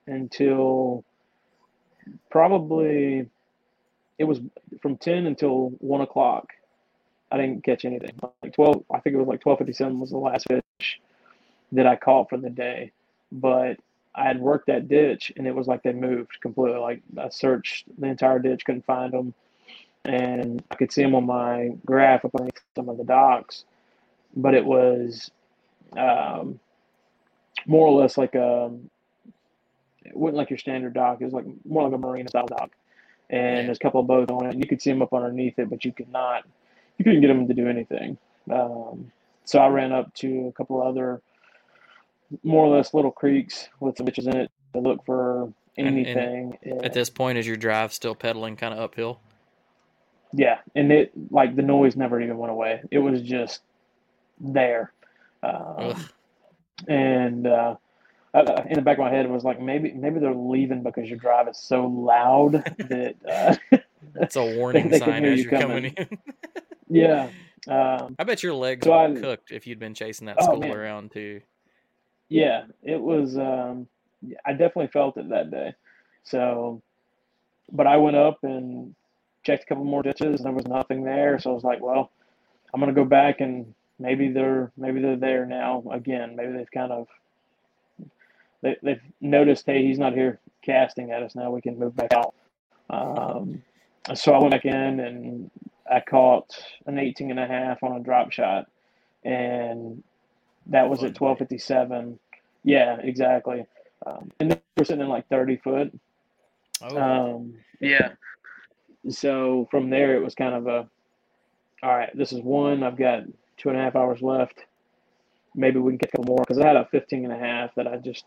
until 0.07 1.05
probably 2.31 3.29
it 4.19 4.25
was 4.25 4.41
from 4.81 4.97
10 4.97 5.27
until 5.27 5.71
1 5.79 6.01
o'clock 6.01 6.49
i 7.31 7.37
didn't 7.37 7.65
catch 7.65 7.85
anything 7.85 8.11
like 8.43 8.55
12 8.55 8.85
i 8.91 9.01
think 9.01 9.15
it 9.15 9.19
was 9.19 9.29
like 9.29 9.45
1257 9.45 10.01
was 10.01 10.11
the 10.11 10.19
last 10.19 10.47
fish 10.49 11.01
that 11.71 11.87
i 11.87 11.95
caught 11.95 12.29
for 12.29 12.39
the 12.39 12.51
day 12.51 12.91
but 13.33 13.79
i 14.15 14.25
had 14.25 14.41
worked 14.41 14.67
that 14.67 14.89
ditch 14.89 15.33
and 15.37 15.47
it 15.47 15.55
was 15.55 15.67
like 15.67 15.83
they 15.83 15.93
moved 15.93 16.41
completely 16.41 16.79
like 16.79 17.03
i 17.19 17.29
searched 17.29 17.87
the 17.99 18.07
entire 18.07 18.39
ditch 18.39 18.65
couldn't 18.65 18.85
find 18.85 19.13
them 19.13 19.35
and 20.05 20.63
i 20.71 20.75
could 20.75 20.93
see 20.93 21.03
them 21.03 21.15
on 21.15 21.27
my 21.27 21.71
graph 21.85 22.25
up 22.25 22.35
underneath 22.35 22.61
some 22.77 22.89
of 22.89 22.99
the 22.99 23.05
docks 23.05 23.65
but 24.37 24.55
it 24.55 24.65
was 24.65 25.31
um, 25.97 26.59
more 27.67 27.87
or 27.87 28.01
less 28.01 28.17
like 28.17 28.35
a 28.35 28.71
it 30.05 30.17
wasn't 30.17 30.39
like 30.39 30.51
your 30.51 30.59
standard 30.59 30.95
dock. 30.95 31.19
It 31.21 31.25
was 31.25 31.35
like 31.35 31.45
more 31.65 31.85
like 31.85 31.93
a 31.93 31.99
marina 31.99 32.29
style 32.29 32.47
dock, 32.47 32.71
and 33.31 33.67
there's 33.67 33.79
a 33.79 33.81
couple 33.81 34.01
of 34.01 34.07
boats 34.07 34.31
on 34.33 34.47
it. 34.47 34.55
And 34.55 34.63
you 34.63 34.69
could 34.69 34.83
see 34.83 34.91
them 34.91 35.03
up 35.03 35.13
underneath 35.13 35.59
it, 35.59 35.71
but 35.71 35.85
you 35.85 35.93
could 35.93 36.11
not, 36.11 36.45
you 36.99 37.05
couldn't 37.05 37.21
get 37.21 37.29
them 37.29 37.47
to 37.47 37.55
do 37.55 37.69
anything. 37.69 38.19
Um, 38.51 39.13
so 39.45 39.59
I 39.59 39.69
ran 39.69 39.93
up 39.93 40.13
to 40.15 40.49
a 40.49 40.53
couple 40.53 40.83
other, 40.83 41.21
more 42.43 42.65
or 42.67 42.77
less 42.77 42.95
little 42.95 43.11
creeks 43.11 43.69
with 43.81 43.97
some 43.97 44.07
bitches 44.07 44.27
in 44.27 44.37
it 44.37 44.51
to 44.75 44.81
look 44.81 45.05
for 45.05 45.43
And- 45.43 45.55
and 45.77 45.99
anything. 45.99 46.59
And, 46.63 46.85
at 46.85 46.93
this 46.93 47.11
point, 47.11 47.39
is 47.39 47.47
your 47.47 47.57
drive 47.57 47.93
still 47.93 48.15
pedaling 48.15 48.57
kind 48.57 48.73
of 48.75 48.81
uphill? 48.81 49.21
yeah, 50.35 50.59
and 50.75 50.91
it 50.91 51.13
like 51.31 51.57
the 51.57 51.63
noise 51.63 51.95
never 51.95 52.19
even 52.21 52.39
went 52.39 52.51
away. 52.53 52.81
It 52.91 52.99
was 53.01 53.21
just 53.23 53.61
there. 54.41 54.93
Um, 55.43 55.95
and 56.89 57.47
uh, 57.47 57.77
uh, 58.33 58.63
in 58.69 58.75
the 58.77 58.83
back 58.83 58.97
of 58.99 59.05
my 59.05 59.11
head 59.11 59.27
it 59.27 59.31
was 59.31 59.45
like 59.45 59.61
maybe 59.61 59.93
maybe 59.93 60.21
they're 60.21 60.35
leaving 60.35 60.83
because 60.83 61.09
your 61.09 61.19
drive 61.19 61.49
is 61.49 61.59
so 61.59 61.87
loud 61.87 62.53
that 62.79 63.15
uh, 63.29 63.79
It's 64.17 64.37
a 64.37 64.45
warning 64.57 64.89
they 64.89 64.99
can 65.01 65.09
sign 65.09 65.23
hear 65.25 65.33
as 65.33 65.39
you 65.45 65.51
you're 65.51 65.61
coming 65.61 65.91
coming. 65.95 66.09
in. 66.11 66.19
yeah 66.89 67.29
um, 67.69 68.15
I 68.19 68.25
bet 68.25 68.43
your 68.43 68.55
legs 68.55 68.87
So 68.87 68.91
were 68.93 68.97
I- 68.99 69.21
cooked 69.21 69.53
if 69.53 69.67
you'd 69.67 69.79
been 69.79 69.95
chasing 69.95 70.27
that 70.29 70.37
Oh, 70.41 70.45
school 70.45 70.61
man. 70.61 70.73
around 70.77 71.11
too. 71.13 71.41
Yeah 72.33 72.65
it 72.83 73.01
was 73.01 73.37
um, 73.37 73.87
I 74.45 74.53
definitely 74.53 74.89
felt 74.89 75.17
it 75.17 75.29
that 75.31 75.51
day 75.51 75.75
so 76.25 76.83
but 77.71 77.87
I 77.87 77.97
went 77.97 78.17
up 78.17 78.39
and 78.43 78.95
checked 79.45 79.65
a 79.65 79.67
couple 79.67 79.85
more 79.85 80.03
ditches 80.03 80.41
and 80.41 80.45
there 80.45 80.53
was 80.53 80.67
nothing 80.67 81.05
there 81.05 81.39
so 81.39 81.51
I 81.51 81.55
was 81.55 81.65
like 81.65 81.81
well 81.83 82.11
I'm 82.73 82.81
gonna 82.81 82.93
go 82.93 83.05
back 83.05 83.41
and 83.41 83.75
maybe 83.99 84.29
they're 84.31 84.73
maybe 84.77 85.01
they're 85.01 85.17
there 85.17 85.47
now 85.47 85.83
again. 85.91 86.37
Maybe 86.37 86.53
they've 86.53 86.71
kind 86.71 86.93
of 86.93 87.09
they, 88.63 88.77
they've 88.83 89.03
noticed, 89.21 89.67
hey, 89.67 89.85
he's 89.85 89.99
not 89.99 90.13
here 90.13 90.39
casting 90.63 91.11
at 91.11 91.23
us 91.23 91.35
now. 91.35 91.51
We 91.51 91.61
can 91.61 91.79
move 91.79 91.97
back 91.97 92.13
out. 92.13 92.35
Um, 92.91 93.63
so 94.15 94.33
I 94.33 94.39
went 94.39 94.53
back 94.53 94.65
in 94.65 95.01
and 95.01 95.51
I 95.91 96.01
caught 96.01 96.57
an 96.87 96.99
18 96.99 97.31
and 97.31 97.41
a 97.41 97.47
half 97.47 97.83
on 97.83 97.97
a 97.97 98.01
drop 98.01 98.33
shot, 98.33 98.67
and 99.25 100.03
that 100.67 100.89
was 100.89 101.03
at 101.05 101.15
12:57. 101.15 102.19
Yeah, 102.65 102.97
exactly. 103.01 103.65
Um, 104.07 104.31
and 104.41 104.61
we're 104.77 104.85
sitting 104.85 105.03
in 105.03 105.09
like 105.09 105.29
30 105.29 105.57
foot. 105.57 105.93
Oh, 106.83 106.97
Um, 106.97 107.55
yeah. 107.81 108.11
So 109.09 109.67
from 109.71 109.91
there, 109.91 110.17
it 110.17 110.23
was 110.23 110.35
kind 110.35 110.55
of 110.55 110.67
a, 110.67 110.89
all 111.83 111.97
right, 111.97 112.17
this 112.17 112.33
is 112.33 112.41
one. 112.41 112.83
I've 112.83 112.97
got 112.97 113.25
two 113.57 113.69
and 113.69 113.79
a 113.79 113.83
half 113.83 113.97
hours 113.97 114.23
left. 114.23 114.65
Maybe 115.55 115.79
we 115.79 115.93
can 115.93 115.99
get 115.99 116.09
a 116.09 116.17
couple 116.17 116.35
more 116.35 116.45
because 116.47 116.59
I 116.59 116.67
had 116.67 116.77
a 116.77 116.87
15 116.87 117.25
and 117.25 117.33
a 117.33 117.39
half 117.39 117.75
that 117.75 117.87
I 117.87 117.97
just 117.97 118.25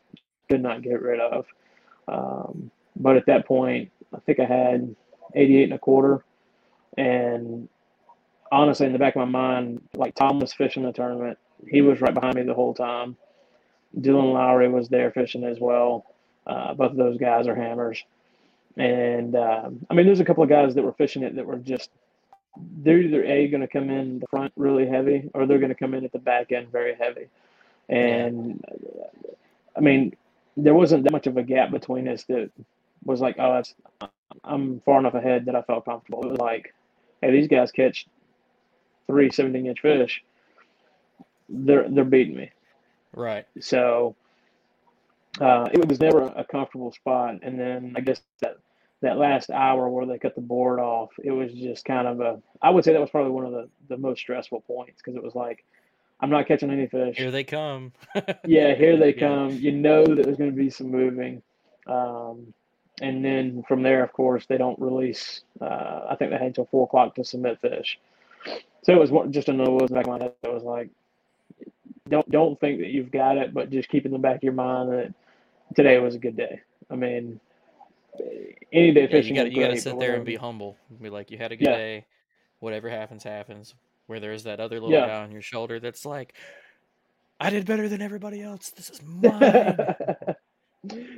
could 0.49 0.61
not 0.61 0.81
get 0.81 1.01
rid 1.01 1.19
of. 1.19 1.45
Um, 2.07 2.71
but 2.95 3.17
at 3.17 3.25
that 3.27 3.47
point, 3.47 3.91
I 4.13 4.19
think 4.19 4.39
I 4.39 4.45
had 4.45 4.95
88 5.33 5.63
and 5.63 5.73
a 5.73 5.79
quarter. 5.79 6.23
And 6.97 7.67
honestly, 8.51 8.85
in 8.85 8.93
the 8.93 8.99
back 8.99 9.15
of 9.15 9.19
my 9.19 9.25
mind, 9.25 9.81
like 9.95 10.15
Tom 10.15 10.39
was 10.39 10.53
fishing 10.53 10.83
the 10.83 10.91
tournament. 10.91 11.37
He 11.67 11.81
was 11.81 12.01
right 12.01 12.13
behind 12.13 12.35
me 12.35 12.43
the 12.43 12.53
whole 12.53 12.73
time. 12.73 13.17
Dylan 13.99 14.33
Lowry 14.33 14.69
was 14.69 14.89
there 14.89 15.11
fishing 15.11 15.43
as 15.43 15.59
well. 15.59 16.05
Uh, 16.45 16.73
both 16.73 16.91
of 16.91 16.97
those 16.97 17.17
guys 17.17 17.47
are 17.47 17.55
hammers. 17.55 18.03
And 18.77 19.35
um, 19.35 19.85
I 19.89 19.93
mean, 19.93 20.05
there's 20.05 20.19
a 20.19 20.25
couple 20.25 20.43
of 20.43 20.49
guys 20.49 20.75
that 20.75 20.83
were 20.83 20.93
fishing 20.93 21.23
it 21.23 21.35
that 21.35 21.45
were 21.45 21.57
just, 21.57 21.89
they're 22.57 22.99
either 22.99 23.23
A, 23.23 23.47
going 23.47 23.61
to 23.61 23.67
come 23.67 23.89
in 23.89 24.19
the 24.19 24.27
front 24.27 24.53
really 24.55 24.87
heavy, 24.87 25.29
or 25.33 25.45
they're 25.45 25.59
going 25.59 25.69
to 25.69 25.75
come 25.75 25.93
in 25.93 26.05
at 26.05 26.11
the 26.11 26.19
back 26.19 26.51
end 26.51 26.71
very 26.71 26.95
heavy. 26.95 27.27
And 27.89 28.63
I 29.75 29.79
mean, 29.79 30.15
there 30.57 30.73
wasn't 30.73 31.03
that 31.03 31.11
much 31.11 31.27
of 31.27 31.37
a 31.37 31.43
gap 31.43 31.71
between 31.71 32.07
us 32.07 32.23
that 32.25 32.51
was 33.03 33.21
like, 33.21 33.35
oh, 33.39 33.53
that's, 33.53 33.73
I'm 34.43 34.81
far 34.81 34.99
enough 34.99 35.13
ahead 35.13 35.45
that 35.45 35.55
I 35.55 35.61
felt 35.61 35.85
comfortable. 35.85 36.23
It 36.23 36.31
was 36.31 36.39
like, 36.39 36.73
hey, 37.21 37.31
these 37.31 37.47
guys 37.47 37.71
catch 37.71 38.07
three 39.07 39.31
17 39.31 39.65
inch 39.65 39.79
fish. 39.81 40.23
They're, 41.47 41.87
they're 41.89 42.03
beating 42.03 42.35
me. 42.35 42.51
Right. 43.15 43.45
So 43.59 44.15
uh, 45.41 45.69
it 45.73 45.87
was 45.87 45.99
never 45.99 46.21
a 46.35 46.43
comfortable 46.45 46.91
spot. 46.91 47.39
And 47.43 47.59
then 47.59 47.93
I 47.97 48.01
guess 48.01 48.21
that 48.41 48.57
that 49.01 49.17
last 49.17 49.49
hour 49.51 49.89
where 49.89 50.05
they 50.05 50.17
cut 50.17 50.35
the 50.35 50.41
board 50.41 50.79
off, 50.79 51.11
it 51.23 51.31
was 51.31 51.53
just 51.53 51.85
kind 51.85 52.07
of 52.07 52.21
a. 52.21 52.41
I 52.61 52.69
would 52.69 52.83
say 52.83 52.93
that 52.93 53.01
was 53.01 53.09
probably 53.09 53.31
one 53.31 53.45
of 53.45 53.51
the 53.51 53.69
the 53.89 53.97
most 53.97 54.19
stressful 54.21 54.61
points 54.61 55.01
because 55.03 55.15
it 55.15 55.23
was 55.23 55.35
like, 55.35 55.63
I'm 56.21 56.29
not 56.29 56.47
catching 56.47 56.71
any 56.71 56.87
fish. 56.87 57.17
Here 57.17 57.31
they 57.31 57.43
come. 57.43 57.93
yeah, 58.45 58.73
here 58.75 58.97
they 58.97 59.13
Yeah. 59.13 59.27
come. 59.27 59.51
You 59.51 59.71
know 59.71 60.05
that 60.05 60.23
there's 60.23 60.37
going 60.37 60.51
to 60.51 60.55
be 60.55 60.69
some 60.69 60.89
moving. 60.91 61.41
Um, 61.87 62.53
and 63.01 63.23
then 63.23 63.63
from 63.67 63.83
there, 63.83 64.03
of 64.03 64.13
course, 64.13 64.45
they 64.47 64.57
don't 64.57 64.79
release. 64.79 65.41
Uh, 65.59 66.07
I 66.09 66.15
think 66.17 66.31
they 66.31 66.37
had 66.37 66.47
until 66.47 66.65
four 66.65 66.85
o'clock 66.85 67.15
to 67.15 67.25
submit 67.25 67.59
fish. 67.59 67.99
So 68.83 68.93
it 68.93 68.99
was 68.99 69.11
just 69.31 69.49
another 69.49 69.71
was 69.71 69.91
back 69.91 70.05
in 70.05 70.13
my 70.13 70.19
head. 70.19 70.33
It 70.43 70.53
was 70.53 70.63
like, 70.63 70.89
don't 72.09 72.29
don't 72.29 72.59
think 72.59 72.79
that 72.79 72.89
you've 72.89 73.11
got 73.11 73.37
it, 73.37 73.53
but 73.53 73.69
just 73.69 73.89
keep 73.89 74.05
in 74.05 74.11
the 74.11 74.17
back 74.19 74.37
of 74.37 74.43
your 74.43 74.53
mind 74.53 74.91
that 74.91 75.13
today 75.75 75.99
was 75.99 76.15
a 76.15 76.19
good 76.19 76.37
day. 76.37 76.61
I 76.89 76.95
mean, 76.95 77.39
any 78.71 78.93
day 78.93 79.01
Yeah, 79.01 79.01
you 79.01 79.09
fishing 79.09 79.37
is 79.37 79.53
you 79.53 79.61
got 79.61 79.69
to 79.69 79.81
sit 79.81 79.99
there 79.99 80.15
and 80.15 80.25
be 80.25 80.35
humble. 80.35 80.77
Be 81.01 81.09
like, 81.09 81.31
you 81.31 81.37
had 81.37 81.51
a 81.51 81.55
good 81.55 81.65
Yeah. 81.65 81.75
day. 81.77 82.05
Whatever 82.59 82.89
happens, 82.89 83.23
happens. 83.23 83.73
Where 84.07 84.19
there's 84.19 84.43
that 84.43 84.59
other 84.59 84.79
little 84.79 84.91
Yeah. 84.91 85.07
guy 85.07 85.23
on 85.23 85.31
your 85.31 85.41
shoulder 85.41 85.79
that's 85.79 86.05
like, 86.05 86.35
I 87.39 87.49
did 87.49 87.65
better 87.65 87.89
than 87.89 88.01
everybody 88.01 88.41
else. 88.41 88.69
This 88.69 88.89
is 88.89 89.01
mine. 89.05 89.85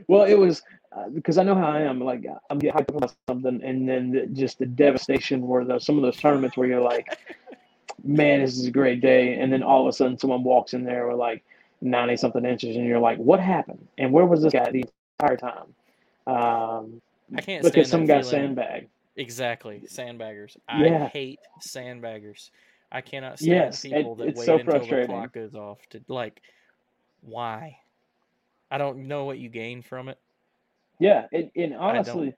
well, 0.08 0.24
it 0.24 0.36
was 0.36 0.64
uh, 0.96 1.10
because 1.10 1.38
I 1.38 1.44
know 1.44 1.56
how 1.56 1.68
I 1.68 1.82
am. 1.82 2.02
Like 2.02 2.26
I'm 2.50 2.60
getting 2.60 2.80
hyped 2.80 2.96
about 2.96 3.14
something, 3.30 3.62
and 3.62 3.88
then 3.88 4.12
the, 4.12 4.26
just 4.28 4.58
the 4.58 4.66
devastation 4.66 5.46
where 5.46 5.66
the, 5.66 5.80
some 5.80 5.98
of 5.98 6.02
those 6.02 6.18
tournaments 6.18 6.56
where 6.56 6.68
you're 6.68 6.82
like, 6.82 7.18
"Man, 8.04 8.42
this 8.42 8.58
is 8.58 8.66
a 8.66 8.72
great 8.72 9.02
day," 9.02 9.36
and 9.36 9.52
then 9.52 9.64
all 9.64 9.82
of 9.82 9.88
a 9.88 9.94
sudden 9.94 10.18
someone 10.18 10.44
walks 10.44 10.74
in 10.74 10.84
there 10.84 11.08
with 11.08 11.18
like 11.18 11.44
ninety 11.82 12.18
something 12.18 12.46
inches, 12.46 12.76
and 12.76 12.86
you're 12.86 13.00
like, 13.00 13.18
"What 13.18 13.40
happened? 13.40 13.88
And 13.98 14.12
where 14.12 14.26
was 14.26 14.42
this 14.42 14.54
guy 14.54 14.70
the 14.72 14.86
entire 15.20 15.38
time?" 15.38 15.74
Um, 16.28 17.02
I 17.36 17.42
can't 17.42 17.64
because 17.64 17.88
stand 17.88 17.88
some 17.88 18.06
guy 18.06 18.22
sandbagged. 18.22 18.90
Exactly. 19.16 19.82
Sandbaggers. 19.88 20.58
I 20.68 20.86
Yeah. 20.86 21.08
hate 21.08 21.40
sandbaggers. 21.60 22.52
I 22.92 23.02
cannot 23.02 23.40
stand 23.40 23.52
Yes, 23.52 23.84
it- 23.84 23.92
people 23.92 24.16
that 24.16 24.30
it's 24.30 24.40
wait 24.40 24.46
so 24.46 24.58
until 24.60 24.86
the 24.86 25.06
clock 25.06 25.34
goes 25.34 25.56
off 25.56 25.80
to 25.90 26.02
like 26.08 26.42
why? 27.22 27.80
I 28.70 28.78
don't 28.78 29.08
know 29.08 29.26
what 29.26 29.40
you 29.40 29.50
gain 29.50 29.82
from 29.82 30.10
it. 30.10 30.20
Yeah, 31.00 31.28
and, 31.32 31.52
and 31.56 31.76
honestly, 31.76 32.34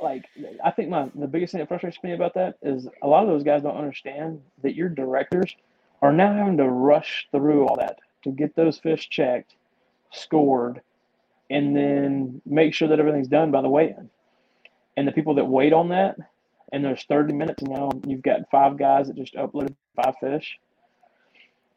like 0.00 0.24
I 0.64 0.70
think 0.70 0.90
my 0.90 1.10
the 1.14 1.26
biggest 1.26 1.52
thing 1.52 1.60
that 1.60 1.68
frustrates 1.68 1.98
me 2.02 2.12
about 2.12 2.34
that 2.34 2.56
is 2.62 2.88
a 3.02 3.06
lot 3.06 3.22
of 3.22 3.28
those 3.28 3.42
guys 3.42 3.62
don't 3.62 3.76
understand 3.76 4.40
that 4.62 4.74
your 4.74 4.88
directors 4.88 5.54
are 6.02 6.12
now 6.12 6.32
having 6.32 6.56
to 6.58 6.68
rush 6.68 7.26
through 7.32 7.66
all 7.66 7.76
that 7.76 7.98
to 8.24 8.30
get 8.30 8.54
those 8.54 8.78
fish 8.78 9.08
checked, 9.08 9.54
scored, 10.12 10.80
and 11.50 11.74
then 11.74 12.40
make 12.46 12.74
sure 12.74 12.88
that 12.88 13.00
everything's 13.00 13.28
done 13.28 13.50
by 13.50 13.62
the 13.62 13.68
weigh-in. 13.68 14.10
And 14.96 15.06
the 15.08 15.12
people 15.12 15.34
that 15.34 15.44
wait 15.44 15.72
on 15.72 15.88
that, 15.90 16.16
and 16.72 16.84
there's 16.84 17.04
30 17.04 17.32
minutes, 17.34 17.62
and 17.62 17.72
now 17.72 17.90
you've 18.06 18.22
got 18.22 18.50
five 18.50 18.76
guys 18.76 19.06
that 19.06 19.16
just 19.16 19.34
uploaded 19.34 19.74
five 19.96 20.14
fish. 20.20 20.58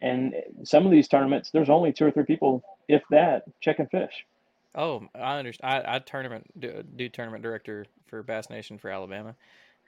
And 0.01 0.33
some 0.63 0.85
of 0.85 0.91
these 0.91 1.07
tournaments, 1.07 1.51
there's 1.51 1.69
only 1.69 1.93
two 1.93 2.05
or 2.05 2.11
three 2.11 2.25
people, 2.25 2.63
if 2.87 3.03
that, 3.11 3.43
checking 3.61 3.87
fish. 3.87 4.25
Oh, 4.73 5.07
I 5.15 5.37
understand. 5.37 5.85
I, 5.87 5.95
I 5.95 5.99
tournament 5.99 6.47
do, 6.59 6.83
do 6.95 7.09
tournament 7.09 7.43
director 7.43 7.85
for 8.07 8.23
Bass 8.23 8.49
Nation 8.49 8.77
for 8.77 8.89
Alabama, 8.89 9.35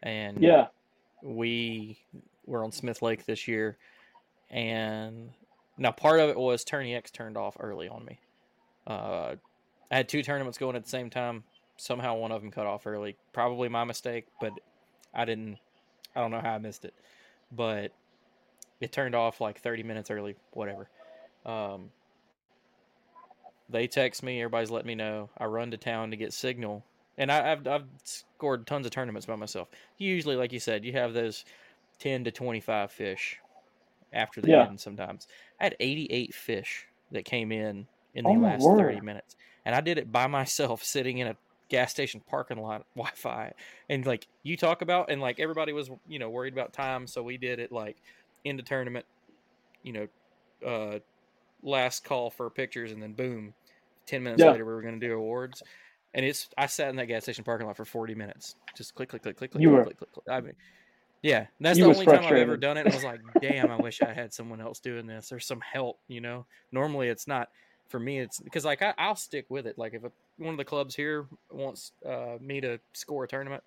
and 0.01 0.41
Yeah. 0.41 0.67
we 1.21 1.97
were 2.45 2.63
on 2.63 2.71
Smith 2.71 3.01
Lake 3.01 3.25
this 3.25 3.47
year, 3.47 3.77
and 4.49 5.29
now 5.77 5.91
part 5.91 6.19
of 6.19 6.29
it 6.29 6.37
was 6.37 6.65
TourneyX 6.65 7.11
turned 7.11 7.37
off 7.37 7.55
early 7.59 7.87
on 7.87 8.03
me. 8.05 8.19
Uh, 8.85 9.35
I 9.89 9.95
had 9.95 10.09
two 10.09 10.21
tournaments 10.23 10.57
going 10.57 10.75
at 10.75 10.83
the 10.83 10.89
same 10.89 11.09
time. 11.09 11.43
Somehow 11.77 12.15
one 12.15 12.31
of 12.31 12.41
them 12.41 12.51
cut 12.51 12.65
off 12.65 12.85
early. 12.85 13.15
Probably 13.31 13.69
my 13.69 13.83
mistake, 13.83 14.25
but 14.39 14.53
I 15.13 15.25
didn't. 15.25 15.57
I 16.15 16.19
don't 16.21 16.31
know 16.31 16.41
how 16.41 16.53
I 16.53 16.57
missed 16.59 16.85
it, 16.85 16.93
but 17.51 17.91
it 18.81 18.91
turned 18.91 19.15
off 19.15 19.41
like 19.41 19.59
30 19.59 19.83
minutes 19.83 20.11
early. 20.11 20.35
Whatever. 20.51 20.89
Um, 21.45 21.89
they 23.73 23.87
text 23.89 24.23
me. 24.23 24.41
Everybody's 24.41 24.71
letting 24.71 24.87
me 24.87 24.95
know. 24.95 25.31
I 25.37 25.45
run 25.45 25.71
to 25.71 25.77
town 25.79 26.11
to 26.11 26.17
get 26.17 26.33
signal, 26.33 26.87
and 27.17 27.31
I, 27.31 27.53
I've 27.53 27.67
I've 27.67 27.89
scored 28.05 28.67
tons 28.67 28.85
of 28.87 28.93
tournaments 28.93 29.27
by 29.27 29.35
myself. 29.37 29.69
Usually, 29.97 30.35
like 30.37 30.53
you 30.53 30.59
said, 30.61 30.85
you 30.85 30.93
have 30.93 31.13
those 31.13 31.45
10 31.99 32.23
to 32.25 32.31
25 32.31 32.91
fish 32.91 33.41
after 34.11 34.41
the 34.41 34.55
Yeah. 34.55 34.65
end. 34.65 34.79
Sometimes 34.79 35.27
I 35.59 35.65
had 35.65 35.75
88 35.79 36.33
fish 36.35 36.87
that 37.11 37.25
came 37.25 37.51
in 37.51 37.87
in 38.13 38.25
the 38.27 38.35
Oh, 38.35 38.37
last 38.37 38.75
30 38.75 39.01
minutes, 39.01 39.35
and 39.65 39.75
I 39.75 39.81
did 39.81 39.97
it 39.97 40.11
by 40.11 40.27
myself, 40.29 40.83
sitting 40.83 41.19
in 41.19 41.27
a 41.27 41.37
gas 41.69 41.91
station 41.91 42.21
parking 42.27 42.59
lot 42.59 42.85
Wi-Fi, 42.95 43.53
and 43.89 44.05
like 44.05 44.27
you 44.43 44.57
talk 44.57 44.81
about, 44.81 45.09
and 45.11 45.21
like 45.21 45.39
everybody 45.39 45.73
was 45.73 45.89
you 46.05 46.19
know 46.19 46.29
worried 46.29 46.53
about 46.53 46.73
time, 46.73 47.07
so 47.07 47.23
we 47.23 47.37
did 47.37 47.59
it 47.59 47.71
like 47.71 48.01
in 48.43 48.57
the 48.57 48.63
tournament, 48.63 49.05
you 49.81 49.93
know, 49.93 50.07
uh, 50.65 50.99
last 51.63 52.03
call 52.03 52.29
for 52.31 52.49
pictures, 52.51 52.91
and 52.91 53.01
then 53.03 53.13
boom, 53.15 53.55
10 54.05 54.23
minutes 54.23 54.41
Yeah. 54.41 54.51
later 54.51 54.65
we 54.65 54.73
were 54.73 54.81
going 54.81 54.99
to 54.99 55.05
do 55.07 55.13
awards. 55.15 55.63
And 56.13 56.25
it's 56.25 56.49
I 56.57 56.67
sat 56.67 56.89
in 56.89 56.95
that 56.97 57.07
gas 57.07 57.23
station 57.23 57.43
parking 57.43 57.65
lot 57.67 57.75
for 57.77 57.85
40 57.85 58.13
minutes. 58.15 58.55
Just 58.75 58.93
click, 58.95 59.09
click, 59.09 59.23
click, 59.23 59.37
click, 59.37 59.51
click, 59.51 59.61
You 59.61 59.71
were- 59.71 59.83
click, 59.83 59.97
click, 59.97 60.11
click. 60.11 60.25
I 60.29 60.41
mean, 60.41 60.53
yeah, 61.21 61.47
that's 61.59 61.79
the 61.79 61.85
only 61.85 62.05
time 62.05 62.25
I've 62.25 62.33
ever 62.33 62.57
done 62.57 62.77
it. 62.77 62.85
I 62.85 62.93
was 62.93 63.03
like, 63.03 63.21
damn, 63.41 63.71
I 63.71 63.77
wish 63.77 64.01
I 64.01 64.13
had 64.13 64.33
someone 64.33 64.59
else 64.59 64.79
doing 64.79 65.07
this 65.07 65.31
or 65.31 65.39
some 65.39 65.61
help. 65.61 65.99
You 66.07 66.21
know, 66.21 66.45
normally 66.71 67.07
it's 67.07 67.27
not 67.27 67.49
for 67.87 67.99
me. 67.99 68.19
It's 68.19 68.39
because 68.41 68.65
like 68.65 68.81
I, 68.81 68.93
I'll 68.97 69.15
stick 69.15 69.45
with 69.49 69.65
it. 69.65 69.77
Like 69.77 69.93
if 69.93 70.03
a, 70.03 70.11
one 70.37 70.53
of 70.53 70.57
the 70.57 70.65
clubs 70.65 70.95
here 70.95 71.25
wants 71.49 71.93
uh, 72.05 72.37
me 72.41 72.59
to 72.61 72.77
score 72.91 73.23
a 73.23 73.27
tournament, 73.27 73.63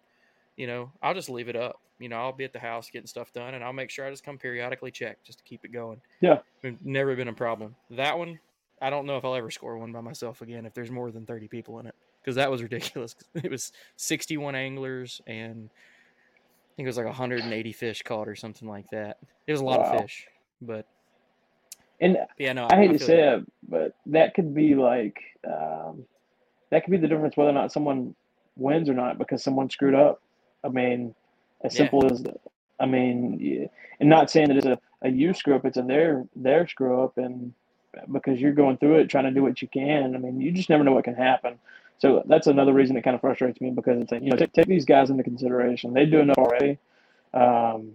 you 0.57 0.67
know, 0.67 0.93
I'll 1.03 1.15
just 1.15 1.31
leave 1.31 1.49
it 1.49 1.57
up. 1.57 1.81
You 1.99 2.11
know, 2.11 2.17
I'll 2.17 2.33
be 2.33 2.45
at 2.45 2.53
the 2.53 2.59
house 2.59 2.91
getting 2.91 3.07
stuff 3.07 3.33
done, 3.33 3.55
and 3.55 3.65
I'll 3.65 3.73
make 3.73 3.89
sure 3.89 4.07
I 4.07 4.11
just 4.11 4.23
come 4.23 4.37
periodically 4.37 4.91
check 4.91 5.17
just 5.25 5.39
to 5.39 5.45
keep 5.45 5.65
it 5.65 5.73
going. 5.73 5.99
Yeah. 6.21 6.41
It's 6.63 6.79
never 6.85 7.17
been 7.17 7.29
a 7.29 7.33
problem. 7.33 7.75
That 7.91 8.19
one, 8.19 8.39
I 8.81 8.91
don't 8.91 9.07
know 9.07 9.17
if 9.17 9.25
I'll 9.25 9.35
ever 9.35 9.51
score 9.51 9.79
one 9.79 9.93
by 9.93 10.01
myself 10.01 10.43
again 10.43 10.67
if 10.67 10.75
there's 10.75 10.91
more 10.91 11.11
than 11.11 11.27
30 11.27 11.49
people 11.49 11.79
in 11.81 11.87
it 11.87 11.95
because 12.23 12.37
that 12.37 12.51
was 12.51 12.63
ridiculous. 12.63 13.15
It 13.35 13.51
was 13.51 13.73
61 13.97 14.55
anglers 14.55 15.21
and 15.27 15.71
I 15.73 16.73
think 16.77 16.87
it 16.87 16.89
was 16.89 16.97
like 16.99 17.07
180 17.07 17.73
fish 17.73 18.03
caught 18.03 18.29
or 18.29 18.37
something 18.37 18.69
like 18.69 18.87
that. 18.91 19.19
It 19.47 19.53
was 19.53 19.61
a 19.63 19.65
lot 19.65 19.81
Wow. 19.81 19.81
of 19.81 19.89
fish, 19.89 20.29
but 20.61 20.87
And 22.01 22.19
yeah, 22.39 22.53
no, 22.53 22.67
I 22.67 22.77
hate 22.77 22.93
to 22.93 22.99
say 22.99 23.35
it, 23.35 23.47
but 23.69 23.95
that 24.07 24.35
could 24.35 24.55
be 24.55 24.75
like 24.75 25.17
um, 25.47 26.05
that 26.71 26.85
could 26.85 26.91
be 26.91 26.99
the 26.99 27.09
difference 27.09 27.37
whether 27.37 27.51
or 27.51 27.55
not 27.55 27.73
someone 27.73 28.15
wins 28.57 28.89
or 28.89 28.95
not 28.95 29.19
because 29.19 29.43
someone 29.43 29.71
screwed 29.71 29.95
up. 29.95 30.21
I 30.65 30.69
mean, 30.69 31.15
as 31.65 31.75
Yeah. 31.75 31.77
simple 31.77 32.11
as 32.11 32.23
I 32.81 32.87
mean, 32.87 33.39
yeah, 33.41 33.67
and 34.01 34.09
not 34.11 34.31
saying 34.31 34.49
that 34.49 34.59
it's 34.59 34.67
a, 34.67 34.79
a 35.03 35.09
you 35.11 35.33
screw 35.35 35.55
up, 35.57 35.65
it's 35.65 35.79
a 35.79 35.83
their 35.83 36.27
their 36.37 36.69
screw 36.69 37.03
up, 37.03 37.19
and 37.19 37.55
because 38.13 38.41
you're 38.41 38.53
going 38.53 38.77
through 38.79 38.99
it 38.99 39.09
trying 39.09 39.25
to 39.25 39.31
do 39.31 39.43
what 39.43 39.61
you 39.63 39.69
can. 39.69 40.15
I 40.15 40.19
mean, 40.19 40.41
you 40.41 40.53
just 40.53 40.71
never 40.71 40.85
know 40.85 40.93
what 40.93 41.05
can 41.05 41.15
happen. 41.15 41.59
So 41.99 42.23
that's 42.27 42.47
another 42.47 42.73
reason 42.73 42.97
it 42.97 43.03
kind 43.05 43.15
of 43.15 43.21
frustrates 43.21 43.61
me 43.61 43.71
because 43.71 44.01
it's 44.01 44.13
like 44.13 44.23
you 44.23 44.31
know 44.31 44.37
take, 44.37 44.53
take 44.53 44.67
these 44.67 44.85
guys 44.85 45.11
into 45.11 45.23
consideration. 45.23 45.95
They 45.95 46.07
do 46.07 46.21
enough 46.21 46.39
already. 46.39 46.79
Um, 47.33 47.93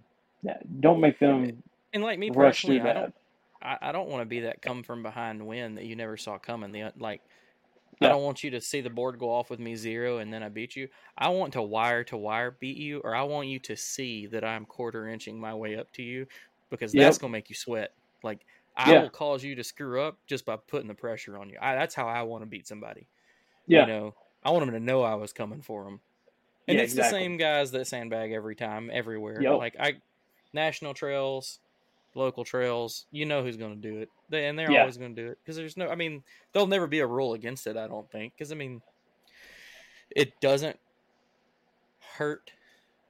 don't 0.80 1.00
make 1.02 1.20
them 1.20 1.64
and 1.94 2.04
like 2.04 2.18
me 2.20 2.30
rush 2.30 2.64
personally, 2.64 2.82
I 2.82 2.94
don't 2.94 3.14
I, 3.62 3.78
I 3.82 3.92
don't 3.92 4.10
want 4.10 4.22
to 4.22 4.26
be 4.26 4.42
that 4.42 4.62
come 4.62 4.84
from 4.84 5.04
behind 5.04 5.46
win 5.46 5.76
that 5.76 5.86
you 5.86 5.96
never 5.96 6.18
saw 6.18 6.38
coming. 6.40 6.72
The 6.72 6.92
like 6.98 7.22
Yeah. 8.00 8.08
I 8.08 8.10
don't 8.10 8.24
want 8.24 8.44
you 8.44 8.50
to 8.52 8.62
see 8.62 8.82
the 8.82 8.90
board 8.90 9.20
go 9.20 9.30
off 9.30 9.50
with 9.52 9.60
me 9.60 9.76
zero 9.76 10.18
and 10.18 10.34
then 10.34 10.42
I 10.42 10.50
beat 10.50 10.76
you. 10.76 10.88
I 11.18 11.30
want 11.30 11.54
to 11.54 11.62
wire 11.62 12.04
to 12.06 12.18
wire 12.18 12.52
beat 12.60 12.78
you, 12.78 13.02
or 13.04 13.16
I 13.16 13.22
want 13.24 13.48
you 13.50 13.60
to 13.60 13.76
see 13.76 14.26
that 14.28 14.44
I'm 14.44 14.66
quarter 14.66 15.08
inching 15.08 15.40
my 15.40 15.54
way 15.54 15.76
up 15.78 15.92
to 15.94 16.02
you 16.02 16.26
because 16.72 16.94
Yep. 16.94 17.04
that's 17.04 17.18
gonna 17.20 17.32
make 17.32 17.50
you 17.50 17.56
sweat. 17.56 17.92
Like 18.24 18.46
I 18.76 18.92
Yeah. 18.92 19.02
will 19.02 19.10
cause 19.10 19.44
you 19.44 19.56
to 19.56 19.64
screw 19.64 20.02
up 20.02 20.20
just 20.28 20.46
by 20.46 20.58
putting 20.58 20.88
the 20.88 20.94
pressure 20.94 21.38
on 21.38 21.50
you. 21.50 21.58
I, 21.62 21.76
that's 21.76 21.96
how 21.96 22.08
I 22.08 22.24
want 22.24 22.44
to 22.44 22.48
beat 22.48 22.68
somebody. 22.68 23.08
Yeah, 23.68 23.82
You 23.82 23.94
know, 23.94 24.16
I 24.44 24.52
want 24.52 24.66
them 24.66 24.74
to 24.74 24.80
know 24.80 25.04
I 25.04 25.16
was 25.16 25.34
coming 25.34 25.62
for 25.62 25.84
them. 25.84 26.00
And 26.68 26.78
Yeah, 26.78 26.84
it's 26.84 26.94
exactly. 26.94 27.20
the 27.20 27.24
same 27.24 27.38
guys 27.38 27.72
that 27.72 27.88
sandbag 27.88 28.32
every 28.32 28.56
time, 28.56 28.90
everywhere. 28.92 29.42
Yep. 29.42 29.58
Like 29.58 29.76
I, 29.80 29.96
national 30.54 30.94
trails, 30.94 31.60
local 32.16 32.44
trails, 32.44 33.06
you 33.12 33.26
know 33.26 33.44
who's 33.44 33.58
going 33.58 33.82
to 33.82 33.90
do 33.90 33.98
it, 34.00 34.10
they, 34.30 34.48
and 34.48 34.58
they're 34.58 34.72
Yeah. 34.72 34.82
always 34.82 34.98
going 34.98 35.16
to 35.16 35.22
do 35.22 35.30
it 35.32 35.40
because 35.44 35.56
there's 35.58 35.78
no. 35.78 35.90
I 35.90 35.96
mean, 35.96 36.24
there'll 36.54 36.68
never 36.68 36.88
be 36.88 37.00
a 37.00 37.08
rule 37.08 37.34
against 37.34 37.68
it. 37.68 37.78
I 37.78 37.88
don't 37.88 38.10
think 38.12 38.34
because 38.34 38.52
I 38.52 38.56
mean, 38.56 38.82
it 40.16 40.40
doesn't 40.42 40.78
hurt. 42.18 42.52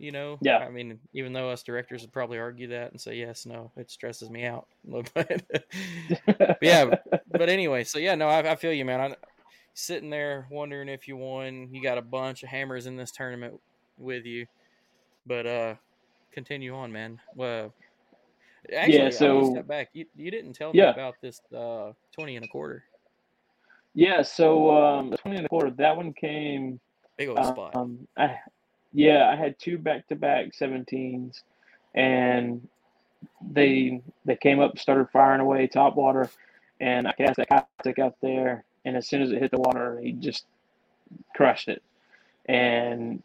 You 0.01 0.11
know. 0.11 0.39
Yeah. 0.41 0.57
I 0.57 0.69
mean, 0.69 0.99
even 1.13 1.31
though 1.31 1.51
us 1.51 1.61
directors 1.61 2.01
would 2.01 2.11
probably 2.11 2.39
argue 2.39 2.67
that 2.69 2.91
and 2.91 2.99
say 2.99 3.15
yes, 3.15 3.45
no, 3.45 3.71
it 3.77 3.91
stresses 3.91 4.29
me 4.29 4.45
out. 4.45 4.67
But 4.83 5.11
but 6.25 6.57
yeah, 6.61 6.95
but 7.29 7.49
anyway, 7.49 7.83
so 7.83 7.99
yeah, 7.99 8.15
no, 8.15 8.27
I, 8.27 8.51
I 8.51 8.55
feel 8.55 8.73
you, 8.73 8.83
man. 8.83 8.99
I 8.99 9.15
sitting 9.73 10.09
there 10.09 10.47
wondering 10.49 10.89
if 10.89 11.07
you 11.07 11.17
won. 11.17 11.69
You 11.71 11.83
got 11.83 11.99
a 11.99 12.01
bunch 12.01 12.41
of 12.41 12.49
hammers 12.49 12.87
in 12.87 12.95
this 12.95 13.11
tournament 13.11 13.59
with 13.99 14.25
you, 14.25 14.47
but 15.27 15.45
uh, 15.45 15.75
continue 16.31 16.75
on, 16.75 16.91
man. 16.91 17.19
Well, 17.35 17.71
actually, 18.75 19.03
I 19.03 19.09
so- 19.11 19.51
step 19.51 19.67
back. 19.67 19.89
You 19.93 20.05
you 20.15 20.31
didn't 20.31 20.53
tell 20.53 20.73
me 20.73 20.79
about 20.79 21.15
this 21.21 21.41
uh 21.55 21.93
twenty 22.11 22.37
and 22.37 22.45
a 22.45 22.47
quarter 22.47 22.83
yeah. 23.93 24.21
So 24.21 24.71
um, 24.71 25.11
twenty 25.17 25.37
and 25.37 25.45
a 25.45 25.49
quarter, 25.49 25.71
that 25.71 25.95
one 25.95 26.13
came 26.13 26.79
big 27.17 27.29
old 27.29 27.45
spot. 27.45 27.75
Um, 27.75 28.07
I, 28.17 28.39
yeah, 28.93 29.29
I 29.31 29.35
had 29.35 29.59
two 29.59 29.77
back-to-back 29.77 30.47
17s, 30.59 31.41
and 31.95 32.67
they 33.51 34.01
they 34.25 34.35
came 34.35 34.59
up, 34.59 34.79
started 34.79 35.09
firing 35.11 35.41
away 35.41 35.67
top 35.67 35.95
water, 35.95 36.29
and 36.79 37.07
I 37.07 37.13
cast 37.13 37.37
that 37.37 37.49
Cossack 37.49 37.99
out 37.99 38.15
there, 38.21 38.65
and 38.85 38.97
as 38.97 39.07
soon 39.07 39.21
as 39.21 39.31
it 39.31 39.39
hit 39.39 39.51
the 39.51 39.59
water, 39.59 39.99
he 40.01 40.13
just 40.13 40.45
crushed 41.35 41.67
it, 41.67 41.83
and 42.47 43.21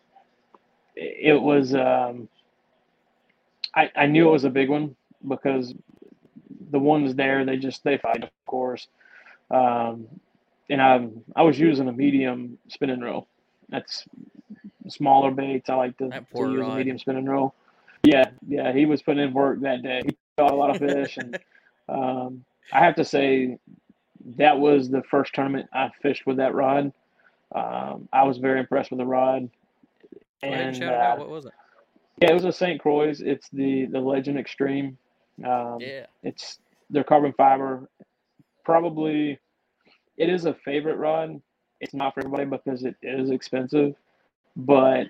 it 0.96 1.34
it 1.34 1.42
was 1.42 1.74
um, 1.74 2.28
I 3.74 3.90
I 3.96 4.06
knew 4.06 4.28
it 4.28 4.32
was 4.32 4.44
a 4.44 4.50
big 4.50 4.68
one 4.70 4.96
because 5.26 5.74
the 6.70 6.78
ones 6.78 7.14
there 7.14 7.44
they 7.44 7.56
just 7.56 7.84
they 7.84 7.98
fight 7.98 8.22
of 8.24 8.30
course, 8.46 8.88
um, 9.50 10.06
and 10.70 10.82
I 10.82 11.08
I 11.36 11.42
was 11.42 11.58
using 11.58 11.88
a 11.88 11.92
medium 11.92 12.58
spinning 12.68 13.00
reel. 13.00 13.28
That's 13.68 14.04
smaller 14.88 15.30
baits. 15.30 15.68
I 15.70 15.74
like 15.74 15.96
to, 15.98 16.08
to 16.08 16.14
use 16.50 16.60
a 16.60 16.62
rod. 16.62 16.78
medium 16.78 16.98
spinning 16.98 17.26
reel. 17.26 17.54
Yeah, 18.02 18.30
yeah, 18.46 18.72
he 18.72 18.86
was 18.86 19.02
putting 19.02 19.22
in 19.24 19.32
work 19.34 19.60
that 19.60 19.82
day. 19.82 20.02
He 20.04 20.16
caught 20.38 20.52
a 20.52 20.54
lot 20.56 20.70
of 20.70 20.78
fish, 20.78 21.16
and 21.16 21.38
um, 21.88 22.44
I 22.72 22.84
have 22.84 22.94
to 22.96 23.04
say 23.04 23.58
that 24.36 24.58
was 24.58 24.90
the 24.90 25.02
first 25.02 25.34
tournament 25.34 25.68
I 25.72 25.90
fished 26.02 26.26
with 26.26 26.36
that 26.38 26.54
rod. 26.54 26.92
Um, 27.54 28.08
I 28.12 28.24
was 28.24 28.38
very 28.38 28.60
impressed 28.60 28.90
with 28.90 28.98
the 28.98 29.06
rod, 29.06 29.48
and 30.42 30.54
and 30.54 30.76
shout 30.76 30.92
it 30.92 31.00
out. 31.00 31.16
uh, 31.18 31.20
What 31.20 31.30
was 31.30 31.46
it? 31.46 31.52
yeah, 32.20 32.30
it 32.30 32.34
was 32.34 32.44
a 32.44 32.52
St. 32.52 32.80
Croix. 32.80 33.12
It's 33.18 33.48
the 33.50 33.86
the 33.86 34.00
Legend 34.00 34.38
Extreme. 34.38 34.98
Um, 35.44 35.78
Yeah, 35.80 36.06
it's 36.22 36.58
their 36.90 37.04
carbon 37.04 37.32
fiber. 37.32 37.88
Probably, 38.64 39.38
it 40.16 40.28
is 40.28 40.44
a 40.44 40.54
favorite 40.54 40.96
rod. 40.96 41.40
It's 41.80 41.94
not 41.94 42.14
for 42.14 42.20
everybody 42.20 42.44
because 42.46 42.84
it 42.84 42.96
is 43.02 43.30
expensive. 43.30 43.94
But 44.56 45.08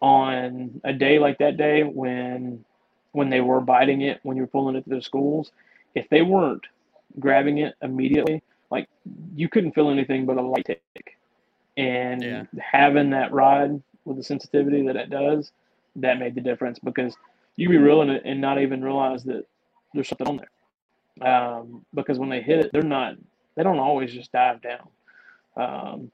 on 0.00 0.80
a 0.84 0.92
day 0.92 1.18
like 1.18 1.38
that 1.38 1.56
day 1.56 1.82
when 1.82 2.64
when 3.12 3.30
they 3.30 3.40
were 3.40 3.60
biting 3.60 4.02
it, 4.02 4.20
when 4.24 4.36
you 4.36 4.42
were 4.42 4.48
pulling 4.48 4.76
it 4.76 4.84
to 4.84 4.90
the 4.90 5.02
schools, 5.02 5.52
if 5.94 6.08
they 6.10 6.22
weren't 6.22 6.64
grabbing 7.18 7.58
it 7.58 7.74
immediately, 7.80 8.42
like 8.70 8.88
you 9.34 9.48
couldn't 9.48 9.72
feel 9.72 9.88
anything 9.90 10.26
but 10.26 10.36
a 10.36 10.42
light 10.42 10.66
tick. 10.66 11.16
And 11.78 12.22
Yeah. 12.22 12.44
having 12.60 13.10
that 13.10 13.32
rod 13.32 13.82
with 14.04 14.18
the 14.18 14.22
sensitivity 14.22 14.86
that 14.86 14.96
it 14.96 15.10
does, 15.10 15.52
that 15.96 16.18
made 16.18 16.34
the 16.34 16.42
difference 16.42 16.78
because 16.78 17.16
you'd 17.56 17.70
be 17.70 17.78
reeling 17.78 18.10
it 18.10 18.22
and 18.26 18.40
not 18.40 18.60
even 18.60 18.84
realize 18.84 19.24
that 19.24 19.46
there's 19.94 20.08
something 20.08 20.28
on 20.28 20.36
there. 20.36 21.26
Um, 21.34 21.86
because 21.94 22.18
when 22.18 22.28
they 22.28 22.42
hit 22.42 22.60
it, 22.60 22.70
they're 22.72 22.82
not, 22.82 23.14
they 23.54 23.62
don't 23.62 23.78
always 23.78 24.12
just 24.12 24.32
dive 24.32 24.60
down. 24.60 24.88
Um, 25.56 26.10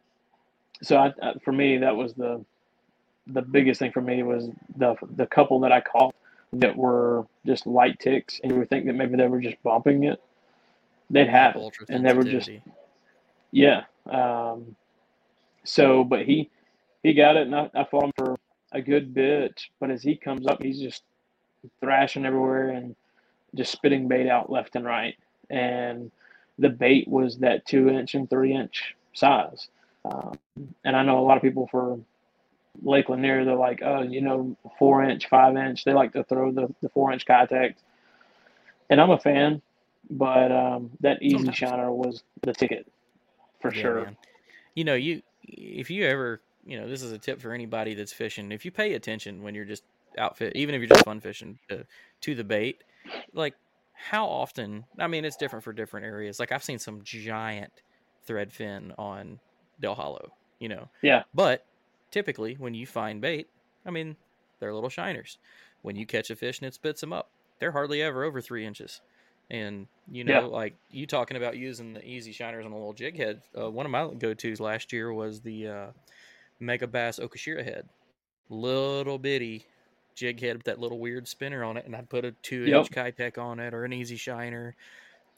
so 0.83 0.97
I, 0.99 1.13
I, 1.21 1.35
for 1.45 1.53
me, 1.53 1.79
that 1.79 1.97
was 1.97 2.15
the, 2.15 2.45
the 3.27 3.43
biggest 3.43 3.79
thing 3.79 3.93
for 3.93 4.01
me 4.01 4.23
was 4.23 4.49
the, 4.77 4.95
the 5.17 5.27
couple 5.27 5.61
that 5.61 5.73
I 5.73 5.81
caught 5.81 6.15
that 6.55 6.77
were 6.77 7.27
just 7.47 7.67
light 7.67 7.99
ticks 7.99 8.41
and 8.43 8.53
you 8.53 8.59
would 8.59 8.69
think 8.69 8.87
that 8.87 8.95
maybe 8.95 9.17
they 9.17 9.27
were 9.27 9.41
just 9.41 9.63
bumping 9.63 10.05
it. 10.05 10.23
They'd 11.11 11.29
have 11.29 11.57
it 11.57 11.73
and 11.89 12.05
they 12.05 12.13
were 12.13 12.25
just, 12.25 12.51
yeah. 13.51 13.85
Um, 14.11 14.77
so, 15.65 16.05
but 16.05 16.23
he, 16.23 16.51
he 17.03 17.15
got 17.15 17.37
it 17.37 17.47
and 17.47 17.55
I, 17.55 17.71
I 17.75 17.85
fought 17.85 18.05
him 18.05 18.13
for 18.17 18.37
a 18.73 18.81
good 18.81 19.15
bit, 19.15 19.63
but 19.81 19.91
as 19.91 20.03
he 20.03 20.17
comes 20.17 20.47
up, 20.47 20.63
he's 20.63 20.81
just 20.81 21.03
thrashing 21.81 22.27
everywhere 22.27 22.71
and 22.71 22.97
just 23.55 23.73
spitting 23.73 24.09
bait 24.09 24.29
out 24.29 24.51
left 24.51 24.77
and 24.77 24.85
right. 24.85 25.17
And 25.51 26.11
the 26.59 26.71
bait 26.71 27.07
was 27.09 27.39
that 27.39 27.67
two 27.67 27.89
inch 27.89 28.15
and 28.15 28.29
three 28.29 28.55
inch 28.55 28.95
size. 29.13 29.69
Um, 30.05 30.39
and 30.85 30.97
I 30.97 31.03
know 31.03 31.19
a 31.19 31.25
lot 31.27 31.37
of 31.37 31.43
people 31.43 31.69
for 31.71 31.99
Lake 32.81 33.09
Lanier, 33.09 33.45
they're 33.45 33.55
like, 33.55 33.83
oh, 33.85 34.03
you 34.03 34.21
know, 34.21 34.57
four 34.79 35.05
inch, 35.05 35.29
five 35.29 35.57
inch. 35.57 35.85
They 35.85 35.93
like 35.93 36.13
to 36.13 36.25
throw 36.25 36.53
the, 36.53 36.73
the 36.81 36.89
four 36.89 37.13
inch 37.13 37.27
contact. 37.27 37.81
And 38.91 39.01
I'm 39.01 39.11
a 39.11 39.19
fan, 39.19 39.63
but 40.11 40.53
um, 40.53 40.91
that 41.01 41.23
easy 41.23 41.37
Sometimes. 41.37 41.57
shiner 41.57 41.93
was 41.93 42.23
the 42.43 42.53
ticket 42.53 42.87
for 43.61 43.73
Yeah, 43.75 43.83
sure. 43.83 44.05
man. 44.05 44.17
You 44.75 44.85
know, 44.85 44.95
you 44.95 45.23
if 45.45 45.91
you 45.91 46.07
ever, 46.07 46.41
you 46.65 46.81
know, 46.81 46.89
this 46.89 47.03
is 47.03 47.13
a 47.13 47.19
tip 47.19 47.41
for 47.41 47.53
anybody 47.53 47.95
that's 47.95 48.13
fishing. 48.13 48.53
If 48.53 48.65
you 48.65 48.71
pay 48.71 48.95
attention 48.95 49.43
when 49.43 49.55
you're 49.55 49.65
just 49.65 49.85
outfit, 50.19 50.55
even 50.57 50.75
if 50.75 50.81
you're 50.81 50.89
just 50.89 51.05
fun 51.05 51.21
fishing 51.21 51.59
to, 51.69 51.87
to 52.23 52.35
the 52.35 52.45
bait, 52.45 52.83
like 53.33 53.55
how 53.95 54.27
often? 54.27 54.85
I 54.99 55.07
mean, 55.07 55.25
it's 55.25 55.37
different 55.37 55.65
for 55.65 55.73
different 55.73 56.07
areas. 56.07 56.41
Like 56.41 56.53
I've 56.53 56.65
seen 56.65 56.79
some 56.79 57.03
giant 57.03 57.73
thread 58.25 58.53
fin 58.53 58.93
on 58.99 59.39
Dale 59.81 59.95
Hollow, 59.95 60.33
you 60.59 60.69
know. 60.69 60.89
Yeah. 61.03 61.23
But 61.35 61.65
typically, 62.13 62.55
when 62.55 62.75
you 62.75 62.87
find 62.87 63.21
bait, 63.21 63.49
I 63.85 63.91
mean, 63.91 64.17
they're 64.61 64.73
little 64.73 64.89
shiners. 64.91 65.39
When 65.83 65.97
you 65.97 66.07
catch 66.07 66.31
a 66.31 66.37
fish 66.37 66.61
and 66.61 66.69
it 66.69 66.75
spits 66.75 67.01
them 67.01 67.13
up, 67.13 67.31
they're 67.59 67.73
hardly 67.73 68.01
ever 68.03 68.23
over 68.23 68.41
three 68.41 68.65
inches. 68.65 69.01
And 69.51 69.89
you 70.11 70.23
know, 70.25 70.33
Yeah. 70.33 70.47
like 70.47 70.75
you 70.91 71.07
talking 71.07 71.37
about 71.37 71.57
using 71.57 71.93
the 71.95 72.05
easy 72.07 72.33
shiners 72.33 72.65
on 72.65 72.71
a 72.73 72.77
little 72.77 72.93
jig 72.93 73.17
head. 73.17 73.43
Uh, 73.59 73.71
one 73.71 73.85
of 73.87 73.91
my 73.93 74.09
go 74.15 74.33
tos 74.35 74.61
last 74.61 74.93
year 74.93 75.13
was 75.13 75.41
the 75.41 75.67
uh, 75.67 75.87
Megabass 76.61 77.19
Okashira 77.21 77.65
head, 77.65 77.89
little 78.49 79.19
bitty 79.19 79.67
jig 80.15 80.41
head 80.41 80.57
with 80.57 80.65
that 80.67 80.79
little 80.79 80.99
weird 80.99 81.27
spinner 81.27 81.65
on 81.65 81.77
it, 81.77 81.85
and 81.87 81.97
I'd 81.97 82.09
put 82.09 82.25
a 82.25 82.33
two 82.33 82.67
inch 82.67 82.91
Keitech 82.91 83.39
on 83.39 83.59
it 83.59 83.75
or 83.75 83.85
an 83.85 83.93
easy 83.93 84.17
shiner. 84.17 84.77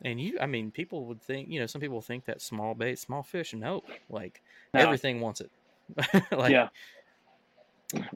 And 0.03 0.21
you, 0.21 0.39
I 0.41 0.47
mean, 0.47 0.71
people 0.71 1.07
would 1.07 1.23
think, 1.23 1.49
you 1.49 1.61
know, 1.61 1.67
some 1.67 1.81
people 1.81 2.01
think 2.03 2.25
that 2.27 2.43
small 2.43 2.75
bait, 2.75 2.99
small 2.99 3.23
fish. 3.23 3.55
No, 3.55 3.83
like 4.11 4.43
No. 4.75 4.81
everything 4.81 5.21
wants 5.21 5.41
it. 5.41 5.51
like, 6.33 6.51
yeah. 6.51 6.69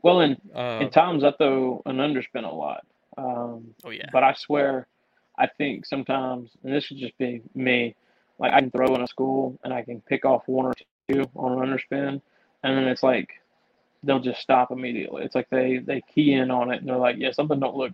Well, 0.03 0.21
and 0.21 0.37
Uh, 0.55 0.81
in 0.83 0.91
times 0.91 1.25
I 1.25 1.33
throw 1.33 1.83
an 1.87 1.97
underspin 1.99 2.45
a 2.45 2.55
lot. 2.55 2.85
Um, 3.17 3.75
oh 3.85 3.91
yeah. 3.91 4.09
But 4.13 4.23
I 4.25 4.33
swear, 4.35 4.87
I 5.39 5.47
think 5.47 5.87
sometimes, 5.87 6.51
and 6.65 6.73
this 6.73 6.85
should 6.85 6.99
just 6.99 7.17
be 7.19 7.43
me, 7.55 7.95
like 8.39 8.53
I 8.53 8.61
can 8.61 8.71
throw 8.71 8.95
in 8.95 9.03
a 9.03 9.07
school 9.07 9.59
and 9.65 9.73
I 9.73 9.83
can 9.83 10.01
pick 10.03 10.25
off 10.25 10.43
one 10.47 10.67
or 10.67 10.75
two 11.09 11.25
on 11.35 11.53
an 11.53 11.69
underspin, 11.69 12.21
and 12.63 12.77
then 12.77 12.85
it's 12.85 13.03
like 13.03 13.31
they'll 14.03 14.21
just 14.21 14.41
stop 14.41 14.71
immediately. 14.71 15.25
It's 15.25 15.35
like 15.35 15.51
they 15.51 15.79
they 15.79 16.01
key 16.15 16.33
in 16.33 16.51
on 16.51 16.73
it 16.73 16.79
and 16.81 16.89
they're 16.89 16.97
like, 16.97 17.17
yeah, 17.19 17.33
something 17.33 17.59
don't 17.59 17.77
look 17.77 17.93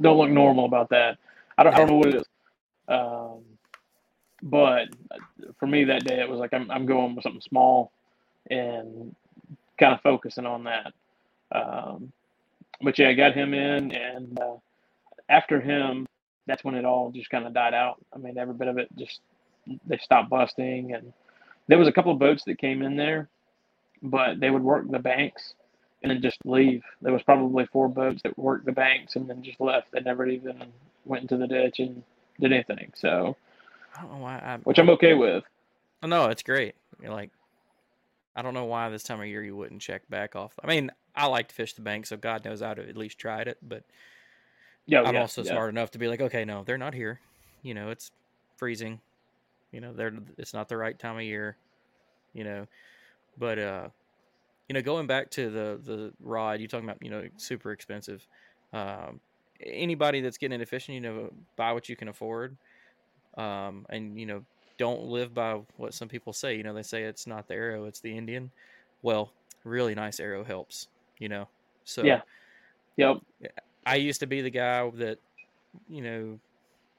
don't 0.00 0.18
look 0.18 0.30
normal 0.30 0.66
about 0.66 0.90
that. 0.90 1.18
I 1.58 1.62
don't, 1.64 1.74
I 1.74 1.78
don't 1.78 1.88
know 1.88 1.96
what 1.96 2.08
it 2.08 2.14
is. 2.16 2.26
Um, 2.88 3.40
but 4.42 4.88
for 5.58 5.66
me 5.66 5.84
that 5.84 6.04
day, 6.04 6.20
it 6.20 6.28
was 6.28 6.38
like 6.38 6.52
I'm 6.54 6.70
I'm 6.70 6.86
going 6.86 7.14
with 7.14 7.24
something 7.24 7.40
small 7.40 7.92
and 8.50 9.14
kind 9.78 9.94
of 9.94 10.00
focusing 10.00 10.46
on 10.46 10.64
that. 10.64 10.92
Um, 11.52 12.12
but 12.80 12.98
yeah, 12.98 13.08
I 13.08 13.14
got 13.14 13.34
him 13.34 13.54
in, 13.54 13.92
and 13.92 14.38
uh, 14.38 14.56
after 15.28 15.60
him, 15.60 16.06
that's 16.46 16.64
when 16.64 16.74
it 16.74 16.84
all 16.84 17.10
just 17.10 17.30
kind 17.30 17.46
of 17.46 17.54
died 17.54 17.74
out. 17.74 17.96
I 18.14 18.18
mean, 18.18 18.38
every 18.38 18.54
bit 18.54 18.68
of 18.68 18.78
it 18.78 18.88
just 18.96 19.20
they 19.86 19.98
stopped 19.98 20.30
busting, 20.30 20.92
and 20.94 21.12
there 21.68 21.78
was 21.78 21.88
a 21.88 21.92
couple 21.92 22.12
of 22.12 22.18
boats 22.18 22.44
that 22.44 22.58
came 22.58 22.82
in 22.82 22.96
there, 22.96 23.28
but 24.02 24.40
they 24.40 24.50
would 24.50 24.62
work 24.62 24.90
the 24.90 24.98
banks 24.98 25.54
and 26.02 26.10
then 26.10 26.22
just 26.22 26.38
leave. 26.44 26.82
There 27.02 27.12
was 27.12 27.22
probably 27.22 27.66
four 27.66 27.88
boats 27.88 28.22
that 28.22 28.38
worked 28.38 28.66
the 28.66 28.72
banks 28.72 29.16
and 29.16 29.28
then 29.28 29.42
just 29.42 29.60
left. 29.60 29.90
They 29.92 30.00
never 30.00 30.26
even 30.26 30.62
went 31.04 31.22
into 31.22 31.36
the 31.36 31.46
ditch 31.46 31.78
and 31.78 32.02
did 32.38 32.52
anything. 32.52 32.92
So, 32.94 33.36
I 33.96 34.02
don't 34.02 34.12
know 34.12 34.18
why. 34.18 34.34
I, 34.36 34.58
which 34.62 34.78
I'm 34.78 34.90
okay 34.90 35.14
with. 35.14 35.42
No, 36.04 36.26
it's 36.26 36.42
great. 36.42 36.74
You're 37.02 37.12
like, 37.12 37.30
I 38.36 38.42
don't 38.42 38.54
know 38.54 38.66
why 38.66 38.90
this 38.90 39.04
time 39.04 39.20
of 39.20 39.26
year 39.26 39.42
you 39.44 39.56
wouldn't 39.56 39.82
check 39.82 40.08
back 40.10 40.36
off. 40.36 40.58
I 40.62 40.68
mean, 40.68 40.92
I 41.16 41.26
like 41.26 41.48
to 41.48 41.54
fish 41.56 41.74
the 41.74 41.82
bank, 41.82 42.06
so 42.06 42.16
God 42.18 42.44
knows 42.44 42.62
I'd 42.62 42.78
have 42.78 42.88
at 42.88 42.96
least 42.98 43.18
tried 43.18 43.48
it. 43.48 43.58
But 43.62 43.84
Yeah, 44.86 45.02
I'm 45.02 45.12
yeah, 45.12 45.20
also 45.20 45.42
yeah. 45.42 45.52
smart 45.52 45.70
enough 45.70 45.92
to 45.92 45.98
be 45.98 46.08
like, 46.08 46.20
okay, 46.20 46.44
no, 46.44 46.64
they're 46.64 46.78
not 46.78 46.94
here. 46.94 47.20
You 47.62 47.74
know, 47.74 47.90
it's 47.90 48.10
freezing. 48.56 49.00
You 49.72 49.80
know, 49.80 49.94
they're 49.94 50.12
it's 50.38 50.54
not 50.54 50.68
the 50.68 50.76
right 50.78 50.98
time 50.98 51.16
of 51.16 51.22
year. 51.22 51.58
You 52.34 52.44
know, 52.44 52.66
but 53.36 53.58
uh, 53.58 53.90
you 54.68 54.74
know, 54.74 54.82
going 54.82 55.06
back 55.06 55.30
to 55.32 55.50
the 55.50 55.80
the 55.82 56.14
rod, 56.20 56.60
you 56.60 56.68
talking 56.68 56.88
about, 56.88 57.02
you 57.02 57.10
know, 57.10 57.28
super 57.38 57.72
expensive. 57.72 58.26
Um, 58.72 59.20
anybody 59.60 60.20
that's 60.22 60.38
getting 60.38 60.54
into 60.54 60.66
fishing, 60.66 60.94
you 60.96 61.00
know, 61.02 61.30
buy 61.56 61.72
what 61.72 61.88
you 61.88 61.96
can 61.96 62.08
afford. 62.08 62.58
Um, 63.36 63.86
and 63.90 64.18
you 64.18 64.26
know, 64.26 64.44
don't 64.78 65.04
live 65.04 65.34
by 65.34 65.60
what 65.76 65.94
some 65.94 66.08
people 66.08 66.32
say. 66.32 66.56
You 66.56 66.62
know, 66.62 66.74
they 66.74 66.82
say 66.82 67.04
it's 67.04 67.26
not 67.26 67.48
the 67.48 67.54
arrow, 67.54 67.84
it's 67.84 68.00
the 68.00 68.16
Indian. 68.16 68.50
Well, 69.02 69.32
really 69.64 69.94
nice 69.94 70.20
arrow 70.20 70.44
helps. 70.44 70.88
You 71.18 71.28
know, 71.28 71.48
so 71.84 72.04
Yeah. 72.04 72.20
Yep. 72.96 73.18
I 73.84 73.96
used 73.96 74.20
to 74.20 74.26
be 74.26 74.40
the 74.40 74.50
guy 74.50 74.88
that, 74.96 75.18
you 75.88 76.02
know, 76.02 76.38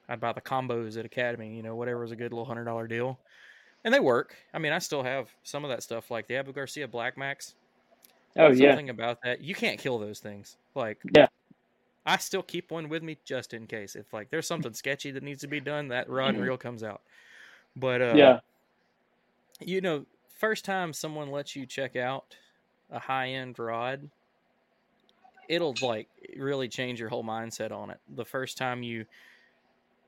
I'd 0.08 0.20
buy 0.20 0.32
the 0.32 0.40
combos 0.40 0.96
at 0.96 1.04
Academy, 1.04 1.54
you 1.54 1.62
know, 1.62 1.76
whatever 1.76 2.00
was 2.00 2.12
a 2.12 2.16
good 2.16 2.32
little 2.32 2.46
hundred 2.46 2.64
dollar 2.64 2.86
deal. 2.86 3.18
And 3.84 3.92
they 3.92 4.00
work. 4.00 4.34
I 4.54 4.58
mean, 4.58 4.72
I 4.72 4.78
still 4.78 5.02
have 5.02 5.28
some 5.42 5.64
of 5.64 5.70
that 5.70 5.82
stuff 5.82 6.10
like 6.10 6.26
the 6.26 6.36
Abu 6.36 6.52
Garcia 6.52 6.88
Black 6.88 7.16
Max. 7.16 7.54
Oh 8.36 8.48
yeah. 8.48 8.70
Something 8.70 8.90
about 8.90 9.18
that. 9.22 9.40
You 9.40 9.54
can't 9.54 9.78
kill 9.78 9.98
those 9.98 10.20
things. 10.20 10.56
Like 10.74 10.98
Yeah. 11.14 11.26
I 12.06 12.16
still 12.16 12.42
keep 12.42 12.70
one 12.70 12.88
with 12.88 13.02
me 13.02 13.18
just 13.24 13.52
in 13.52 13.66
case. 13.66 13.94
If 13.94 14.12
like 14.12 14.30
there's 14.30 14.46
something 14.46 14.72
sketchy 14.72 15.10
that 15.10 15.22
needs 15.22 15.42
to 15.42 15.48
be 15.48 15.60
done, 15.60 15.88
that 15.88 16.08
rod 16.08 16.34
and 16.34 16.42
reel 16.42 16.56
comes 16.56 16.82
out. 16.82 17.02
But 17.78 18.02
uh. 18.02 18.14
Yeah. 18.16 18.40
you 19.60 19.80
know, 19.80 20.06
first 20.38 20.64
time 20.64 20.92
someone 20.92 21.30
lets 21.30 21.56
you 21.56 21.66
check 21.66 21.96
out 21.96 22.36
a 22.90 22.98
high 22.98 23.30
end 23.30 23.58
rod, 23.58 24.08
it'll 25.48 25.74
like 25.82 26.08
really 26.36 26.68
change 26.68 27.00
your 27.00 27.08
whole 27.08 27.24
mindset 27.24 27.72
on 27.72 27.90
it. 27.90 27.98
The 28.08 28.24
first 28.24 28.56
time 28.56 28.82
you, 28.82 29.04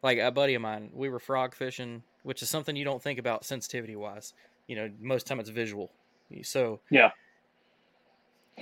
like 0.02 0.18
a 0.18 0.30
buddy 0.30 0.54
of 0.54 0.62
mine, 0.62 0.90
we 0.94 1.08
were 1.08 1.18
frog 1.18 1.54
fishing, 1.54 2.02
which 2.22 2.42
is 2.42 2.48
something 2.48 2.76
you 2.76 2.84
don't 2.84 3.02
think 3.02 3.18
about 3.18 3.44
sensitivity 3.44 3.96
wise. 3.96 4.34
You 4.66 4.76
know, 4.76 4.90
most 5.00 5.26
time 5.26 5.40
it's 5.40 5.50
visual. 5.50 5.90
So 6.42 6.80
Yeah. 6.90 7.10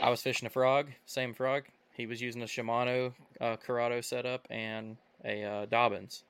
I 0.01 0.11
was 0.11 0.23
fishing 0.23 0.47
a 0.47 0.51
frog, 0.51 0.91
same 1.07 1.35
frog. 1.35 1.65
He 1.95 2.07
was 2.07 2.23
using 2.23 2.43
a 2.43 2.47
Shimano 2.47 3.13
uh, 3.41 3.57
Curado 3.57 4.01
setup 4.01 4.47
and 4.51 4.97
a 5.25 5.45
uh, 5.45 5.67
Dobyns, 5.67 6.23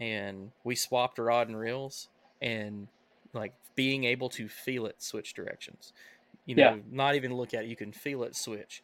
and 0.00 0.50
we 0.64 0.74
swapped 0.74 1.18
rod 1.18 1.48
and 1.48 1.58
reels, 1.58 2.08
and 2.40 2.88
like 3.34 3.54
being 3.76 4.04
able 4.04 4.28
to 4.30 4.48
feel 4.48 4.86
it 4.86 5.02
switch 5.02 5.34
directions. 5.34 5.92
You 6.46 6.56
know, 6.56 6.74
Yeah. 6.76 6.76
not 6.90 7.14
even 7.16 7.34
look 7.34 7.54
at 7.54 7.64
it, 7.64 7.68
you 7.68 7.76
can 7.76 7.92
feel 7.92 8.22
it 8.24 8.36
switch. 8.36 8.82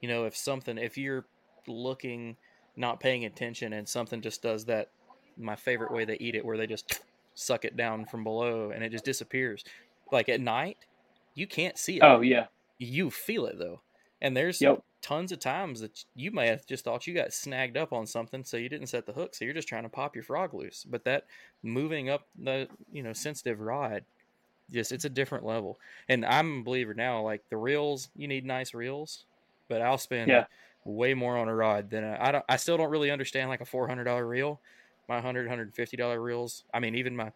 You 0.00 0.08
know, 0.08 0.24
if 0.26 0.36
something, 0.36 0.78
if 0.78 0.98
you're 0.98 1.26
looking, 1.66 2.36
not 2.76 3.00
paying 3.00 3.24
attention, 3.24 3.72
and 3.72 3.88
something 3.88 4.22
just 4.22 4.42
does 4.42 4.66
that, 4.66 4.88
my 5.36 5.56
favorite 5.56 5.92
way 5.92 6.04
they 6.04 6.16
eat 6.18 6.34
it, 6.34 6.44
where 6.44 6.56
they 6.58 6.66
just 6.66 6.86
suck 7.34 7.64
it 7.64 7.76
down 7.76 8.06
from 8.06 8.24
below 8.24 8.70
and 8.70 8.82
it 8.84 8.90
just 8.90 9.04
disappears. 9.04 9.64
Like 10.12 10.28
at 10.28 10.40
night, 10.40 10.78
you 11.34 11.46
can't 11.46 11.78
see 11.78 11.98
it 11.98 12.02
Oh 12.02 12.20
yeah. 12.20 12.48
you 12.78 13.10
feel 13.10 13.46
it 13.46 13.58
though. 13.58 13.82
And 14.20 14.36
there's 14.36 14.60
Yep. 14.60 14.82
Tons 15.06 15.30
of 15.30 15.38
times 15.38 15.80
that 15.80 16.04
you 16.14 16.32
may 16.32 16.48
have 16.48 16.66
just 16.66 16.84
thought 16.84 17.06
you 17.06 17.14
got 17.14 17.32
snagged 17.32 17.76
up 17.76 17.92
on 17.92 18.06
something, 18.06 18.44
so 18.44 18.56
you 18.56 18.68
didn't 18.68 18.88
set 18.88 19.06
the 19.06 19.12
hook, 19.12 19.34
so 19.36 19.44
you're 19.44 19.54
just 19.54 19.68
trying 19.68 19.84
to 19.84 19.88
pop 19.88 20.16
your 20.16 20.24
frog 20.24 20.52
loose. 20.54 20.84
But 20.84 21.04
that 21.04 21.26
moving 21.62 22.08
up 22.10 22.28
the 22.36 22.68
you 22.90 23.02
know 23.04 23.12
sensitive 23.12 23.60
rod, 23.60 24.06
just 24.70 24.92
it's 24.92 25.04
a 25.04 25.10
different 25.10 25.44
level. 25.44 25.78
And 26.08 26.24
I'm 26.26 26.60
a 26.60 26.64
believer 26.64 26.94
now. 26.94 27.22
Like 27.22 27.44
the 27.50 27.56
reels, 27.58 28.10
you 28.14 28.28
need 28.28 28.44
nice 28.46 28.74
reels, 28.74 29.26
but 29.68 29.82
I'll 29.82 29.98
spend 29.98 30.34
Yeah. 30.34 30.46
way 30.84 31.14
more 31.14 31.36
on 31.38 31.48
a 31.48 31.54
rod 31.54 31.90
than 31.90 32.04
a, 32.04 32.16
I 32.20 32.32
don't. 32.32 32.44
I 32.48 32.56
still 32.56 32.76
don't 32.76 32.90
really 32.90 33.10
understand 33.10 33.50
like 33.50 33.60
a 33.60 33.66
four 33.66 33.88
hundred 33.88 34.04
dollar 34.04 34.26
reel. 34.26 34.62
My 35.08 35.16
100 35.16 35.46
150 35.46 35.74
dollar 35.74 36.20
reels. 36.22 36.64
I 36.74 36.80
mean, 36.80 36.96
even 36.96 37.16
my 37.16 37.32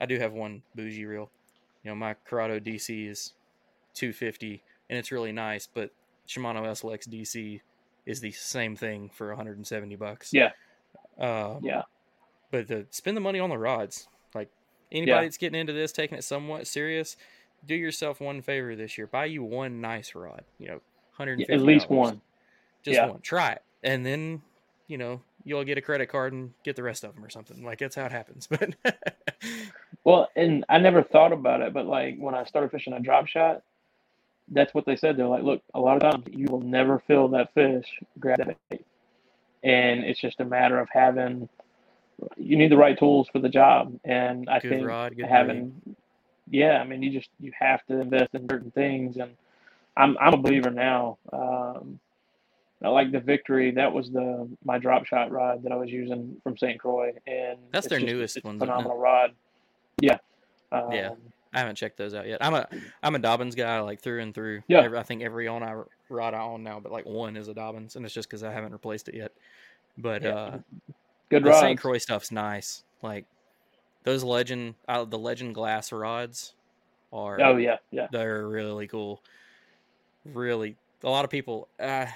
I 0.00 0.06
do 0.06 0.18
have 0.18 0.32
one 0.32 0.64
bougie 0.74 1.06
reel. 1.06 1.32
You 1.82 1.90
know, 1.90 1.94
my 1.94 2.14
Curado 2.14 2.58
DC 2.60 3.06
is 3.06 3.34
250 3.94 4.64
and 4.88 4.98
it's 4.98 5.12
really 5.12 5.32
nice, 5.32 5.66
but 5.66 5.92
Shimano 6.28 6.62
SLX 6.62 7.08
DC 7.08 7.60
is 8.06 8.20
the 8.20 8.30
same 8.32 8.76
thing 8.76 9.10
for 9.10 9.28
170 9.28 9.96
bucks. 9.96 10.32
Yeah. 10.32 10.50
Uh, 11.18 11.58
Yeah. 11.62 11.82
but 12.50 12.68
the 12.68 12.86
spend 12.90 13.16
the 13.16 13.20
money 13.20 13.38
on 13.40 13.50
the 13.50 13.58
rods. 13.58 14.08
Like 14.34 14.50
anybody 14.92 15.10
Yeah. 15.12 15.20
that's 15.22 15.36
getting 15.38 15.58
into 15.60 15.72
this, 15.72 15.92
taking 15.92 16.18
it 16.18 16.24
somewhat 16.24 16.66
serious, 16.66 17.16
do 17.66 17.74
yourself 17.74 18.20
one 18.20 18.42
favor 18.42 18.74
this 18.76 18.98
year. 18.98 19.06
Buy 19.06 19.26
you 19.26 19.42
one 19.42 19.80
nice 19.80 20.14
rod. 20.14 20.44
You 20.58 20.68
know, 20.68 20.80
150 21.16 21.52
At 21.52 21.60
least 21.60 21.88
one. 21.88 22.20
Just 22.82 22.96
Yeah. 22.96 23.06
one. 23.06 23.20
Try 23.20 23.52
it, 23.52 23.62
and 23.82 24.04
then 24.04 24.42
you 24.86 24.98
know 24.98 25.22
you'll 25.44 25.64
get 25.64 25.78
a 25.78 25.80
credit 25.82 26.06
card 26.08 26.32
and 26.32 26.52
get 26.64 26.74
the 26.76 26.82
rest 26.82 27.04
of 27.04 27.14
them 27.14 27.24
or 27.24 27.30
something. 27.30 27.62
Like 27.64 27.78
that's 27.78 27.94
how 27.94 28.04
it 28.04 28.12
happens. 28.12 28.46
But 28.46 28.74
Well, 30.04 30.28
and 30.36 30.64
I 30.68 30.78
never 30.78 31.02
thought 31.02 31.32
about 31.32 31.62
it, 31.62 31.72
but 31.72 31.86
like 31.86 32.16
when 32.18 32.34
I 32.34 32.44
started 32.44 32.70
fishing 32.70 32.92
a 32.92 33.00
drop 33.00 33.26
shot, 33.26 33.62
that's 34.48 34.74
what 34.74 34.86
they 34.86 34.96
said. 34.96 35.16
They're 35.16 35.26
like, 35.26 35.42
look, 35.42 35.62
a 35.74 35.80
lot 35.80 35.96
of 35.96 36.02
times 36.12 36.26
you 36.30 36.46
will 36.50 36.60
never 36.60 36.98
feel 37.06 37.28
that 37.28 37.52
fish 37.54 37.86
grab 38.18 38.38
that 38.38 38.56
bait. 38.68 38.84
And 39.62 40.04
it's 40.04 40.20
just 40.20 40.40
a 40.40 40.44
matter 40.44 40.78
of 40.78 40.88
having, 40.92 41.48
you 42.36 42.56
need 42.56 42.70
the 42.70 42.76
right 42.76 42.98
tools 42.98 43.28
for 43.32 43.38
the 43.38 43.48
job. 43.48 43.98
And 44.04 44.48
I 44.48 44.60
Good 44.60 44.70
think 44.70 44.86
rod, 44.86 45.14
having, 45.26 45.80
yeah, 46.50 46.78
I 46.80 46.84
mean, 46.84 47.02
you 47.02 47.10
just, 47.10 47.30
you 47.40 47.52
have 47.58 47.84
to 47.86 48.00
invest 48.00 48.34
in 48.34 48.46
certain 48.50 48.70
things. 48.72 49.16
And 49.16 49.30
I'm, 49.96 50.16
I'm 50.20 50.34
a 50.34 50.36
believer 50.38 50.70
now. 50.70 51.16
Um, 51.32 51.98
I 52.84 52.88
like 52.88 53.12
the 53.12 53.20
victory. 53.20 53.70
That 53.70 53.94
was 53.94 54.10
the 54.10 54.46
my 54.62 54.76
drop 54.76 55.06
shot 55.06 55.30
rod 55.30 55.62
that 55.62 55.72
I 55.72 55.76
was 55.76 55.90
using 55.90 56.36
from 56.42 56.58
St. 56.58 56.78
Croix, 56.78 57.12
and 57.26 57.58
That's 57.72 57.86
their 57.86 57.98
just- 57.98 58.12
newest 58.12 58.36
it's 58.36 58.44
a 58.44 58.46
ones, 58.46 58.58
isn't 58.58 58.68
it? 58.68 58.72
Phenomenal 58.72 58.98
rod. 58.98 59.30
Yeah. 60.02 60.18
Um, 60.70 60.92
Yeah. 60.92 61.10
I 61.54 61.58
haven't 61.60 61.76
checked 61.76 61.96
those 61.96 62.14
out 62.14 62.26
yet. 62.26 62.38
I'm 62.40 62.54
a 62.54 62.66
I'm 63.02 63.14
a 63.14 63.18
Dobyns 63.18 63.56
guy, 63.56 63.80
like 63.80 64.00
through 64.00 64.20
and 64.20 64.34
through. 64.34 64.62
Yeah. 64.66 64.80
Every, 64.82 64.98
I 64.98 65.02
think 65.04 65.22
every 65.22 65.48
on 65.48 65.62
I 65.62 65.82
rod 66.08 66.34
I 66.34 66.42
own 66.42 66.62
now, 66.62 66.80
but 66.80 66.92
like 66.92 67.06
one 67.06 67.36
is 67.36 67.48
a 67.48 67.54
Dobyns, 67.54 67.96
and 67.96 68.04
it's 68.04 68.14
just 68.14 68.28
because 68.28 68.42
I 68.42 68.52
haven't 68.52 68.72
replaced 68.72 69.08
it 69.08 69.14
yet. 69.14 69.32
But 69.96 70.22
Yeah. 70.22 70.34
uh, 70.34 70.58
Good 71.30 71.44
the. 71.44 71.60
St. 71.60 71.80
Croix 71.80 71.98
stuff's 71.98 72.30
nice. 72.30 72.82
Like 73.02 73.26
those 74.02 74.22
legend, 74.24 74.74
uh, 74.88 75.04
the 75.04 75.18
legend 75.18 75.54
glass 75.54 75.92
rods 75.92 76.54
are. 77.12 77.40
Oh 77.40 77.56
yeah, 77.56 77.76
yeah. 77.90 78.08
they're 78.10 78.46
really 78.46 78.86
cool. 78.88 79.22
Really, 80.24 80.76
a 81.02 81.10
lot 81.10 81.24
of 81.24 81.30
people, 81.30 81.68
uh, 81.78 82.06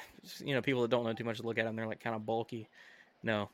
you 0.44 0.54
know, 0.54 0.62
people 0.62 0.82
that 0.82 0.90
don't 0.90 1.04
know 1.04 1.12
too 1.12 1.24
much 1.24 1.40
look 1.40 1.58
at 1.58 1.64
them. 1.64 1.76
They're 1.76 1.86
like 1.86 2.00
kind 2.00 2.16
of 2.16 2.24
bulky. 2.24 2.68
No, 3.22 3.50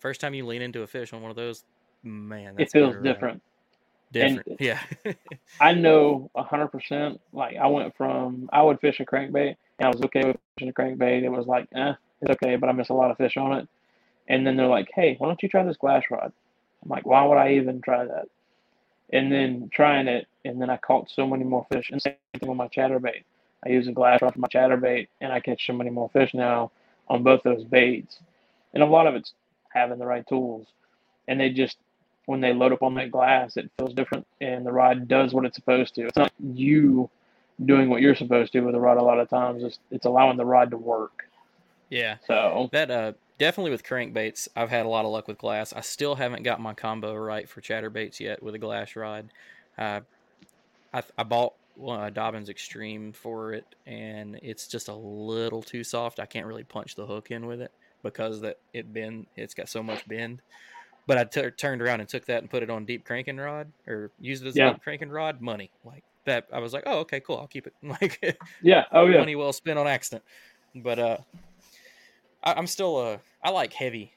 first 0.00 0.20
time 0.20 0.34
you 0.34 0.44
lean 0.46 0.62
into 0.62 0.82
a 0.82 0.86
fish 0.86 1.12
on 1.12 1.22
one 1.22 1.30
of 1.30 1.36
those, 1.36 1.64
man, 2.02 2.54
It 2.54 2.58
that's 2.58 2.74
a 2.74 2.78
good 2.78 2.92
feels 2.92 3.02
different. 3.02 3.42
Different, 4.12 4.46
And- 4.46 4.56
yeah. 4.60 4.80
I 5.60 5.72
know 5.74 6.30
a 6.34 6.42
hundred 6.42 6.68
percent. 6.68 7.20
Like 7.32 7.56
I 7.56 7.66
went 7.66 7.96
from 7.96 8.48
I 8.52 8.62
would 8.62 8.80
fish 8.80 9.00
a 9.00 9.04
crankbait 9.04 9.56
and 9.78 9.86
I 9.86 9.88
was 9.88 10.00
okay 10.06 10.24
with 10.24 10.36
fishing 10.56 10.70
a 10.70 10.72
crankbait. 10.72 11.22
It 11.22 11.28
was 11.28 11.46
like, 11.46 11.68
eh, 11.74 11.92
it's 12.20 12.30
okay, 12.32 12.56
but 12.56 12.68
I 12.68 12.72
miss 12.72 12.88
a 12.88 12.94
lot 12.94 13.10
of 13.10 13.16
fish 13.16 13.36
on 13.36 13.52
it. 13.58 13.68
And 14.28 14.46
then 14.46 14.56
they're 14.56 14.66
like, 14.66 14.88
hey, 14.94 15.16
why 15.18 15.28
don't 15.28 15.42
you 15.42 15.48
try 15.48 15.62
this 15.64 15.76
glass 15.76 16.02
rod? 16.10 16.32
I'm 16.82 16.90
like, 16.90 17.06
why 17.06 17.24
would 17.24 17.38
I 17.38 17.54
even 17.54 17.80
try 17.80 18.04
that? 18.04 18.26
And 19.12 19.30
then 19.30 19.70
trying 19.72 20.08
it, 20.08 20.26
and 20.44 20.60
then 20.60 20.68
I 20.68 20.78
caught 20.78 21.10
so 21.10 21.26
many 21.26 21.44
more 21.44 21.66
fish. 21.72 21.90
And 21.90 22.02
same 22.02 22.14
thing 22.38 22.48
with 22.48 22.58
my 22.58 22.68
chatterbait. 22.68 23.22
I 23.64 23.68
use 23.68 23.86
a 23.86 23.92
glass 23.92 24.20
rod 24.22 24.34
for 24.34 24.40
my 24.40 24.48
chatterbait, 24.48 25.08
and 25.20 25.32
I 25.32 25.40
catch 25.40 25.66
so 25.66 25.72
many 25.74 25.90
more 25.90 26.08
fish 26.10 26.34
now 26.34 26.72
on 27.08 27.22
both 27.22 27.42
those 27.44 27.62
baits. 27.64 28.18
And 28.74 28.82
a 28.82 28.86
lot 28.86 29.06
of 29.06 29.14
it's 29.14 29.32
having 29.68 29.98
the 29.98 30.06
right 30.06 30.26
tools. 30.26 30.66
And 31.28 31.38
they 31.40 31.50
just, 31.50 31.76
when 32.26 32.40
they 32.40 32.52
load 32.52 32.72
up 32.72 32.82
on 32.82 32.94
that 32.94 33.10
glass, 33.10 33.56
it 33.56 33.70
feels 33.78 33.94
different, 33.94 34.26
and 34.40 34.66
the 34.66 34.72
rod 34.72 35.08
does 35.08 35.32
what 35.32 35.44
it's 35.44 35.56
supposed 35.56 35.94
to. 35.94 36.06
It's 36.06 36.16
not 36.16 36.32
you 36.38 37.10
doing 37.64 37.88
what 37.88 38.02
you're 38.02 38.14
supposed 38.16 38.52
to 38.52 38.60
with 38.60 38.74
the 38.74 38.80
rod. 38.80 38.98
A 38.98 39.02
lot 39.02 39.18
of 39.18 39.28
times, 39.28 39.64
it's 39.64 39.78
it's 39.90 40.06
allowing 40.06 40.36
the 40.36 40.44
rod 40.44 40.70
to 40.72 40.76
work. 40.76 41.24
yeah. 41.90 42.16
So 42.26 42.68
That 42.72 42.90
uh 42.90 43.12
definitely 43.38 43.70
with 43.70 43.84
crankbaits, 43.84 44.48
I've 44.56 44.70
had 44.70 44.86
a 44.86 44.88
lot 44.88 45.04
of 45.04 45.10
luck 45.12 45.28
with 45.28 45.38
glass. 45.38 45.72
I 45.72 45.80
still 45.80 46.14
haven't 46.16 46.42
got 46.42 46.60
my 46.60 46.74
combo 46.74 47.14
right 47.14 47.48
for 47.48 47.60
chatterbaits 47.60 48.20
yet 48.20 48.42
with 48.42 48.54
a 48.54 48.58
glass 48.58 48.96
rod. 48.96 49.30
Uh, 49.78 50.00
I 50.92 51.02
I 51.16 51.22
bought 51.22 51.54
well, 51.76 52.02
a 52.02 52.10
Dobyns 52.10 52.48
Extreme 52.48 53.12
for 53.12 53.52
it, 53.52 53.66
and 53.86 54.38
it's 54.42 54.66
just 54.66 54.88
a 54.88 54.94
little 54.94 55.62
too 55.62 55.84
soft. 55.84 56.20
I 56.20 56.26
can't 56.26 56.46
really 56.46 56.64
punch 56.64 56.94
the 56.94 57.06
hook 57.06 57.30
in 57.30 57.46
with 57.46 57.60
it 57.60 57.72
because 58.02 58.40
that 58.40 58.58
it 58.72 58.92
bend. 58.92 59.26
It's 59.36 59.54
got 59.54 59.68
so 59.68 59.82
much 59.82 60.06
bend. 60.08 60.42
But 61.06 61.18
I 61.18 61.24
t- 61.24 61.50
turned 61.50 61.82
around 61.82 62.00
and 62.00 62.08
took 62.08 62.24
that 62.26 62.42
and 62.42 62.50
put 62.50 62.62
it 62.62 62.70
on 62.70 62.84
deep 62.84 63.04
cranking 63.04 63.36
rod 63.36 63.70
or 63.86 64.10
used 64.20 64.44
it 64.44 64.48
as 64.48 64.56
Yeah. 64.56 64.70
a 64.70 64.72
deep 64.72 64.82
cranking 64.82 65.08
rod. 65.10 65.40
Money 65.40 65.70
like 65.84 66.02
that. 66.24 66.48
I 66.52 66.58
was 66.58 66.72
like, 66.72 66.82
oh, 66.86 66.98
okay, 67.00 67.20
cool. 67.20 67.38
I'll 67.38 67.46
keep 67.46 67.66
it. 67.66 67.74
Like 67.82 68.38
Yeah. 68.62 68.84
Oh 68.92 69.06
yeah. 69.06 69.18
money 69.18 69.36
well 69.36 69.52
spent 69.52 69.78
on 69.78 69.86
accident. 69.86 70.24
But 70.74 70.98
uh, 70.98 71.18
I, 72.42 72.54
I'm 72.54 72.66
still 72.66 72.96
uh, 72.96 73.18
I 73.42 73.50
like 73.50 73.72
heavy, 73.72 74.12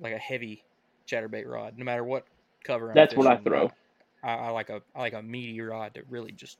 like 0.00 0.12
a 0.14 0.18
heavy 0.18 0.62
chatterbait 1.08 1.46
rod, 1.46 1.76
no 1.76 1.84
matter 1.84 2.04
what 2.04 2.24
cover. 2.64 2.88
I'm 2.90 2.94
That's 2.94 3.14
what 3.14 3.26
I 3.26 3.36
throw. 3.36 3.70
I, 4.22 4.34
I 4.34 4.48
like 4.50 4.70
a 4.70 4.82
I 4.94 5.00
like 5.00 5.12
a 5.12 5.22
meaty 5.22 5.60
rod 5.60 5.94
to 5.94 6.02
really 6.08 6.32
just 6.32 6.58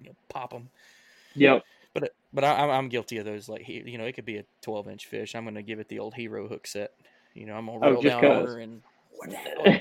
you 0.00 0.08
know 0.10 0.16
pop 0.28 0.50
them. 0.50 0.70
Yep. 1.34 1.64
But 1.94 2.12
but 2.32 2.44
I, 2.44 2.52
I'm 2.62 2.70
I'm 2.70 2.88
guilty 2.88 3.18
of 3.18 3.24
those. 3.24 3.48
Like 3.48 3.68
you 3.68 3.98
know, 3.98 4.04
it 4.04 4.12
could 4.12 4.24
be 4.24 4.38
a 4.38 4.44
12 4.62 4.88
inch 4.88 5.06
fish. 5.06 5.34
I'm 5.34 5.44
gonna 5.44 5.62
give 5.62 5.80
it 5.80 5.88
the 5.88 5.98
old 5.98 6.14
hero 6.14 6.48
hook 6.48 6.66
set. 6.66 6.92
You 7.34 7.46
know, 7.46 7.54
I'm 7.54 7.66
gonna 7.66 7.78
Oh, 7.78 7.92
roll 7.92 8.02
just 8.02 8.04
down 8.04 8.22
'cause. 8.24 8.42
over 8.42 8.58
and 8.58 8.82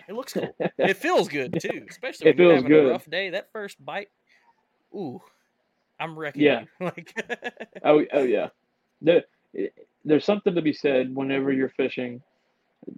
it 0.07 0.13
looks 0.13 0.33
cool. 0.33 0.55
It 0.77 0.97
feels 0.97 1.27
good 1.27 1.59
too, 1.59 1.85
especially 1.89 2.27
It 2.27 2.35
when 2.35 2.37
you're 2.37 2.47
feels 2.47 2.63
having 2.63 2.71
a 2.73 2.81
good. 2.81 2.91
rough 2.91 3.09
day. 3.09 3.29
That 3.31 3.51
first 3.51 3.83
bite, 3.83 4.09
ooh, 4.95 5.21
I'm 5.99 6.17
wrecking 6.17 6.43
Yeah. 6.43 6.63
Like 6.79 7.13
Oh, 7.83 8.05
oh 8.13 8.23
yeah. 8.23 8.49
There, 9.01 9.23
there's 10.05 10.25
something 10.25 10.53
to 10.55 10.61
be 10.61 10.73
said 10.73 11.15
whenever 11.15 11.51
you're 11.51 11.69
fishing, 11.69 12.21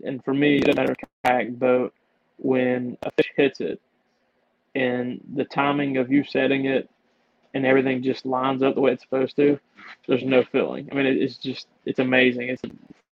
and 0.03 0.23
for 0.23 0.33
me, 0.33 0.57
it 0.57 0.65
doesn't 0.65 0.77
matter 0.77 0.95
kayak, 1.25 1.51
boat, 1.59 1.93
when 2.37 2.97
a 3.03 3.11
fish 3.11 3.31
hits 3.35 3.61
it, 3.61 3.79
and 4.75 5.21
the 5.35 5.45
timing 5.45 5.97
of 5.97 6.11
you 6.11 6.23
setting 6.23 6.65
it, 6.65 6.89
and 7.53 7.65
everything 7.65 8.01
just 8.01 8.25
lines 8.25 8.63
up 8.63 8.75
the 8.75 8.81
way 8.81 8.91
it's 8.93 9.03
supposed 9.03 9.35
to. 9.35 9.59
There's 10.07 10.23
no 10.23 10.43
feeling. 10.43 10.89
I 10.91 10.95
mean, 10.95 11.05
it, 11.05 11.17
it's 11.17 11.37
just 11.37 11.67
it's 11.85 11.99
amazing. 11.99 12.49
It's 12.49 12.61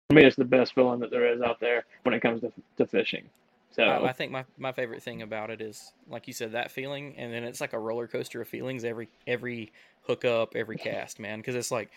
for 0.09 0.15
me, 0.15 0.23
it's 0.23 0.35
the 0.35 0.45
best 0.45 0.73
feeling 0.73 0.99
that 1.01 1.11
there 1.11 1.31
is 1.31 1.41
out 1.41 1.59
there 1.59 1.85
when 2.03 2.13
it 2.13 2.21
comes 2.21 2.41
to 2.41 2.51
to 2.77 2.85
fishing. 2.85 3.29
So 3.71 3.83
I, 3.83 4.09
I 4.09 4.13
think 4.13 4.31
my, 4.31 4.45
my 4.57 4.71
favorite 4.71 5.03
thing 5.03 5.21
about 5.21 5.49
it 5.51 5.61
is, 5.61 5.91
like 6.09 6.27
you 6.27 6.33
said, 6.33 6.53
that 6.53 6.71
feeling, 6.71 7.13
and 7.17 7.31
then 7.31 7.43
it's 7.43 7.61
like 7.61 7.73
a 7.73 7.79
roller 7.79 8.07
coaster 8.07 8.41
of 8.41 8.47
feelings 8.47 8.85
every 8.85 9.09
every 9.27 9.71
hookup, 10.03 10.55
every 10.55 10.77
cast, 10.77 11.19
man. 11.19 11.39
Because 11.39 11.55
it's 11.55 11.71
like 11.71 11.91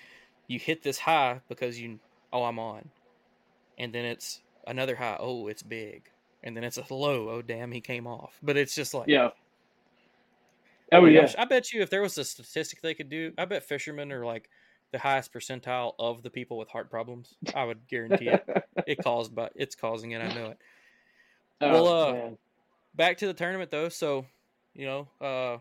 you 0.48 0.58
hit 0.58 0.82
this 0.82 0.98
high 0.98 1.40
because 1.48 1.80
you, 1.80 2.00
oh, 2.32 2.44
I'm 2.44 2.58
on, 2.58 2.88
and 3.78 3.92
then 3.92 4.04
it's 4.04 4.40
another 4.66 4.96
high, 4.96 5.16
oh, 5.20 5.46
it's 5.46 5.62
big, 5.62 6.02
and 6.42 6.56
then 6.56 6.64
it's 6.64 6.76
a 6.76 6.84
low, 6.92 7.28
oh, 7.30 7.42
damn, 7.42 7.70
he 7.70 7.80
came 7.80 8.06
off. 8.06 8.36
But 8.42 8.56
it's 8.56 8.74
just 8.74 8.92
like, 8.92 9.06
yeah. 9.08 9.30
Oh 10.92 11.02
like, 11.02 11.12
yeah. 11.12 11.20
I'm 11.20 11.24
s- 11.26 11.36
I 11.38 11.44
bet 11.44 11.72
you 11.72 11.80
if 11.82 11.90
there 11.90 12.02
was 12.02 12.18
a 12.18 12.24
statistic 12.24 12.82
they 12.82 12.94
could 12.94 13.08
do, 13.08 13.32
I 13.38 13.44
bet 13.44 13.62
fishermen 13.62 14.10
are 14.10 14.26
like 14.26 14.50
the 14.92 14.98
highest 14.98 15.32
percentile 15.32 15.94
of 15.98 16.22
the 16.22 16.30
people 16.30 16.58
with 16.58 16.68
heart 16.68 16.90
problems. 16.90 17.34
I 17.54 17.64
would 17.64 17.86
guarantee 17.88 18.28
it. 18.28 18.46
It 18.86 18.98
caused, 19.04 19.34
but 19.34 19.52
it's 19.54 19.74
causing 19.74 20.12
it. 20.12 20.20
I 20.20 20.34
know 20.34 20.46
it. 20.46 20.58
Oh, 21.60 21.72
well, 21.72 21.88
uh, 21.88 22.12
man. 22.12 22.38
back 22.94 23.18
to 23.18 23.26
the 23.26 23.34
tournament 23.34 23.70
though. 23.70 23.88
So, 23.88 24.26
you 24.74 24.86
know, 24.86 25.08
uh, 25.20 25.58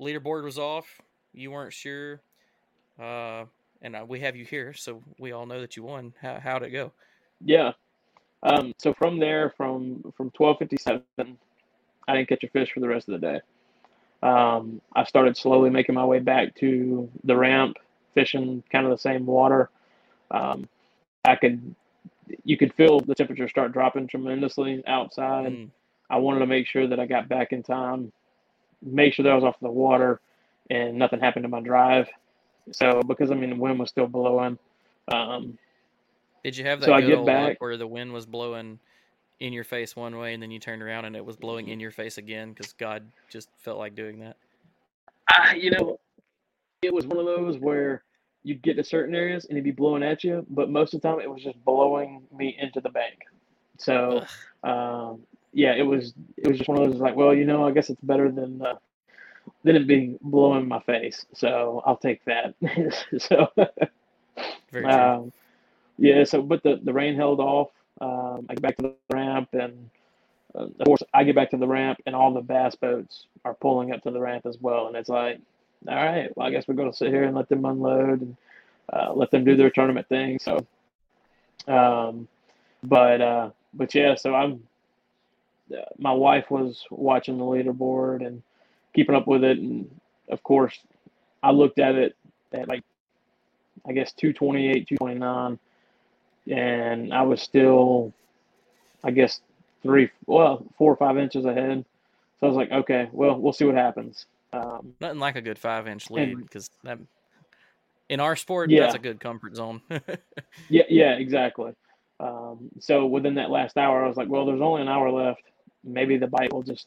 leaderboard 0.00 0.44
was 0.44 0.58
off. 0.58 1.00
You 1.32 1.50
weren't 1.50 1.72
sure, 1.72 2.20
uh, 2.98 3.44
and 3.82 3.94
uh, 3.94 4.04
we 4.08 4.20
have 4.20 4.36
you 4.36 4.46
here, 4.46 4.72
so 4.72 5.02
we 5.18 5.32
all 5.32 5.44
know 5.44 5.60
that 5.60 5.76
you 5.76 5.82
won. 5.82 6.14
How 6.22 6.40
how'd 6.40 6.62
it 6.62 6.70
go? 6.70 6.92
Yeah. 7.44 7.72
Um, 8.42 8.74
so 8.78 8.94
from 8.94 9.18
there, 9.18 9.52
from 9.56 10.14
from 10.16 10.30
twelve 10.30 10.56
fifty 10.58 10.78
seven, 10.78 11.36
I 12.08 12.14
didn't 12.14 12.28
catch 12.28 12.42
a 12.44 12.48
fish 12.48 12.72
for 12.72 12.80
the 12.80 12.88
rest 12.88 13.08
of 13.08 13.20
the 13.20 13.26
day. 13.26 13.40
Um, 14.26 14.80
I 14.94 15.04
started 15.04 15.36
slowly 15.36 15.70
making 15.70 15.94
my 15.94 16.04
way 16.04 16.18
back 16.18 16.56
to 16.56 17.08
the 17.22 17.36
ramp, 17.36 17.76
fishing 18.14 18.64
kind 18.72 18.84
of 18.84 18.90
the 18.90 18.98
same 18.98 19.24
water. 19.24 19.70
Um, 20.32 20.68
I 21.24 21.36
could, 21.36 21.74
you 22.42 22.56
could 22.56 22.74
feel 22.74 22.98
the 22.98 23.14
temperature 23.14 23.48
start 23.48 23.70
dropping 23.72 24.08
tremendously 24.08 24.82
outside. 24.86 25.52
Mm, 25.52 25.68
I 26.10 26.16
wanted 26.16 26.40
to 26.40 26.46
make 26.46 26.66
sure 26.66 26.88
that 26.88 26.98
I 26.98 27.06
got 27.06 27.28
back 27.28 27.52
in 27.52 27.62
time, 27.62 28.10
make 28.82 29.14
sure 29.14 29.22
that 29.22 29.30
I 29.30 29.36
was 29.36 29.44
off 29.44 29.60
the 29.60 29.70
water, 29.70 30.20
and 30.70 30.98
nothing 30.98 31.20
happened 31.20 31.44
to 31.44 31.48
my 31.48 31.60
drive. 31.60 32.08
So 32.72 33.02
because 33.06 33.30
I 33.30 33.34
mean 33.34 33.50
the 33.50 33.56
wind 33.56 33.78
was 33.78 33.90
still 33.90 34.08
blowing, 34.08 34.58
um, 35.06 35.56
Did 36.42 36.56
you 36.56 36.64
have 36.64 36.80
that 36.80 36.86
So 36.86 36.92
I 36.94 37.00
get 37.00 37.24
back- 37.24 37.60
where 37.60 37.76
the 37.76 37.86
wind 37.86 38.12
was 38.12 38.26
blowing 38.26 38.80
in 39.40 39.52
your 39.52 39.64
face 39.64 39.94
one 39.94 40.16
way, 40.16 40.34
and 40.34 40.42
then 40.42 40.50
you 40.50 40.58
turned 40.58 40.82
around 40.82 41.04
and 41.04 41.16
it 41.16 41.24
was 41.24 41.36
blowing 41.36 41.68
in 41.68 41.80
your 41.80 41.90
face 41.90 42.18
again 42.18 42.52
because 42.52 42.72
God 42.72 43.02
just 43.28 43.48
felt 43.58 43.78
like 43.78 43.94
doing 43.94 44.20
that? 44.20 44.36
I, 45.28 45.54
you 45.54 45.70
know, 45.70 45.98
it 46.82 46.92
was 46.92 47.06
one 47.06 47.18
of 47.18 47.26
those 47.26 47.58
where 47.58 48.02
you'd 48.42 48.62
get 48.62 48.76
to 48.76 48.84
certain 48.84 49.14
areas 49.14 49.44
and 49.44 49.52
it'd 49.52 49.64
be 49.64 49.72
blowing 49.72 50.02
at 50.02 50.22
you, 50.22 50.46
but 50.48 50.70
most 50.70 50.94
of 50.94 51.00
the 51.00 51.08
time 51.08 51.20
it 51.20 51.30
was 51.30 51.42
just 51.42 51.62
blowing 51.64 52.22
me 52.36 52.56
into 52.60 52.80
the 52.80 52.88
bank. 52.88 53.18
So, 53.78 54.24
um, 54.62 55.20
yeah, 55.52 55.74
it 55.74 55.82
was 55.82 56.14
it 56.36 56.48
was 56.48 56.58
just 56.58 56.68
one 56.68 56.80
of 56.80 56.90
those 56.90 57.00
like, 57.00 57.16
well, 57.16 57.34
you 57.34 57.44
know, 57.44 57.66
I 57.66 57.72
guess 57.72 57.90
it's 57.90 58.00
better 58.02 58.30
than 58.30 58.62
uh, 58.62 58.76
than 59.64 59.76
it 59.76 59.86
being 59.86 60.18
blowing 60.22 60.68
my 60.68 60.80
face. 60.80 61.26
So 61.34 61.82
I'll 61.84 61.96
take 61.96 62.24
that. 62.26 62.54
so, 63.18 63.48
um, 64.84 65.32
yeah. 65.98 66.24
So, 66.24 66.42
but 66.42 66.62
the 66.62 66.80
the 66.82 66.92
rain 66.92 67.16
held 67.16 67.40
off. 67.40 67.70
Um, 68.00 68.46
I 68.48 68.54
get 68.54 68.62
back 68.62 68.76
to 68.78 68.82
the 68.82 68.94
ramp 69.14 69.48
and. 69.52 69.90
Uh, 70.54 70.68
of 70.80 70.86
course, 70.86 71.02
I 71.12 71.24
get 71.24 71.34
back 71.34 71.50
to 71.50 71.58
the 71.58 71.66
ramp, 71.66 71.98
and 72.06 72.14
all 72.14 72.32
the 72.32 72.40
bass 72.40 72.74
boats 72.74 73.26
are 73.44 73.52
pulling 73.52 73.92
up 73.92 74.02
to 74.04 74.10
the 74.10 74.20
ramp 74.20 74.46
as 74.46 74.56
well. 74.58 74.86
And 74.86 74.96
it's 74.96 75.10
like, 75.10 75.38
all 75.86 75.94
right, 75.94 76.34
well, 76.34 76.46
I 76.46 76.50
guess 76.50 76.66
we're 76.66 76.74
going 76.74 76.90
to 76.90 76.96
sit 76.96 77.08
here 77.08 77.24
and 77.24 77.36
let 77.36 77.48
them 77.48 77.64
unload 77.64 78.22
and 78.22 78.36
uh, 78.92 79.12
let 79.14 79.30
them 79.30 79.44
do 79.44 79.56
their 79.56 79.70
tournament 79.70 80.08
thing. 80.08 80.38
So, 80.38 80.66
um, 81.68 82.28
but 82.82 83.20
uh, 83.20 83.50
but 83.74 83.94
yeah, 83.94 84.14
so 84.14 84.34
I'm. 84.34 84.62
Uh, 85.70 85.82
my 85.98 86.12
wife 86.12 86.48
was 86.48 86.84
watching 86.90 87.38
the 87.38 87.44
leaderboard 87.44 88.24
and 88.24 88.42
keeping 88.94 89.16
up 89.16 89.26
with 89.26 89.42
it, 89.42 89.58
and 89.58 89.90
of 90.30 90.42
course, 90.42 90.78
I 91.42 91.50
looked 91.50 91.78
at 91.78 91.96
it 91.96 92.16
at 92.52 92.68
like, 92.68 92.84
I 93.86 93.92
guess 93.92 94.12
228, 94.12 94.86
229, 94.88 95.58
and 96.50 97.12
I 97.12 97.22
was 97.22 97.42
still, 97.42 98.12
I 99.04 99.10
guess 99.10 99.40
three, 99.82 100.10
well, 100.26 100.64
four 100.78 100.92
or 100.92 100.96
five 100.96 101.18
inches 101.18 101.44
ahead. 101.44 101.84
So 102.40 102.46
I 102.46 102.48
was 102.48 102.56
like, 102.56 102.70
okay, 102.70 103.08
well, 103.12 103.38
we'll 103.38 103.52
see 103.52 103.64
what 103.64 103.74
happens. 103.74 104.26
Um, 104.52 104.94
Nothing 105.00 105.18
like 105.18 105.36
a 105.36 105.42
good 105.42 105.58
five 105.58 105.86
inch 105.88 106.10
lead 106.10 106.36
because 106.38 106.70
that 106.84 106.98
in 108.08 108.20
our 108.20 108.36
sport 108.36 108.70
Yeah. 108.70 108.82
that's 108.82 108.94
a 108.94 108.98
good 109.00 109.20
comfort 109.20 109.56
zone. 109.56 109.80
Yeah, 110.68 110.84
yeah, 110.88 111.12
exactly. 111.14 111.72
Um, 112.18 112.70
so 112.80 113.06
within 113.06 113.34
that 113.34 113.50
last 113.50 113.76
hour, 113.76 114.02
I 114.04 114.08
was 114.08 114.16
like, 114.16 114.28
well, 114.28 114.46
there's 114.46 114.60
only 114.60 114.82
an 114.82 114.88
hour 114.88 115.10
left. 115.10 115.42
Maybe 115.84 116.16
the 116.16 116.26
bite 116.26 116.52
will 116.52 116.62
just 116.62 116.86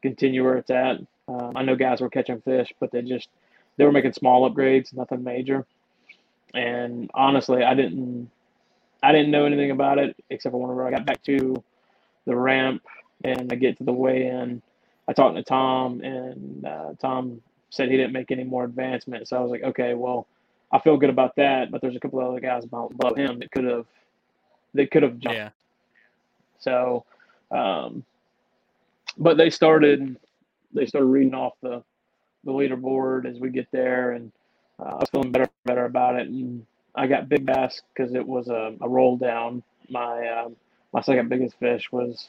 continue 0.00 0.42
where 0.44 0.56
it's 0.56 0.70
at. 0.70 0.96
Um, 1.28 1.52
I 1.54 1.62
know 1.62 1.76
guys 1.76 2.00
were 2.00 2.08
catching 2.08 2.40
fish, 2.40 2.72
but 2.80 2.90
they 2.90 3.02
just 3.02 3.28
they 3.76 3.84
were 3.84 3.92
making 3.92 4.12
small 4.14 4.50
upgrades, 4.50 4.94
nothing 4.94 5.22
major. 5.22 5.66
And 6.54 7.10
honestly, 7.14 7.62
I 7.62 7.74
didn't 7.74 8.30
I 9.02 9.12
didn't 9.12 9.30
know 9.30 9.44
anything 9.46 9.70
about 9.70 9.98
it 9.98 10.16
except 10.30 10.52
for 10.52 10.60
whenever 10.60 10.86
I 10.86 10.90
got 10.90 11.06
back 11.06 11.22
to 11.24 11.62
the 12.26 12.36
ramp 12.36 12.82
and 13.24 13.52
I 13.52 13.56
get 13.56 13.78
to 13.78 13.84
the 13.84 13.92
weigh-in. 13.92 14.62
I 15.08 15.12
talked 15.12 15.36
to 15.36 15.42
Tom, 15.42 16.00
and 16.02 16.64
uh, 16.64 16.90
Tom 17.00 17.42
said 17.70 17.90
he 17.90 17.96
didn't 17.96 18.12
make 18.12 18.30
any 18.30 18.44
more 18.44 18.64
advancement. 18.64 19.28
So 19.28 19.36
I 19.36 19.40
was 19.40 19.50
like, 19.50 19.62
okay, 19.62 19.94
well, 19.94 20.26
I 20.70 20.78
feel 20.78 20.96
good 20.96 21.10
about 21.10 21.36
that, 21.36 21.70
but 21.70 21.80
there's 21.80 21.96
a 21.96 22.00
couple 22.00 22.20
of 22.20 22.28
other 22.28 22.40
guys 22.40 22.64
above 22.64 22.92
above 22.92 23.16
him 23.16 23.38
that 23.40 23.50
could 23.50 23.64
have 23.64 23.86
that 24.74 24.90
could 24.90 25.02
have 25.02 25.18
jumped. 25.18 25.36
yeah. 25.36 25.50
So, 26.58 27.04
um, 27.50 28.04
but 29.18 29.36
they 29.36 29.50
started 29.50 30.16
they 30.72 30.86
started 30.86 31.06
reading 31.06 31.34
off 31.34 31.54
the 31.62 31.82
the 32.44 32.52
leaderboard 32.52 33.26
as 33.26 33.38
we 33.38 33.50
get 33.50 33.68
there, 33.72 34.12
and 34.12 34.32
uh, 34.78 34.90
I 34.90 34.94
was 34.94 35.10
feeling 35.10 35.32
better 35.32 35.50
better 35.64 35.84
about 35.84 36.16
it. 36.16 36.28
And 36.28 36.64
I 36.94 37.06
got 37.06 37.28
big 37.28 37.46
bass 37.46 37.80
because 37.94 38.14
it 38.14 38.26
was 38.26 38.48
a, 38.48 38.74
a 38.80 38.88
roll 38.88 39.16
down. 39.16 39.62
My 39.88 40.28
um, 40.28 40.56
my 40.92 41.00
second 41.00 41.28
biggest 41.28 41.58
fish 41.58 41.90
was 41.90 42.28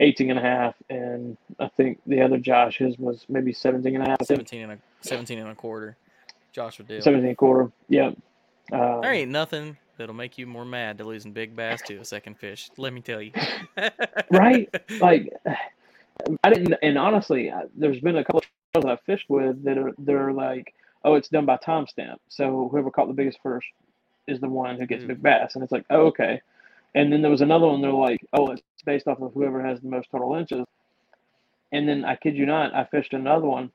18 0.00 0.30
and 0.30 0.38
a 0.38 0.42
half, 0.42 0.74
and 0.90 1.36
I 1.58 1.68
think 1.68 2.00
the 2.06 2.20
other 2.22 2.38
Josh 2.38 2.78
his 2.78 2.98
was 2.98 3.24
maybe 3.28 3.52
17 3.52 3.94
and 3.94 4.04
a 4.06 4.10
half. 4.10 4.24
17 4.24 4.62
and 4.62 4.72
a 4.72 4.78
17 5.00 5.38
and 5.38 5.48
a 5.48 5.54
quarter. 5.54 5.96
Joshua 6.52 6.84
Dale. 6.86 7.02
17 7.02 7.24
and 7.24 7.32
a 7.32 7.36
quarter. 7.36 7.70
Yep. 7.88 8.16
Um, 8.72 9.00
There 9.02 9.12
ain't 9.12 9.30
nothing 9.30 9.76
that'll 9.98 10.14
make 10.14 10.38
you 10.38 10.46
more 10.46 10.64
mad 10.64 10.98
than 10.98 11.06
losing 11.06 11.32
big 11.32 11.54
bass 11.56 11.82
to 11.82 11.96
a 11.96 12.04
second 12.04 12.38
fish. 12.38 12.70
Let 12.76 12.92
me 12.92 13.00
tell 13.00 13.20
you. 13.20 13.32
Right? 14.30 14.68
like 15.00 15.32
I 16.42 16.50
didn't, 16.50 16.74
and 16.82 16.96
honestly, 16.98 17.50
I- 17.50 17.64
there's 17.76 18.00
been 18.00 18.16
a 18.16 18.24
couple 18.24 18.40
of 18.40 18.44
shows 18.74 18.84
I've 18.90 19.00
fished 19.02 19.28
with 19.28 19.62
that 19.64 19.78
are 19.78 19.92
they're 19.98 20.32
like, 20.32 20.74
oh, 21.04 21.14
it's 21.14 21.28
done 21.28 21.46
by 21.46 21.56
timestamp. 21.58 22.16
So 22.28 22.68
whoever 22.70 22.90
caught 22.90 23.08
the 23.08 23.14
biggest 23.14 23.38
first 23.42 23.66
is 24.26 24.40
the 24.40 24.48
one 24.48 24.78
who 24.78 24.86
gets 24.86 25.04
Mm. 25.04 25.08
big 25.08 25.22
bass, 25.22 25.54
and 25.54 25.62
it's 25.62 25.72
like, 25.72 25.84
oh, 25.90 26.06
okay. 26.06 26.40
And 26.94 27.12
then 27.12 27.22
there 27.22 27.30
was 27.30 27.42
another 27.42 27.66
one. 27.66 27.80
They're 27.82 27.92
like, 27.92 28.24
oh, 28.32 28.50
it's 28.52 28.62
based 28.84 29.06
off 29.06 29.20
of 29.20 29.32
whoever 29.34 29.62
has 29.62 29.80
the 29.80 29.88
most 29.88 30.10
total 30.10 30.34
inches. 30.34 30.64
And 31.72 31.88
then 31.88 32.04
I 32.04 32.16
kid 32.16 32.36
you 32.36 32.46
not, 32.46 32.74
I 32.74 32.84
fished 32.84 33.12
another 33.12 33.46
one, 33.46 33.70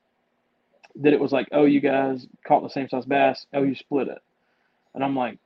that 0.95 1.13
it 1.13 1.19
was 1.19 1.31
like, 1.31 1.47
oh, 1.51 1.65
you 1.65 1.79
guys 1.79 2.27
caught 2.45 2.63
the 2.63 2.69
same 2.69 2.89
size 2.89 3.05
bass. 3.05 3.45
Oh, 3.53 3.63
you 3.63 3.75
split 3.75 4.07
it. 4.07 4.19
And 4.95 5.03
I'm 5.03 5.15
like, 5.15 5.37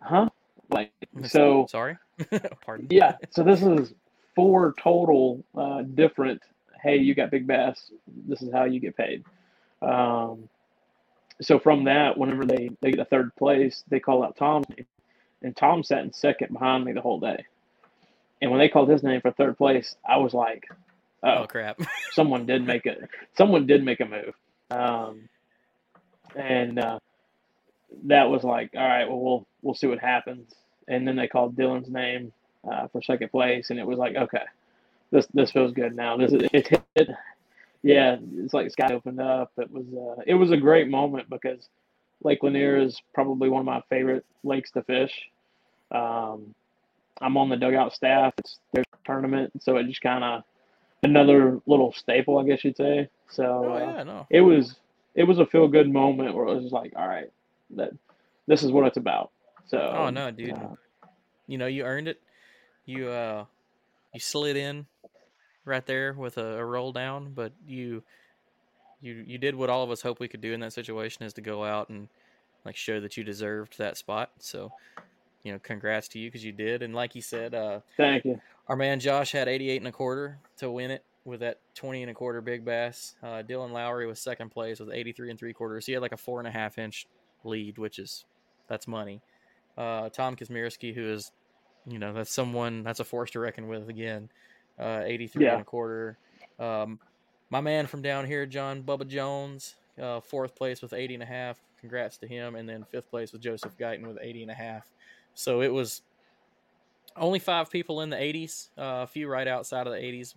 huh? 0.00 0.30
Like, 0.70 0.92
so. 1.24 1.66
Sorry. 1.68 1.96
Pardon. 2.64 2.86
Yeah. 2.90 3.16
So 3.30 3.42
this 3.42 3.62
is 3.62 3.92
four 4.34 4.74
total 4.82 5.44
uh, 5.56 5.82
different. 5.82 6.42
Hey, 6.82 6.96
you 6.96 7.14
got 7.14 7.30
big 7.30 7.46
bass. 7.46 7.90
This 8.26 8.40
is 8.42 8.52
how 8.52 8.64
you 8.64 8.80
get 8.80 8.96
paid. 8.96 9.24
Um, 9.82 10.48
so 11.40 11.58
from 11.58 11.84
that, 11.84 12.18
whenever 12.18 12.44
they 12.44 12.70
they 12.80 12.90
get 12.90 13.00
a 13.00 13.04
third 13.04 13.34
place, 13.36 13.84
they 13.88 14.00
call 14.00 14.22
out 14.24 14.36
Tom's 14.36 14.68
name, 14.70 14.86
and 15.42 15.56
Tom 15.56 15.82
sat 15.82 16.04
in 16.04 16.12
second 16.12 16.52
behind 16.52 16.84
me 16.84 16.92
the 16.92 17.00
whole 17.00 17.20
day. 17.20 17.44
And 18.42 18.50
when 18.50 18.60
they 18.60 18.68
called 18.68 18.88
his 18.88 19.02
name 19.02 19.20
for 19.20 19.32
third 19.32 19.58
place, 19.58 19.96
I 20.08 20.16
was 20.16 20.32
like, 20.32 20.66
Oh, 21.22 21.42
"Oh, 21.42 21.46
crap. 21.46 21.78
someone 22.12 22.46
did 22.46 22.66
make 22.66 22.86
it. 22.86 23.08
Someone 23.36 23.66
did 23.66 23.84
make 23.84 24.00
a 24.00 24.06
move." 24.06 24.34
Um, 24.70 25.28
and 26.34 26.78
uh, 26.78 26.98
that 28.04 28.30
was 28.30 28.44
like, 28.44 28.70
"All 28.74 28.86
right, 28.86 29.08
well, 29.08 29.20
we'll 29.20 29.46
we'll 29.62 29.74
see 29.74 29.86
what 29.86 29.98
happens." 29.98 30.54
And 30.88 31.06
then 31.06 31.16
they 31.16 31.28
called 31.28 31.56
Dylan's 31.56 31.90
name 31.90 32.32
uh, 32.70 32.88
for 32.88 33.02
second 33.02 33.30
place, 33.30 33.70
and 33.70 33.78
it 33.78 33.86
was 33.86 33.98
like, 33.98 34.16
"Okay, 34.16 34.44
this 35.10 35.26
this 35.34 35.50
feels 35.50 35.72
good 35.72 35.94
now. 35.94 36.16
This 36.16 36.32
is 36.32 36.48
it 36.52 36.68
hit." 36.94 37.10
Yeah, 37.82 38.16
it's 38.36 38.52
like 38.52 38.70
sky 38.70 38.92
opened 38.92 39.20
up. 39.20 39.52
It 39.56 39.70
was 39.70 39.84
uh, 40.18 40.22
it 40.26 40.34
was 40.34 40.50
a 40.50 40.56
great 40.56 40.88
moment 40.88 41.30
because 41.30 41.68
Lake 42.22 42.42
Lanier 42.42 42.76
is 42.78 43.00
probably 43.14 43.48
one 43.48 43.60
of 43.60 43.66
my 43.66 43.82
favorite 43.88 44.24
lakes 44.44 44.70
to 44.72 44.82
fish. 44.82 45.12
Um, 45.90 46.54
I'm 47.20 47.36
on 47.36 47.48
the 47.48 47.56
dugout 47.56 47.94
staff. 47.94 48.34
It's 48.38 48.58
their 48.72 48.84
tournament, 49.06 49.52
so 49.62 49.76
it 49.76 49.86
just 49.86 50.02
kind 50.02 50.22
of 50.24 50.42
another 51.02 51.60
little 51.66 51.92
staple, 51.92 52.38
I 52.38 52.44
guess 52.44 52.64
you'd 52.64 52.76
say. 52.76 53.08
So 53.30 53.44
Oh 53.44 53.72
uh, 53.74 53.78
yeah, 53.78 54.02
no. 54.02 54.26
it 54.30 54.40
was 54.42 54.76
it 55.14 55.24
was 55.24 55.38
a 55.38 55.46
feel 55.46 55.66
good 55.66 55.90
moment 55.90 56.34
where 56.34 56.46
it 56.48 56.62
was 56.62 56.72
like, 56.72 56.92
all 56.96 57.08
right, 57.08 57.30
that 57.76 57.92
this 58.46 58.62
is 58.62 58.70
what 58.72 58.86
it's 58.86 58.96
about. 58.98 59.30
So 59.66 59.78
Oh 59.78 60.10
no, 60.10 60.30
dude. 60.30 60.52
uh, 60.52 60.74
You 61.46 61.58
know, 61.58 61.66
you 61.66 61.84
earned 61.84 62.08
it. 62.08 62.20
You 62.84 63.08
uh 63.08 63.44
you 64.12 64.20
slid 64.20 64.56
in 64.56 64.86
right 65.64 65.84
there 65.86 66.12
with 66.12 66.38
a, 66.38 66.58
a 66.58 66.64
roll 66.64 66.92
down, 66.92 67.32
but 67.34 67.52
you 67.66 68.02
you 69.00 69.24
you 69.26 69.38
did 69.38 69.54
what 69.54 69.70
all 69.70 69.82
of 69.82 69.90
us 69.90 70.02
hope 70.02 70.20
we 70.20 70.28
could 70.28 70.40
do 70.40 70.52
in 70.52 70.60
that 70.60 70.72
situation 70.72 71.24
is 71.24 71.32
to 71.34 71.40
go 71.40 71.64
out 71.64 71.88
and 71.88 72.08
like 72.64 72.76
show 72.76 73.00
that 73.00 73.16
you 73.16 73.24
deserved 73.24 73.78
that 73.78 73.96
spot. 73.96 74.30
So, 74.38 74.72
you 75.42 75.52
know, 75.52 75.58
congrats 75.58 76.08
to 76.08 76.18
you 76.18 76.28
because 76.28 76.44
you 76.44 76.52
did. 76.52 76.82
And 76.82 76.94
like 76.94 77.14
you 77.14 77.22
said, 77.22 77.54
uh 77.54 77.80
thank 77.96 78.24
you. 78.24 78.40
our 78.68 78.76
man 78.76 79.00
Josh 79.00 79.32
had 79.32 79.48
88 79.48 79.78
and 79.78 79.88
a 79.88 79.92
quarter 79.92 80.38
to 80.58 80.70
win 80.70 80.90
it 80.90 81.04
with 81.24 81.40
that 81.40 81.60
20 81.74 82.02
and 82.02 82.10
a 82.10 82.14
quarter 82.14 82.40
big 82.40 82.64
bass. 82.64 83.14
Uh, 83.22 83.42
Dylan 83.42 83.72
Lowry 83.72 84.06
was 84.06 84.18
second 84.18 84.50
place 84.50 84.80
with 84.80 84.90
83 84.90 85.30
and 85.30 85.38
three 85.38 85.52
quarters. 85.52 85.86
He 85.86 85.92
had 85.92 86.02
like 86.02 86.12
a 86.12 86.16
four 86.16 86.38
and 86.38 86.48
a 86.48 86.50
half 86.50 86.78
inch 86.78 87.06
lead, 87.44 87.78
which 87.78 87.98
is 87.98 88.24
that's 88.68 88.86
money. 88.88 89.20
Uh, 89.76 90.08
Tom 90.10 90.36
Kazmierski, 90.36 90.94
who 90.94 91.10
is, 91.10 91.32
you 91.86 91.98
know, 91.98 92.12
that's 92.12 92.32
someone 92.32 92.82
that's 92.82 93.00
a 93.00 93.04
force 93.04 93.30
to 93.32 93.40
reckon 93.40 93.68
with 93.68 93.88
again. 93.88 94.28
Uh, 94.80 95.02
83 95.04 95.44
Yeah. 95.44 95.52
and 95.52 95.60
a 95.60 95.64
quarter. 95.64 96.16
Um, 96.58 96.98
my 97.50 97.60
man 97.60 97.86
from 97.86 98.00
down 98.00 98.24
here, 98.24 98.46
John 98.46 98.82
Bubba 98.82 99.06
Jones, 99.06 99.74
uh, 100.00 100.20
fourth 100.20 100.54
place 100.54 100.80
with 100.80 100.92
80 100.94 101.14
and 101.14 101.22
a 101.22 101.26
half. 101.26 101.60
Congrats 101.78 102.16
to 102.18 102.26
him. 102.26 102.56
And 102.56 102.68
then 102.68 102.84
fifth 102.90 103.10
place 103.10 103.32
with 103.32 103.42
Joseph 103.42 103.76
Guyton 103.76 104.06
with 104.06 104.18
80 104.20 104.42
and 104.42 104.50
a 104.50 104.54
half. 104.54 104.90
So 105.34 105.60
it 105.60 105.72
was 105.72 106.02
only 107.16 107.38
five 107.38 107.70
people 107.70 108.00
in 108.00 108.10
the 108.10 108.16
80s, 108.16 108.68
uh, 108.78 109.02
a 109.02 109.06
few 109.06 109.28
right 109.28 109.46
outside 109.46 109.86
of 109.86 109.92
the 109.92 109.98
80s. 109.98 110.34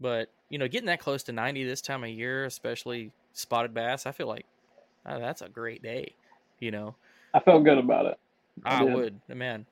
But, 0.00 0.28
you 0.48 0.58
know, 0.58 0.66
getting 0.66 0.86
that 0.86 1.00
close 1.00 1.22
to 1.24 1.32
90 1.32 1.64
this 1.64 1.80
time 1.80 2.02
of 2.02 2.10
year, 2.10 2.46
especially 2.46 3.12
spotted 3.32 3.74
bass, 3.74 4.06
I 4.06 4.12
feel 4.12 4.26
like 4.26 4.46
uh, 5.06 5.18
that's 5.18 5.42
a 5.42 5.48
great 5.48 5.82
day, 5.82 6.14
you 6.58 6.70
know. 6.70 6.94
I 7.32 7.40
felt 7.40 7.64
good 7.64 7.78
about 7.78 8.06
it. 8.06 8.18
I 8.64 8.84
did. 8.84 8.94
would, 8.94 9.20
man. 9.28 9.66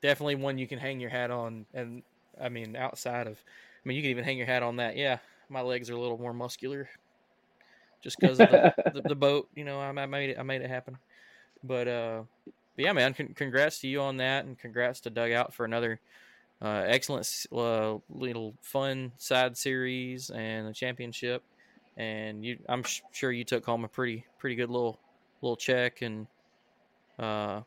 Definitely 0.00 0.36
one 0.36 0.58
you 0.58 0.66
can 0.66 0.78
hang 0.78 1.00
your 1.00 1.10
hat 1.10 1.30
on, 1.30 1.66
and 1.74 2.02
I 2.40 2.48
mean, 2.48 2.76
outside 2.76 3.26
of, 3.26 3.42
I 3.84 3.88
mean, 3.88 3.96
you 3.96 4.02
can 4.02 4.10
even 4.10 4.24
hang 4.24 4.38
your 4.38 4.46
hat 4.46 4.62
on 4.62 4.76
that. 4.76 4.96
Yeah, 4.96 5.18
my 5.48 5.60
legs 5.60 5.90
are 5.90 5.94
a 5.94 6.00
little 6.00 6.18
more 6.18 6.32
muscular, 6.32 6.88
just 8.02 8.18
because 8.20 8.40
of 8.40 8.48
the, 8.50 8.74
the, 8.92 9.02
the 9.02 9.16
boat. 9.16 9.48
You 9.54 9.64
know, 9.64 9.80
I, 9.80 9.88
I 9.88 10.06
made 10.06 10.30
it. 10.30 10.38
I 10.38 10.42
made 10.42 10.62
it 10.62 10.70
happen. 10.70 10.98
But 11.62 11.88
uh, 11.88 12.22
but 12.44 12.84
yeah, 12.84 12.92
man. 12.92 13.14
Con- 13.14 13.34
congrats 13.34 13.80
to 13.80 13.88
you 13.88 14.00
on 14.00 14.18
that, 14.18 14.44
and 14.44 14.58
congrats 14.58 15.00
to 15.00 15.10
Dugout 15.10 15.52
for 15.54 15.64
another 15.64 16.00
uh, 16.62 16.84
excellent, 16.86 17.28
uh, 17.52 17.96
little 18.08 18.54
fun 18.62 19.12
side 19.16 19.56
series 19.56 20.30
and 20.30 20.68
a 20.68 20.72
championship. 20.72 21.42
And 21.96 22.44
you, 22.44 22.58
I'm 22.68 22.84
sh- 22.84 23.02
sure 23.12 23.32
you 23.32 23.44
took 23.44 23.64
home 23.64 23.84
a 23.84 23.88
pretty 23.88 24.24
pretty 24.38 24.56
good 24.56 24.70
little 24.70 24.98
little 25.42 25.56
check 25.56 26.02
and. 26.02 26.26
Uh, 27.18 27.62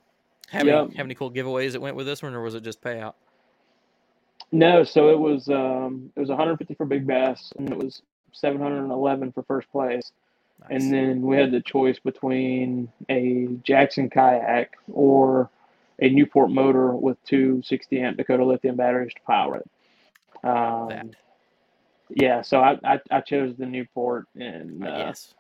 have 0.50 0.66
Yeah. 0.66 0.84
any 0.84 0.96
have 0.96 1.06
any 1.06 1.16
cool 1.16 1.32
giveaways 1.32 1.74
that 1.74 1.82
went 1.82 1.96
with 1.96 2.06
this 2.06 2.24
one, 2.24 2.34
or 2.34 2.42
was 2.42 2.56
it 2.56 2.64
just 2.64 2.82
payout? 2.82 3.14
No, 4.52 4.84
so 4.84 5.10
it 5.10 5.20
was 5.20 5.50
um, 5.50 6.12
it 6.16 6.20
was 6.20 6.30
150 6.30 6.74
for 6.76 6.86
big 6.86 7.06
bass, 7.08 7.52
and 7.58 7.70
it 7.72 7.78
was 7.78 8.02
711 8.34 9.32
for 9.32 9.44
first 9.44 9.72
place. 9.72 10.12
Nice. 10.70 10.84
And 10.84 10.94
then 10.94 11.22
we 11.22 11.38
had 11.38 11.52
the 11.52 11.62
choice 11.62 11.98
between 12.00 12.92
a 13.10 13.48
Jackson 13.64 14.10
kayak 14.10 14.78
or 14.92 15.50
a 16.00 16.10
Newport 16.10 16.52
motor 16.52 16.92
with 16.94 17.18
two 17.26 17.62
60 17.64 18.00
amp 18.00 18.18
Dakota 18.18 18.46
lithium 18.46 18.76
batteries 18.76 19.14
to 19.14 19.22
power 19.26 19.58
it. 19.58 19.70
Um, 20.44 21.12
Yeah, 22.10 22.42
so 22.42 22.60
I, 22.60 22.78
I, 22.84 23.00
I 23.10 23.22
chose 23.22 23.56
the 23.56 23.66
Newport, 23.66 24.28
and 24.36 24.84
Uh, 24.84 24.96
yes, 24.98 25.34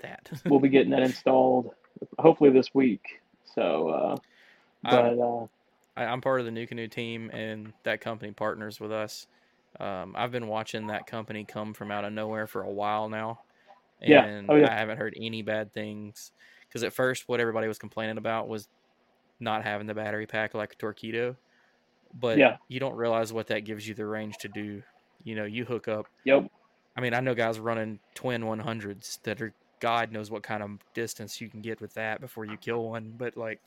that. 0.00 0.30
we'll 0.46 0.60
be 0.60 0.68
getting 0.68 0.90
that 0.90 1.02
installed 1.02 1.74
hopefully 2.18 2.50
this 2.50 2.74
week. 2.74 3.20
So, 3.54 3.88
uh, 3.88 4.16
I'm- 4.84 5.16
but 5.16 5.22
uh, 5.22 5.46
I, 5.96 6.04
I'm 6.04 6.20
part 6.20 6.40
of 6.40 6.46
the 6.46 6.52
NuCanoe 6.52 6.90
team, 6.90 7.30
and 7.32 7.72
that 7.84 8.00
company 8.00 8.32
partners 8.32 8.80
with 8.80 8.92
us. 8.92 9.26
Um, 9.80 10.14
I've 10.16 10.30
been 10.32 10.48
watching 10.48 10.86
that 10.88 11.06
company 11.06 11.44
come 11.44 11.74
from 11.74 11.90
out 11.90 12.04
of 12.04 12.12
nowhere 12.12 12.46
for 12.46 12.62
a 12.62 12.70
while 12.70 13.08
now, 13.08 13.40
Yeah. 14.00 14.24
and 14.24 14.50
Oh, 14.50 14.56
yeah. 14.56 14.70
I 14.72 14.78
haven't 14.78 14.98
heard 14.98 15.14
any 15.16 15.42
bad 15.42 15.72
things. 15.72 16.32
Because 16.68 16.82
at 16.84 16.92
first, 16.94 17.24
what 17.28 17.40
everybody 17.40 17.68
was 17.68 17.78
complaining 17.78 18.18
about 18.18 18.48
was 18.48 18.68
not 19.40 19.64
having 19.64 19.86
the 19.86 19.94
battery 19.94 20.26
pack 20.26 20.54
like 20.54 20.72
a 20.74 20.76
Torqeedo, 20.76 21.36
but 22.14 22.38
Yeah. 22.38 22.56
you 22.68 22.80
don't 22.80 22.94
realize 22.94 23.32
what 23.32 23.48
that 23.48 23.60
gives 23.60 23.86
you 23.86 23.94
the 23.94 24.06
range 24.06 24.38
to 24.38 24.48
do. 24.48 24.82
You 25.24 25.34
know, 25.36 25.44
you 25.44 25.64
hook 25.64 25.88
up. 25.88 26.06
yep, 26.24 26.50
I 26.96 27.00
mean, 27.00 27.14
I 27.14 27.20
know 27.20 27.34
guys 27.34 27.58
running 27.58 28.00
twin 28.14 28.42
100s 28.42 29.18
that 29.24 29.40
are 29.40 29.54
God 29.80 30.12
knows 30.12 30.30
what 30.30 30.42
kind 30.42 30.62
of 30.62 30.70
distance 30.94 31.40
you 31.40 31.48
can 31.50 31.60
get 31.62 31.80
with 31.80 31.94
that 31.94 32.20
before 32.20 32.44
you 32.44 32.56
kill 32.58 32.88
one. 32.88 33.14
But 33.16 33.36
like 33.36 33.60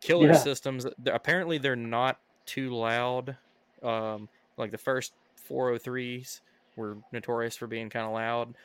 killer 0.00 0.28
Yeah. 0.28 0.34
systems, 0.34 0.86
apparently 1.06 1.58
they're 1.58 1.76
not 1.76 2.20
too 2.46 2.74
loud. 2.74 3.36
Um, 3.82 4.28
like 4.56 4.70
the 4.70 4.78
first 4.78 5.12
403s 5.48 6.40
were 6.76 6.98
notorious 7.12 7.56
for 7.56 7.66
being 7.66 7.90
kind 7.90 8.06
of 8.06 8.12
loud. 8.12 8.56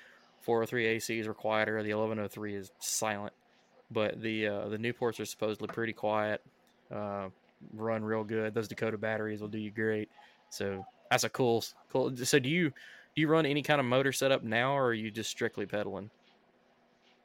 403 0.42 0.98
ACs 0.98 1.26
are 1.28 1.34
quieter. 1.34 1.82
The 1.82 1.94
1103 1.94 2.56
is 2.56 2.72
silent. 2.80 3.34
But 3.92 4.20
the 4.22 4.48
uh, 4.48 4.70
the 4.70 4.78
Newports 4.78 5.20
are 5.20 5.26
supposedly 5.26 5.68
pretty 5.68 5.94
quiet. 5.94 6.42
Uh, 6.94 7.30
run 7.74 8.04
real 8.04 8.24
good. 8.24 8.54
Those 8.54 8.68
Dakota 8.68 8.98
batteries 8.98 9.42
will 9.42 9.48
do 9.48 9.60
you 9.60 9.72
great. 9.72 10.10
So 10.50 10.86
that's 11.10 11.24
a 11.24 11.30
cool 11.30 11.64
cool. 11.90 12.16
So 12.18 12.40
do 12.40 12.50
you 12.50 12.70
do 12.70 13.22
you 13.22 13.28
run 13.28 13.46
any 13.46 13.62
kind 13.62 13.80
of 13.80 13.86
motor 13.86 14.12
setup 14.12 14.44
now, 14.44 14.76
or 14.76 14.88
are 14.88 14.94
you 14.94 15.12
just 15.12 15.30
strictly 15.30 15.66
pedaling? 15.68 16.10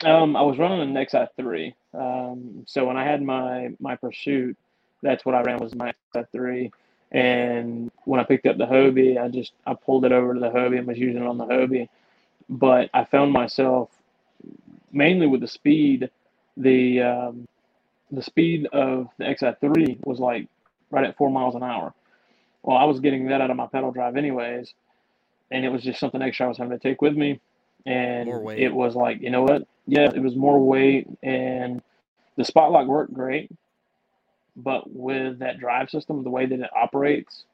Um, 0.04 0.36
I 0.36 0.42
was 0.42 0.58
running 0.58 0.96
an 0.96 1.06
XI 1.08 1.26
three. 1.36 1.74
Um, 1.94 2.64
so 2.66 2.86
when 2.86 2.96
I 2.96 3.04
had 3.04 3.22
my 3.22 3.70
my 3.80 3.96
pursuit, 3.96 4.56
that's 5.02 5.24
what 5.26 5.34
I 5.34 5.42
ran 5.42 5.58
was 5.58 5.74
my 5.74 5.92
XI 6.16 6.22
three. 6.32 6.72
And 7.12 7.90
when 8.04 8.20
I 8.20 8.24
picked 8.24 8.46
up 8.46 8.58
the 8.58 8.66
Hobie, 8.66 9.20
I 9.22 9.28
just 9.28 9.52
I 9.66 9.74
pulled 9.74 10.04
it 10.06 10.12
over 10.12 10.34
to 10.34 10.40
the 10.40 10.50
Hobie 10.50 10.78
and 10.78 10.86
was 10.86 10.98
using 10.98 11.22
it 11.22 11.26
on 11.28 11.38
the 11.38 11.46
Hobie. 11.46 11.88
But 12.48 12.90
I 12.94 13.04
found 13.04 13.32
myself 13.32 13.90
mainly 14.92 15.26
with 15.26 15.40
the 15.42 15.48
speed, 15.48 16.10
the 16.56 17.02
um, 17.02 17.48
the 18.12 18.22
speed 18.22 18.68
of 18.72 19.08
the 19.18 19.34
XI 19.38 19.52
three 19.60 19.98
was 20.04 20.20
like 20.20 20.48
right 20.90 21.04
at 21.06 21.16
four 21.16 21.30
miles 21.30 21.54
an 21.56 21.62
hour. 21.64 21.94
Well, 22.62 22.76
I 22.78 22.84
was 22.84 23.00
getting 23.00 23.28
that 23.28 23.40
out 23.40 23.50
of 23.50 23.56
my 23.56 23.68
pedal 23.68 23.92
drive 23.92 24.16
anyways, 24.16 24.74
and 25.50 25.64
it 25.64 25.70
was 25.70 25.82
just 25.82 26.00
something 26.00 26.22
extra 26.22 26.46
I 26.46 26.48
was 26.50 26.58
having 26.58 26.78
to 26.78 26.88
take 26.88 27.02
with 27.02 27.16
me. 27.16 27.40
And 27.86 28.28
it 28.28 28.72
was 28.72 28.94
like, 28.94 29.20
you 29.20 29.30
know 29.30 29.42
what? 29.42 29.66
Yeah, 29.86 30.10
it 30.14 30.22
was 30.22 30.36
more 30.36 30.60
weight, 30.64 31.08
and 31.22 31.82
the 32.36 32.44
spot 32.44 32.70
lock 32.70 32.86
worked 32.86 33.12
great. 33.12 33.50
But 34.56 34.90
with 34.90 35.38
that 35.38 35.58
drive 35.58 35.90
system, 35.90 36.22
the 36.22 36.30
way 36.30 36.46
that 36.46 36.60
it 36.60 36.70
operates 36.76 37.44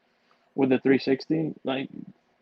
with 0.55 0.71
the 0.71 0.79
360, 0.79 1.55
like 1.65 1.89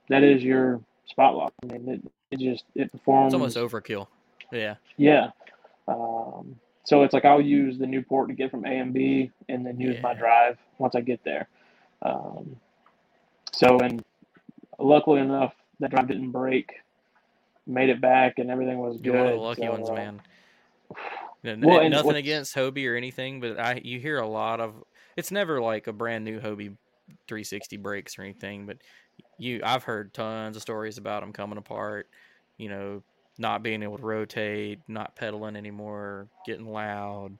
that 0.08 0.22
is 0.22 0.42
your 0.42 0.80
spot 1.06 1.36
lock. 1.36 1.52
I 1.62 1.72
mean, 1.72 1.88
it, 1.88 2.12
it 2.30 2.40
just 2.40 2.64
it 2.74 2.90
performs. 2.90 3.34
It's 3.34 3.56
almost 3.56 3.56
overkill. 3.56 4.06
Yeah. 4.52 4.76
Yeah. 4.96 5.30
Um, 5.86 6.56
so 6.84 7.02
it's 7.02 7.14
like 7.14 7.24
I'll 7.24 7.40
use 7.40 7.78
the 7.78 7.86
Newport 7.86 8.28
to 8.28 8.34
get 8.34 8.50
from 8.50 8.64
A 8.64 8.78
and 8.78 8.92
B, 8.92 9.30
and 9.48 9.64
then 9.66 9.80
use 9.80 9.96
my 10.02 10.14
drive 10.14 10.58
once 10.78 10.94
I 10.94 11.00
get 11.00 11.20
there. 11.24 11.48
Um, 12.02 12.56
so 13.52 13.78
and 13.78 14.04
luckily 14.78 15.20
enough, 15.20 15.54
that 15.80 15.90
drive 15.90 16.08
didn't 16.08 16.30
break 16.30 16.72
made 17.66 17.88
it 17.88 18.00
back 18.00 18.38
and 18.38 18.50
everything 18.50 18.78
was 18.78 18.96
good. 18.96 19.06
You're 19.06 19.14
one 19.16 19.26
of 19.26 19.32
the 19.32 19.40
lucky 19.40 19.62
so, 19.62 19.70
ones, 19.70 19.90
uh, 19.90 19.94
man. 19.94 20.22
Well, 21.44 21.80
and 21.80 21.90
nothing 21.90 22.16
against 22.16 22.54
Hobie 22.54 22.90
or 22.90 22.96
anything, 22.96 23.40
but 23.40 23.58
I 23.60 23.80
you 23.84 24.00
hear 24.00 24.18
a 24.18 24.26
lot 24.26 24.60
of 24.60 24.82
it's 25.16 25.30
never 25.30 25.60
like 25.60 25.86
a 25.86 25.92
brand 25.92 26.24
new 26.24 26.40
Hobie 26.40 26.76
360 27.28 27.76
brakes 27.76 28.18
or 28.18 28.22
anything, 28.22 28.66
but 28.66 28.78
you 29.36 29.60
I've 29.62 29.84
heard 29.84 30.14
tons 30.14 30.56
of 30.56 30.62
stories 30.62 30.96
about 30.96 31.20
them 31.20 31.32
coming 31.32 31.58
apart, 31.58 32.08
you 32.56 32.70
know, 32.70 33.02
not 33.36 33.62
being 33.62 33.82
able 33.82 33.98
to 33.98 34.04
rotate, 34.04 34.80
not 34.88 35.16
pedaling 35.16 35.56
anymore, 35.56 36.28
getting 36.46 36.66
loud, 36.66 37.36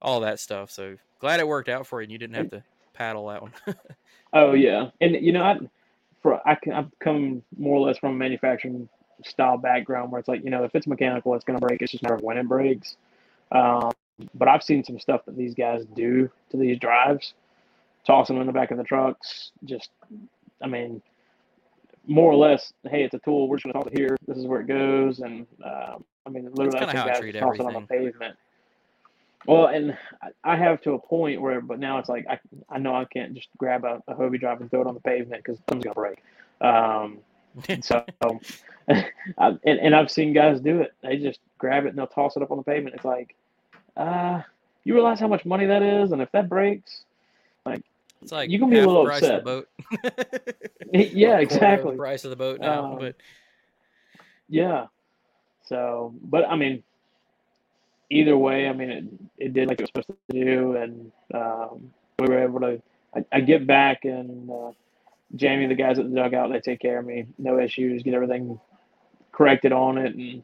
all 0.00 0.20
that 0.20 0.38
stuff. 0.38 0.70
So 0.70 0.96
glad 1.18 1.40
it 1.40 1.48
worked 1.48 1.68
out 1.68 1.86
for 1.86 2.00
you 2.00 2.04
and 2.04 2.12
you 2.12 2.18
didn't 2.18 2.36
have 2.36 2.50
to 2.50 2.62
paddle 2.94 3.28
that 3.28 3.42
one. 3.42 3.52
Oh 4.32 4.52
yeah, 4.52 4.90
and 5.00 5.16
you 5.16 5.32
know, 5.32 5.42
I 5.42 5.58
for 6.22 6.46
I 6.48 6.54
can 6.54 6.72
I've 6.72 6.90
come 7.00 7.42
more 7.58 7.78
or 7.78 7.86
less 7.88 7.98
from 7.98 8.12
a 8.12 8.16
manufacturing 8.16 8.88
style 9.24 9.56
background 9.58 10.10
where 10.12 10.18
it's 10.18 10.28
like 10.28 10.42
you 10.44 10.50
know 10.50 10.64
if 10.64 10.74
it's 10.74 10.86
mechanical, 10.86 11.34
it's 11.34 11.44
gonna 11.44 11.58
break. 11.58 11.82
It's 11.82 11.92
just 11.92 12.02
a 12.02 12.06
matter 12.06 12.16
of 12.16 12.22
when 12.22 12.38
it 12.38 12.48
breaks. 12.48 12.96
Um, 13.52 13.90
but 14.34 14.48
I've 14.48 14.62
seen 14.62 14.84
some 14.84 14.98
stuff 14.98 15.24
that 15.26 15.36
these 15.36 15.54
guys 15.54 15.84
do 15.94 16.30
to 16.50 16.56
these 16.56 16.78
drives, 16.78 17.34
tossing 18.06 18.36
them 18.36 18.42
in 18.42 18.46
the 18.46 18.52
back 18.52 18.70
of 18.70 18.76
the 18.76 18.84
trucks. 18.84 19.50
Just, 19.64 19.90
I 20.62 20.66
mean, 20.66 21.00
more 22.06 22.30
or 22.30 22.36
less, 22.36 22.72
hey, 22.88 23.02
it's 23.02 23.14
a 23.14 23.18
tool. 23.20 23.48
We're 23.48 23.56
just 23.56 23.64
gonna 23.72 23.82
toss 23.84 23.92
it 23.92 23.98
here. 23.98 24.16
This 24.26 24.36
is 24.36 24.46
where 24.46 24.60
it 24.60 24.66
goes, 24.66 25.20
and 25.20 25.46
um, 25.64 26.04
I 26.26 26.30
mean, 26.30 26.44
literally, 26.52 26.78
how 26.80 26.86
I 26.90 26.92
guys 27.06 27.20
treat 27.52 27.60
on 27.60 27.72
the 27.72 27.78
pavement. 27.88 28.36
Well, 29.46 29.66
and 29.68 29.96
I- 30.22 30.52
I 30.52 30.56
have 30.56 30.82
to 30.82 30.92
a 30.92 30.98
point 30.98 31.40
where, 31.40 31.60
but 31.62 31.78
now 31.78 31.98
it's 31.98 32.08
like 32.10 32.26
I, 32.28 32.38
I 32.68 32.78
know 32.78 32.94
I 32.94 33.06
can't 33.06 33.32
just 33.34 33.48
grab 33.56 33.84
a, 33.84 34.02
a 34.06 34.14
Hobie 34.14 34.38
drive 34.38 34.60
and 34.60 34.70
throw 34.70 34.82
it 34.82 34.86
on 34.86 34.94
the 34.94 35.00
pavement 35.00 35.42
because 35.42 35.58
something's 35.68 35.84
gonna 35.84 35.94
break. 35.94 36.22
Um, 36.60 37.18
so, 37.82 38.04
and, 38.88 39.58
and 39.64 39.94
I've 39.94 40.10
seen 40.10 40.32
guys 40.32 40.60
do 40.60 40.80
it. 40.80 40.92
They 41.02 41.16
just 41.16 41.40
grab 41.58 41.84
it 41.86 41.90
and 41.90 41.98
they'll 41.98 42.06
toss 42.06 42.36
it 42.36 42.42
up 42.42 42.50
on 42.50 42.58
the 42.58 42.64
pavement. 42.64 42.96
It's 42.96 43.04
like, 43.04 43.34
uh, 43.96 44.42
you 44.84 44.94
realize 44.94 45.20
how 45.20 45.28
much 45.28 45.44
money 45.44 45.66
that 45.66 45.82
is, 45.82 46.12
and 46.12 46.22
if 46.22 46.30
that 46.32 46.48
breaks, 46.48 47.04
like, 47.66 47.82
it's 48.22 48.32
like 48.32 48.50
You 48.50 48.58
can 48.58 48.70
be 48.70 48.78
a 48.78 48.86
little 48.86 49.08
of 49.08 49.20
the 49.20 49.42
boat. 49.44 49.68
yeah, 50.92 51.38
exactly. 51.38 51.92
The 51.92 51.96
price 51.96 52.24
of 52.24 52.30
the 52.30 52.36
boat 52.36 52.60
now, 52.60 52.92
Um, 52.92 52.98
but 52.98 53.16
Yeah. 54.48 54.86
So, 55.64 56.14
but 56.22 56.44
I 56.48 56.56
mean, 56.56 56.82
either 58.10 58.36
way, 58.36 58.68
I 58.68 58.72
mean, 58.72 58.90
it, 58.90 59.04
it 59.38 59.52
did 59.54 59.68
like 59.68 59.80
it 59.80 59.84
was 59.84 59.90
supposed 59.90 60.08
to 60.08 60.44
do, 60.44 60.76
and 60.76 61.12
um, 61.32 61.92
we 62.18 62.26
were 62.26 62.42
able 62.42 62.60
to. 62.60 62.82
I, 63.14 63.24
I 63.32 63.40
get 63.40 63.66
back, 63.66 64.04
and 64.04 64.50
uh, 64.50 64.72
Jamie, 65.36 65.66
the 65.66 65.74
guys 65.74 65.98
at 65.98 66.10
the 66.10 66.14
dugout, 66.14 66.50
they 66.50 66.60
take 66.60 66.80
care 66.80 66.98
of 66.98 67.06
me, 67.06 67.26
no 67.38 67.58
issues, 67.58 68.02
get 68.02 68.14
everything 68.14 68.58
corrected 69.32 69.72
on 69.72 69.98
it, 69.98 70.14
and 70.14 70.42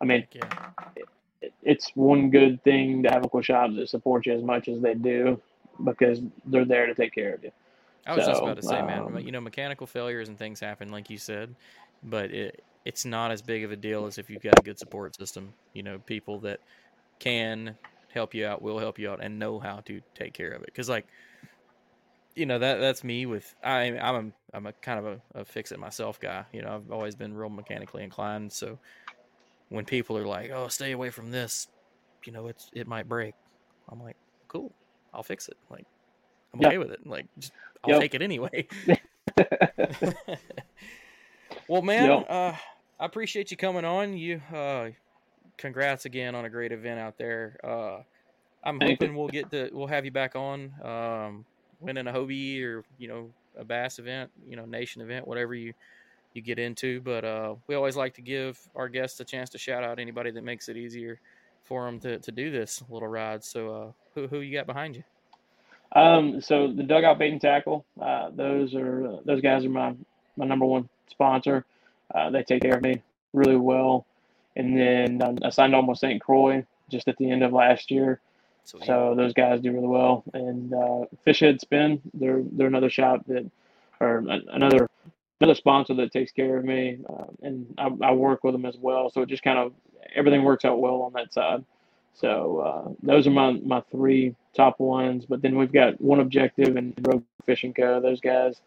I 0.00 0.04
mean, 0.04 0.26
yeah. 0.32 0.70
it, 0.94 1.52
it's 1.62 1.90
one 1.94 2.30
good 2.30 2.62
thing 2.62 3.02
to 3.04 3.10
have 3.10 3.24
a 3.24 3.42
shop 3.42 3.70
that 3.76 3.88
supports 3.88 4.26
you 4.26 4.34
as 4.34 4.42
much 4.42 4.68
as 4.68 4.80
they 4.80 4.94
do, 4.94 5.40
because 5.84 6.20
they're 6.44 6.64
there 6.64 6.86
to 6.86 6.94
take 6.94 7.14
care 7.14 7.34
of 7.34 7.44
you. 7.44 7.50
I 8.06 8.14
was 8.14 8.26
just 8.26 8.40
about 8.40 8.56
to 8.56 8.62
say, 8.62 8.82
man, 8.82 9.00
um, 9.00 9.18
you 9.18 9.32
know, 9.32 9.40
mechanical 9.40 9.86
failures 9.86 10.28
and 10.28 10.38
things 10.38 10.60
happen, 10.60 10.90
like 10.90 11.10
you 11.10 11.18
said, 11.18 11.54
but 12.02 12.30
it 12.30 12.62
it's 12.84 13.04
not 13.04 13.32
as 13.32 13.42
big 13.42 13.64
of 13.64 13.72
a 13.72 13.76
deal 13.76 14.06
as 14.06 14.16
if 14.16 14.30
you've 14.30 14.42
got 14.42 14.56
a 14.58 14.62
good 14.62 14.78
support 14.78 15.16
system. 15.16 15.52
You 15.72 15.82
know, 15.82 15.98
people 15.98 16.38
that 16.40 16.60
can 17.18 17.76
help 18.14 18.32
you 18.32 18.46
out, 18.46 18.62
will 18.62 18.78
help 18.78 18.98
you 18.98 19.10
out, 19.10 19.20
and 19.20 19.40
know 19.40 19.58
how 19.58 19.80
to 19.86 20.00
take 20.14 20.32
care 20.34 20.52
of 20.52 20.62
it. 20.62 20.66
Because, 20.66 20.88
like, 20.88 21.06
you 22.36 22.46
know, 22.46 22.58
that 22.58 22.76
that's 22.78 23.04
me 23.04 23.26
with 23.26 23.54
I 23.62 23.98
I'm 23.98 24.28
a, 24.52 24.56
I'm 24.56 24.66
a 24.66 24.72
kind 24.74 24.98
of 25.00 25.06
a, 25.06 25.40
a 25.40 25.44
fix 25.44 25.72
it 25.72 25.80
myself 25.80 26.20
guy. 26.20 26.46
You 26.52 26.62
know, 26.62 26.74
I've 26.76 26.90
always 26.92 27.16
been 27.16 27.34
real 27.34 27.50
mechanically 27.50 28.04
inclined. 28.04 28.52
So 28.52 28.80
when 29.70 29.86
people 29.86 30.18
are 30.18 30.26
like, 30.26 30.50
"Oh, 30.52 30.68
stay 30.68 30.92
away 30.92 31.10
from 31.10 31.30
this," 31.30 31.68
you 32.26 32.32
know, 32.32 32.48
it's 32.48 32.70
it 32.74 32.86
might 32.88 33.08
break. 33.08 33.36
I'm 33.90 34.00
like, 34.00 34.16
cool, 34.48 34.76
I'll 35.14 35.22
fix 35.24 35.48
it. 35.48 35.58
Like, 35.70 35.86
I'm 36.54 36.60
Yep. 36.60 36.74
okay 36.74 36.78
with 36.78 36.92
it. 36.92 37.06
Like, 37.06 37.28
just, 37.38 37.54
I'll 37.84 37.92
Yep. 37.92 38.02
take 38.02 38.14
it 38.14 38.22
anyway. 38.22 38.68
well, 41.68 41.82
man, 41.82 42.12
Yep. 42.12 42.26
uh, 42.28 42.56
I 42.98 43.04
appreciate 43.04 43.50
you 43.50 43.56
coming 43.56 43.84
on. 43.84 44.16
You, 44.16 44.38
uh, 44.52 44.90
congrats 45.58 46.04
again 46.04 46.34
on 46.34 46.44
a 46.44 46.50
great 46.50 46.72
event 46.72 47.00
out 47.00 47.18
there. 47.18 47.58
Uh, 47.64 48.02
I'm 48.64 48.80
Thank 48.80 49.02
you. 49.02 49.08
hoping 49.08 49.16
we'll 49.16 49.28
get 49.30 49.50
to 49.52 49.70
we'll 49.72 49.88
have 49.88 50.04
you 50.04 50.12
back 50.12 50.36
on, 50.36 50.74
um, 50.84 51.46
winning 51.80 52.06
a 52.06 52.12
Hobie 52.12 52.62
or 52.62 52.84
you 52.98 53.08
know 53.08 53.30
a 53.56 53.64
bass 53.64 53.98
event, 53.98 54.30
you 54.46 54.56
know 54.56 54.64
nation 54.64 55.02
event, 55.02 55.26
whatever 55.26 55.54
you 55.54 55.72
you 56.34 56.42
get 56.42 56.58
into. 56.58 57.00
But 57.00 57.24
uh, 57.24 57.54
we 57.66 57.74
always 57.74 57.96
like 57.96 58.14
to 58.14 58.22
give 58.22 58.58
our 58.74 58.88
guests 58.88 59.18
a 59.20 59.24
chance 59.24 59.50
to 59.50 59.58
shout 59.58 59.82
out 59.82 59.98
anybody 59.98 60.30
that 60.30 60.44
makes 60.44 60.68
it 60.68 60.76
easier 60.76 61.18
for 61.64 61.84
them 61.84 61.98
to, 62.00 62.18
to 62.18 62.32
do 62.32 62.50
this 62.50 62.82
little 62.88 63.08
ride. 63.08 63.42
So 63.44 63.74
uh, 63.74 63.92
who 64.14 64.26
who 64.28 64.40
you 64.40 64.56
got 64.56 64.66
behind 64.66 64.96
you? 64.96 65.04
Um, 65.94 66.40
so 66.40 66.72
the 66.72 66.82
dugout 66.82 67.18
bait 67.18 67.32
and 67.32 67.40
tackle, 67.40 67.84
uh, 68.00 68.30
those 68.34 68.74
are 68.74 69.18
those 69.24 69.40
guys 69.40 69.64
are 69.64 69.70
my 69.70 69.94
my 70.36 70.44
number 70.46 70.66
one 70.66 70.88
sponsor. 71.10 71.64
Uh, 72.14 72.30
they 72.30 72.42
take 72.42 72.62
care 72.62 72.76
of 72.76 72.82
me 72.82 73.02
really 73.32 73.56
well. 73.56 74.06
And 74.56 74.76
then 74.78 75.22
um, 75.22 75.38
I 75.44 75.50
signed 75.50 75.74
on 75.74 75.86
with 75.86 75.98
St. 75.98 76.20
Croix 76.20 76.64
just 76.90 77.08
at 77.08 77.16
the 77.18 77.30
end 77.30 77.42
of 77.42 77.52
last 77.52 77.90
year. 77.90 78.20
Sweet. 78.66 78.84
So 78.84 79.14
those 79.16 79.32
guys 79.32 79.60
do 79.60 79.72
really 79.72 79.86
well. 79.86 80.24
And 80.34 80.74
uh, 80.74 81.04
Fishhead 81.24 81.60
Spin, 81.60 82.00
they're 82.14 82.42
they're 82.52 82.66
another 82.66 82.90
shop 82.90 83.24
that, 83.28 83.48
or 84.00 84.18
another 84.18 84.90
another 85.40 85.54
sponsor 85.54 85.94
that 85.94 86.12
takes 86.12 86.32
care 86.32 86.56
of 86.56 86.64
me, 86.64 86.98
uh, 87.08 87.26
and 87.42 87.72
I, 87.78 87.90
I 88.02 88.12
work 88.12 88.42
with 88.42 88.54
them 88.54 88.66
as 88.66 88.76
well. 88.76 89.08
So 89.08 89.22
it 89.22 89.28
just 89.28 89.44
kind 89.44 89.58
of 89.58 89.72
everything 90.16 90.42
works 90.42 90.64
out 90.64 90.80
well 90.80 91.02
on 91.02 91.12
that 91.12 91.32
side. 91.32 91.64
So 92.12 92.58
uh, 92.58 92.92
those 93.04 93.28
are 93.28 93.30
my 93.30 93.52
my 93.52 93.82
three 93.92 94.34
top 94.52 94.80
ones. 94.80 95.26
But 95.26 95.42
then 95.42 95.56
we've 95.56 95.72
got 95.72 96.00
One 96.00 96.18
Objective 96.18 96.76
and 96.76 96.92
Rogue 97.02 97.22
Fishing 97.44 97.72
Co. 97.72 98.00
Those 98.00 98.20
guys 98.20 98.60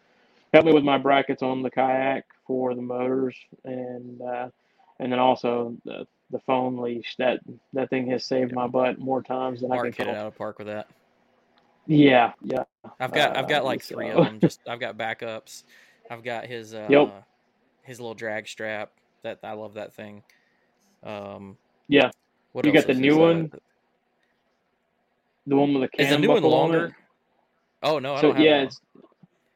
help 0.54 0.64
me 0.64 0.72
with 0.72 0.84
my 0.84 0.96
brackets 0.96 1.42
on 1.42 1.62
the 1.62 1.70
kayak 1.70 2.24
for 2.46 2.74
the 2.74 2.82
motors, 2.82 3.36
and 3.64 4.22
uh, 4.22 4.48
and 4.98 5.12
then 5.12 5.18
also 5.18 5.76
the 5.84 6.06
the 6.30 6.38
phone 6.40 6.76
leash. 6.76 7.14
That 7.18 7.40
that 7.72 7.90
thing 7.90 8.06
has 8.10 8.24
saved 8.24 8.52
my 8.52 8.66
butt 8.66 8.98
more 8.98 9.22
times 9.22 9.60
than 9.60 9.72
I 9.72 9.76
can 9.76 9.86
hit 9.86 10.00
it 10.00 10.04
count. 10.04 10.16
out 10.16 10.26
of 10.28 10.36
park 10.38 10.58
with 10.58 10.68
that. 10.68 10.88
Yeah, 11.86 12.32
yeah. 12.42 12.64
I've 13.00 13.12
got 13.12 13.36
I've 13.36 13.48
got 13.48 13.62
Uh, 13.62 13.66
like 13.66 13.82
three 13.82 14.10
so- 14.10 14.18
of 14.18 14.24
them. 14.26 14.40
Just 14.40 14.60
I've 14.68 14.80
got 14.80 14.96
backups. 14.96 15.64
I've 16.10 16.22
got 16.22 16.46
his 16.46 16.74
uh 16.74 16.86
Yep. 16.90 17.24
his 17.82 18.00
little 18.00 18.14
drag 18.14 18.46
strap. 18.48 18.92
That 19.22 19.38
I 19.42 19.52
love 19.52 19.74
that 19.74 19.92
thing. 19.92 20.22
Um, 21.02 21.56
Yeah. 21.88 22.10
what 22.52 22.64
You 22.64 22.72
got 22.72 22.86
the 22.86 22.94
new 22.94 23.16
uh, 23.16 23.26
one? 23.26 23.52
The 25.46 25.56
one 25.56 25.72
with 25.74 25.90
the 25.90 25.96
cam 25.96 26.06
Is 26.06 26.12
the 26.12 26.18
new 26.18 26.28
one 26.28 26.36
buckle 26.42 26.54
on 26.54 26.70
longer? 26.70 26.96
Oh 27.82 27.98
no, 27.98 28.14
I 28.14 28.20
So 28.20 28.28
don't 28.28 28.36
have 28.36 28.44
yeah, 28.44 28.62
it's 28.62 28.80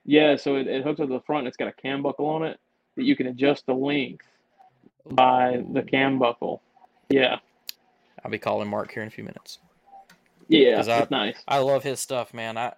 yeah. 0.05 0.37
So 0.37 0.57
it, 0.57 0.67
it 0.67 0.83
hooks 0.83 1.01
up 1.01 1.09
to 1.09 1.13
the 1.15 1.21
front. 1.21 1.47
It's 1.47 1.57
got 1.57 1.69
a 1.69 1.73
cam 1.73 2.03
buckle 2.03 2.27
on 2.27 2.43
it 2.43 2.59
that 2.97 3.05
you 3.05 3.15
can 3.17 3.27
adjust 3.29 3.67
the 3.67 3.75
length. 3.75 4.27
By 5.11 5.63
the 5.73 5.83
cam 5.83 6.19
buckle. 6.19 6.63
Yeah, 7.09 7.39
I'll 8.25 8.31
be 8.31 8.39
calling 8.39 8.69
Mark 8.69 8.93
here 8.93 9.03
in 9.03 9.09
a 9.09 9.11
few 9.11 9.25
minutes. 9.25 9.59
yeah, 10.49 10.79
it's 10.81 10.89
I- 10.89 11.07
nice. 11.11 11.37
I 11.47 11.59
love 11.59 11.83
his 11.83 12.01
stuff, 12.01 12.33
man. 12.35 12.57
I 12.57 12.73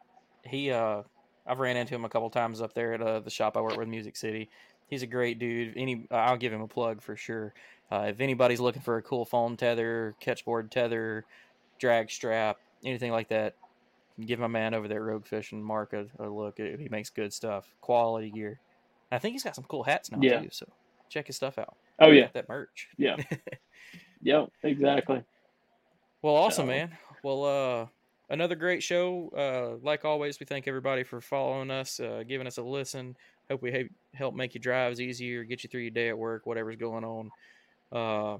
he 0.44 0.70
uh 0.70 1.02
I've 1.46 1.60
ran 1.60 1.76
into 1.76 1.94
him 1.94 2.04
a 2.04 2.08
couple 2.08 2.28
times 2.30 2.60
up 2.60 2.74
there 2.74 2.94
at 2.94 3.00
uh, 3.00 3.20
the 3.20 3.30
shop 3.30 3.56
I 3.56 3.60
work 3.60 3.76
with, 3.76 3.86
Music 3.88 4.16
City. 4.16 4.50
He's 4.88 5.02
a 5.02 5.06
great 5.06 5.38
dude. 5.38 5.74
Any 5.76 6.06
I'll 6.10 6.36
give 6.36 6.52
him 6.52 6.60
a 6.62 6.68
plug 6.68 7.02
for 7.02 7.16
sure. 7.16 7.54
Uh, 7.90 8.06
if 8.08 8.20
anybody's 8.20 8.58
looking 8.60 8.82
for 8.82 8.96
a 8.96 9.02
cool 9.02 9.24
phone 9.24 9.56
tether, 9.56 10.16
catchboard 10.20 10.72
tether, 10.72 11.24
drag 11.78 12.10
strap, 12.10 12.56
anything 12.84 13.12
like 13.12 13.28
that, 13.28 13.54
give 14.24 14.40
my 14.40 14.48
man 14.48 14.74
over 14.74 14.88
there 14.88 14.98
at 14.98 15.04
Rogue 15.04 15.24
Fishing 15.26 15.62
Mark 15.62 15.92
a, 15.92 16.06
a 16.18 16.26
look. 16.28 16.58
He 16.58 16.88
makes 16.90 17.10
good 17.10 17.32
stuff, 17.32 17.72
quality 17.80 18.30
gear. 18.30 18.58
I 19.12 19.18
think 19.20 19.34
he's 19.34 19.44
got 19.44 19.54
some 19.54 19.64
cool 19.68 19.84
hats 19.84 20.10
now 20.10 20.18
Yeah. 20.20 20.40
too. 20.40 20.48
So 20.50 20.66
check 21.08 21.28
his 21.28 21.36
stuff 21.36 21.58
out. 21.58 21.76
Oh 21.98 22.10
yeah, 22.10 22.28
that 22.34 22.48
merch. 22.48 22.88
yeah, 22.98 23.16
yep, 24.22 24.50
exactly. 24.62 25.22
Well, 26.22 26.34
awesome, 26.34 26.64
So- 26.64 26.66
man. 26.66 26.90
Well, 27.22 27.44
uh, 27.44 27.86
another 28.30 28.54
great 28.54 28.82
show. 28.82 29.30
Uh, 29.36 29.84
like 29.84 30.04
always, 30.04 30.38
we 30.38 30.46
thank 30.46 30.68
everybody 30.68 31.02
for 31.02 31.20
following 31.20 31.70
us, 31.70 31.98
uh, 31.98 32.22
giving 32.28 32.46
us 32.46 32.58
a 32.58 32.62
listen. 32.62 33.16
Hope 33.50 33.62
we 33.62 33.72
ha- 33.72 33.88
help 34.14 34.34
make 34.34 34.54
your 34.54 34.60
drives 34.60 35.00
easier, 35.00 35.42
get 35.44 35.64
you 35.64 35.68
through 35.70 35.80
your 35.82 35.90
day 35.90 36.08
at 36.08 36.16
work, 36.18 36.46
whatever's 36.46 36.76
going 36.76 37.04
on. 37.04 37.30
Uh, 37.90 38.38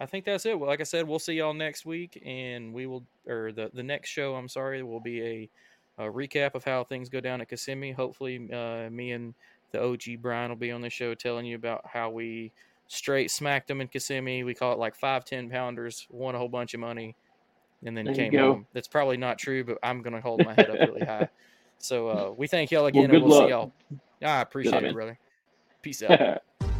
I 0.00 0.06
think 0.06 0.24
that's 0.24 0.46
it. 0.46 0.58
Well, 0.58 0.68
like 0.68 0.80
I 0.80 0.84
said, 0.84 1.06
we'll 1.06 1.18
see 1.18 1.34
y'all 1.34 1.54
next 1.54 1.84
week, 1.86 2.22
and 2.24 2.72
we 2.72 2.86
will, 2.86 3.04
or 3.26 3.52
the 3.52 3.70
the 3.74 3.82
next 3.82 4.08
show. 4.10 4.34
I'm 4.36 4.48
sorry, 4.48 4.82
will 4.82 5.00
be 5.00 5.20
a, 5.22 5.50
a 5.98 6.10
recap 6.10 6.54
of 6.54 6.64
how 6.64 6.84
things 6.84 7.08
go 7.08 7.20
down 7.20 7.40
at 7.40 7.48
Kissimmee. 7.48 7.92
Hopefully, 7.92 8.48
uh, 8.52 8.88
me 8.90 9.12
and 9.12 9.34
the 9.72 9.82
OG 9.82 10.20
Brian 10.22 10.50
will 10.50 10.56
be 10.56 10.70
on 10.72 10.80
the 10.80 10.90
show 10.90 11.14
telling 11.14 11.44
you 11.46 11.56
about 11.56 11.84
how 11.86 12.08
we 12.10 12.52
straight 12.88 13.30
smacked 13.30 13.68
them 13.68 13.80
in 13.80 13.88
Kissimmee. 13.88 14.44
We 14.44 14.54
call 14.54 14.72
it 14.72 14.78
like 14.78 14.94
five 14.94 15.24
ten 15.24 15.50
pounders, 15.50 16.06
won 16.10 16.34
a 16.34 16.38
whole 16.38 16.48
bunch 16.48 16.74
of 16.74 16.80
money, 16.80 17.16
and 17.84 17.96
then 17.96 18.06
There 18.06 18.14
came 18.14 18.32
home. 18.36 18.66
That's 18.72 18.88
probably 18.88 19.16
not 19.16 19.38
true, 19.38 19.64
but 19.64 19.78
I'm 19.82 20.02
gonna 20.02 20.20
hold 20.20 20.44
my 20.44 20.54
head 20.54 20.70
up 20.70 20.78
really 20.88 21.04
high. 21.04 21.28
So 21.78 22.08
uh, 22.08 22.30
we 22.36 22.46
thank 22.46 22.70
y'all 22.70 22.86
again, 22.86 23.08
good 23.08 23.16
and 23.16 23.24
we'll 23.24 23.40
see 23.40 23.48
y'all. 23.50 23.72
I 24.22 24.40
appreciate 24.40 24.84
it, 24.84 24.92
brother. 24.92 25.18
Peace 25.82 26.02
out. 26.02 26.42